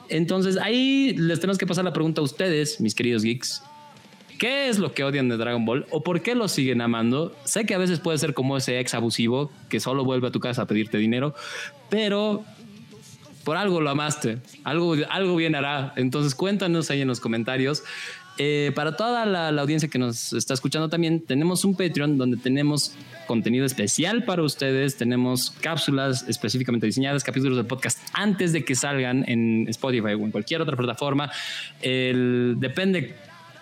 Entonces, 0.08 0.56
ahí 0.56 1.14
les 1.16 1.40
tenemos 1.40 1.58
que 1.58 1.66
pasar 1.66 1.84
la 1.84 1.92
pregunta 1.92 2.20
a 2.20 2.24
ustedes, 2.24 2.80
mis 2.80 2.94
queridos 2.94 3.22
geeks. 3.24 3.62
¿Qué 4.38 4.68
es 4.68 4.78
lo 4.78 4.92
que 4.92 5.02
odian 5.02 5.28
de 5.28 5.36
Dragon 5.38 5.64
Ball 5.64 5.86
o 5.90 6.02
por 6.02 6.20
qué 6.22 6.34
lo 6.34 6.46
siguen 6.48 6.80
amando? 6.82 7.34
Sé 7.44 7.64
que 7.64 7.74
a 7.74 7.78
veces 7.78 8.00
puede 8.00 8.18
ser 8.18 8.34
como 8.34 8.56
ese 8.58 8.78
ex 8.78 8.92
abusivo 8.94 9.50
que 9.70 9.80
solo 9.80 10.04
vuelve 10.04 10.28
a 10.28 10.30
tu 10.30 10.40
casa 10.40 10.62
a 10.62 10.66
pedirte 10.66 10.98
dinero, 10.98 11.34
pero 11.88 12.44
por 13.44 13.56
algo 13.56 13.80
lo 13.80 13.88
amaste, 13.88 14.38
algo, 14.62 14.94
algo 15.08 15.36
bien 15.36 15.54
hará. 15.54 15.94
Entonces 15.96 16.34
cuéntanos 16.34 16.90
ahí 16.90 17.00
en 17.00 17.08
los 17.08 17.18
comentarios. 17.18 17.82
Eh, 18.38 18.72
para 18.74 18.96
toda 18.96 19.24
la, 19.24 19.50
la 19.50 19.62
audiencia 19.62 19.88
que 19.88 19.98
nos 19.98 20.32
está 20.32 20.54
escuchando 20.54 20.88
también, 20.88 21.20
tenemos 21.20 21.64
un 21.64 21.74
Patreon 21.74 22.18
donde 22.18 22.36
tenemos 22.36 22.94
contenido 23.26 23.64
especial 23.64 24.24
para 24.24 24.42
ustedes, 24.42 24.96
tenemos 24.96 25.50
cápsulas 25.60 26.24
específicamente 26.28 26.86
diseñadas, 26.86 27.24
capítulos 27.24 27.56
del 27.56 27.66
podcast 27.66 27.98
antes 28.12 28.52
de 28.52 28.64
que 28.64 28.74
salgan 28.74 29.24
en 29.28 29.66
Spotify 29.68 30.14
o 30.14 30.24
en 30.24 30.30
cualquier 30.30 30.60
otra 30.60 30.76
plataforma. 30.76 31.30
El, 31.82 32.56
depende 32.58 33.14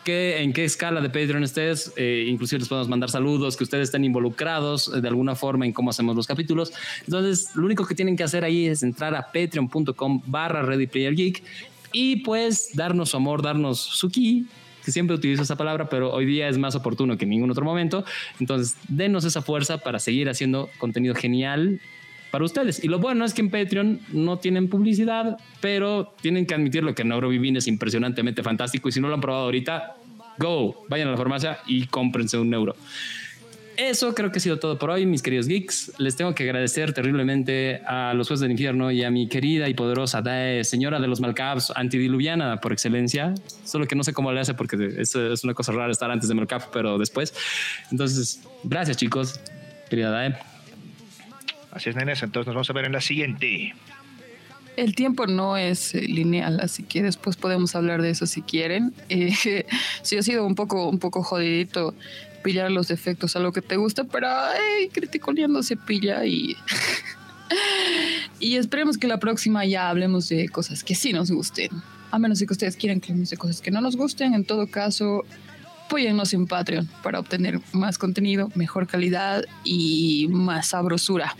qué, 0.04 0.42
en 0.42 0.52
qué 0.52 0.64
escala 0.64 1.00
de 1.00 1.08
Patreon 1.08 1.42
estés, 1.42 1.92
eh, 1.96 2.26
inclusive 2.28 2.60
les 2.60 2.68
podemos 2.68 2.88
mandar 2.88 3.10
saludos, 3.10 3.56
que 3.56 3.64
ustedes 3.64 3.88
estén 3.88 4.04
involucrados 4.04 4.92
eh, 4.94 5.00
de 5.00 5.08
alguna 5.08 5.34
forma 5.34 5.66
en 5.66 5.72
cómo 5.72 5.90
hacemos 5.90 6.14
los 6.14 6.26
capítulos. 6.26 6.72
Entonces, 7.00 7.54
lo 7.56 7.64
único 7.64 7.86
que 7.86 7.94
tienen 7.94 8.16
que 8.16 8.22
hacer 8.22 8.44
ahí 8.44 8.66
es 8.66 8.82
entrar 8.82 9.14
a 9.14 9.26
patreon.com 9.26 10.22
barra 10.26 10.64
y 11.92 12.16
pues 12.16 12.70
darnos 12.74 13.10
su 13.10 13.16
amor, 13.16 13.40
darnos 13.40 13.78
su 13.78 14.08
ki, 14.10 14.46
que 14.84 14.92
siempre 14.92 15.16
utilizo 15.16 15.42
esa 15.42 15.56
palabra, 15.56 15.88
pero 15.88 16.12
hoy 16.12 16.26
día 16.26 16.48
es 16.48 16.58
más 16.58 16.74
oportuno 16.74 17.16
que 17.16 17.24
en 17.24 17.30
ningún 17.30 17.50
otro 17.50 17.64
momento. 17.64 18.04
Entonces, 18.40 18.76
denos 18.88 19.24
esa 19.24 19.42
fuerza 19.42 19.78
para 19.78 19.98
seguir 19.98 20.28
haciendo 20.28 20.68
contenido 20.78 21.14
genial 21.14 21.80
para 22.30 22.44
ustedes. 22.44 22.82
Y 22.82 22.88
lo 22.88 22.98
bueno 22.98 23.24
es 23.24 23.32
que 23.32 23.42
en 23.42 23.50
Patreon 23.50 24.00
no 24.12 24.38
tienen 24.38 24.68
publicidad, 24.68 25.38
pero 25.60 26.12
tienen 26.20 26.46
que 26.46 26.54
admitir 26.54 26.82
lo 26.82 26.94
que 26.94 27.04
Neurovivin 27.04 27.56
es 27.56 27.68
impresionantemente 27.68 28.42
fantástico. 28.42 28.88
Y 28.88 28.92
si 28.92 29.00
no 29.00 29.08
lo 29.08 29.14
han 29.14 29.20
probado 29.20 29.44
ahorita, 29.44 29.94
go, 30.38 30.84
vayan 30.88 31.08
a 31.08 31.12
la 31.12 31.16
farmacia 31.16 31.58
y 31.66 31.86
cómprense 31.86 32.36
un 32.36 32.52
euro. 32.52 32.74
Eso 33.76 34.14
creo 34.14 34.30
que 34.30 34.38
ha 34.38 34.40
sido 34.40 34.58
todo 34.58 34.78
por 34.78 34.90
hoy, 34.90 35.04
mis 35.04 35.22
queridos 35.22 35.48
geeks. 35.48 35.92
Les 35.98 36.14
tengo 36.14 36.34
que 36.34 36.44
agradecer 36.44 36.92
terriblemente 36.92 37.82
a 37.86 38.14
los 38.14 38.28
jueces 38.28 38.42
del 38.42 38.52
infierno 38.52 38.92
y 38.92 39.02
a 39.02 39.10
mi 39.10 39.28
querida 39.28 39.68
y 39.68 39.74
poderosa 39.74 40.22
Dae, 40.22 40.62
señora 40.62 41.00
de 41.00 41.08
los 41.08 41.20
Malcaps, 41.20 41.72
antidiluviana 41.74 42.60
por 42.60 42.72
excelencia. 42.72 43.34
Solo 43.64 43.86
que 43.86 43.96
no 43.96 44.04
sé 44.04 44.12
cómo 44.12 44.32
le 44.32 44.40
hace 44.40 44.54
porque 44.54 44.76
es, 44.98 45.14
es 45.16 45.44
una 45.44 45.54
cosa 45.54 45.72
rara 45.72 45.90
estar 45.90 46.10
antes 46.10 46.28
de 46.28 46.34
Malcap, 46.34 46.70
pero 46.72 46.98
después. 46.98 47.34
Entonces, 47.90 48.42
gracias 48.62 48.96
chicos, 48.96 49.40
querida 49.90 50.10
Dae. 50.10 50.36
Así 51.72 51.90
es, 51.90 51.96
nenes. 51.96 52.22
Entonces 52.22 52.46
nos 52.46 52.54
vamos 52.54 52.70
a 52.70 52.72
ver 52.74 52.84
en 52.84 52.92
la 52.92 53.00
siguiente. 53.00 53.74
El 54.76 54.94
tiempo 54.94 55.26
no 55.26 55.56
es 55.56 55.94
eh, 55.94 56.02
lineal, 56.02 56.60
así 56.60 56.82
que 56.82 57.02
después 57.02 57.36
podemos 57.36 57.74
hablar 57.76 58.02
de 58.02 58.10
eso 58.10 58.26
si 58.26 58.42
quieren. 58.42 58.94
Eh, 59.08 59.66
sí 60.02 60.16
ha 60.16 60.22
sido 60.22 60.46
un 60.46 60.54
poco, 60.54 60.88
un 60.88 60.98
poco 60.98 61.22
jodidito 61.22 61.94
pillar 62.44 62.70
los 62.70 62.86
defectos 62.86 63.34
a 63.34 63.40
lo 63.40 63.52
que 63.52 63.62
te 63.62 63.76
gusta, 63.76 64.04
pero 64.04 64.28
hey, 64.54 64.90
criticoneando 64.92 65.64
se 65.64 65.76
pilla 65.76 66.24
y... 66.24 66.56
y 68.38 68.56
esperemos 68.56 68.98
que 68.98 69.08
la 69.08 69.18
próxima 69.18 69.64
ya 69.64 69.88
hablemos 69.88 70.28
de 70.28 70.48
cosas 70.48 70.84
que 70.84 70.94
sí 70.94 71.12
nos 71.12 71.30
gusten. 71.32 71.70
A 72.12 72.18
menos 72.20 72.38
que 72.38 72.52
ustedes 72.52 72.76
quieran 72.76 73.00
que 73.00 73.10
hablemos 73.10 73.30
de 73.30 73.36
cosas 73.36 73.60
que 73.60 73.72
no 73.72 73.80
nos 73.80 73.96
gusten, 73.96 74.34
en 74.34 74.44
todo 74.44 74.68
caso, 74.68 75.24
apóyennos 75.86 76.32
en 76.34 76.46
Patreon 76.46 76.88
para 77.02 77.18
obtener 77.18 77.60
más 77.72 77.98
contenido, 77.98 78.50
mejor 78.54 78.86
calidad 78.86 79.44
y 79.64 80.28
más 80.28 80.68
sabrosura. 80.68 81.34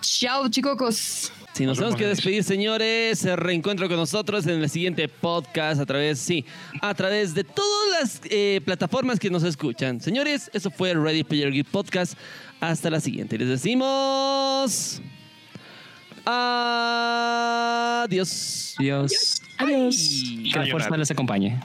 Chao, 0.00 0.48
chicos. 0.48 1.32
Si 1.52 1.66
nos 1.66 1.76
tenemos 1.76 1.98
que 1.98 2.06
despedir, 2.06 2.42
señores, 2.44 3.18
se 3.18 3.36
reencuentro 3.36 3.86
con 3.86 3.98
nosotros 3.98 4.46
en 4.46 4.62
el 4.62 4.70
siguiente 4.70 5.06
podcast 5.06 5.82
a 5.82 5.86
través, 5.86 6.18
sí, 6.18 6.46
a 6.80 6.94
través 6.94 7.34
de 7.34 7.44
todas 7.44 7.90
las 8.00 8.22
eh, 8.30 8.62
plataformas 8.64 9.18
que 9.18 9.28
nos 9.28 9.42
escuchan. 9.42 10.00
Señores, 10.00 10.50
eso 10.54 10.70
fue 10.70 10.92
el 10.92 11.02
Ready 11.02 11.24
Player 11.24 11.52
Geek 11.52 11.66
Podcast. 11.66 12.14
Hasta 12.58 12.88
la 12.88 13.00
siguiente. 13.00 13.36
Les 13.36 13.48
decimos. 13.48 15.02
Adiós. 16.24 18.06
Adiós. 18.78 19.42
Adiós. 19.58 20.22
Que 20.52 20.58
la 20.58 20.66
fuerza 20.66 20.96
les 20.96 21.10
acompañe. 21.10 21.60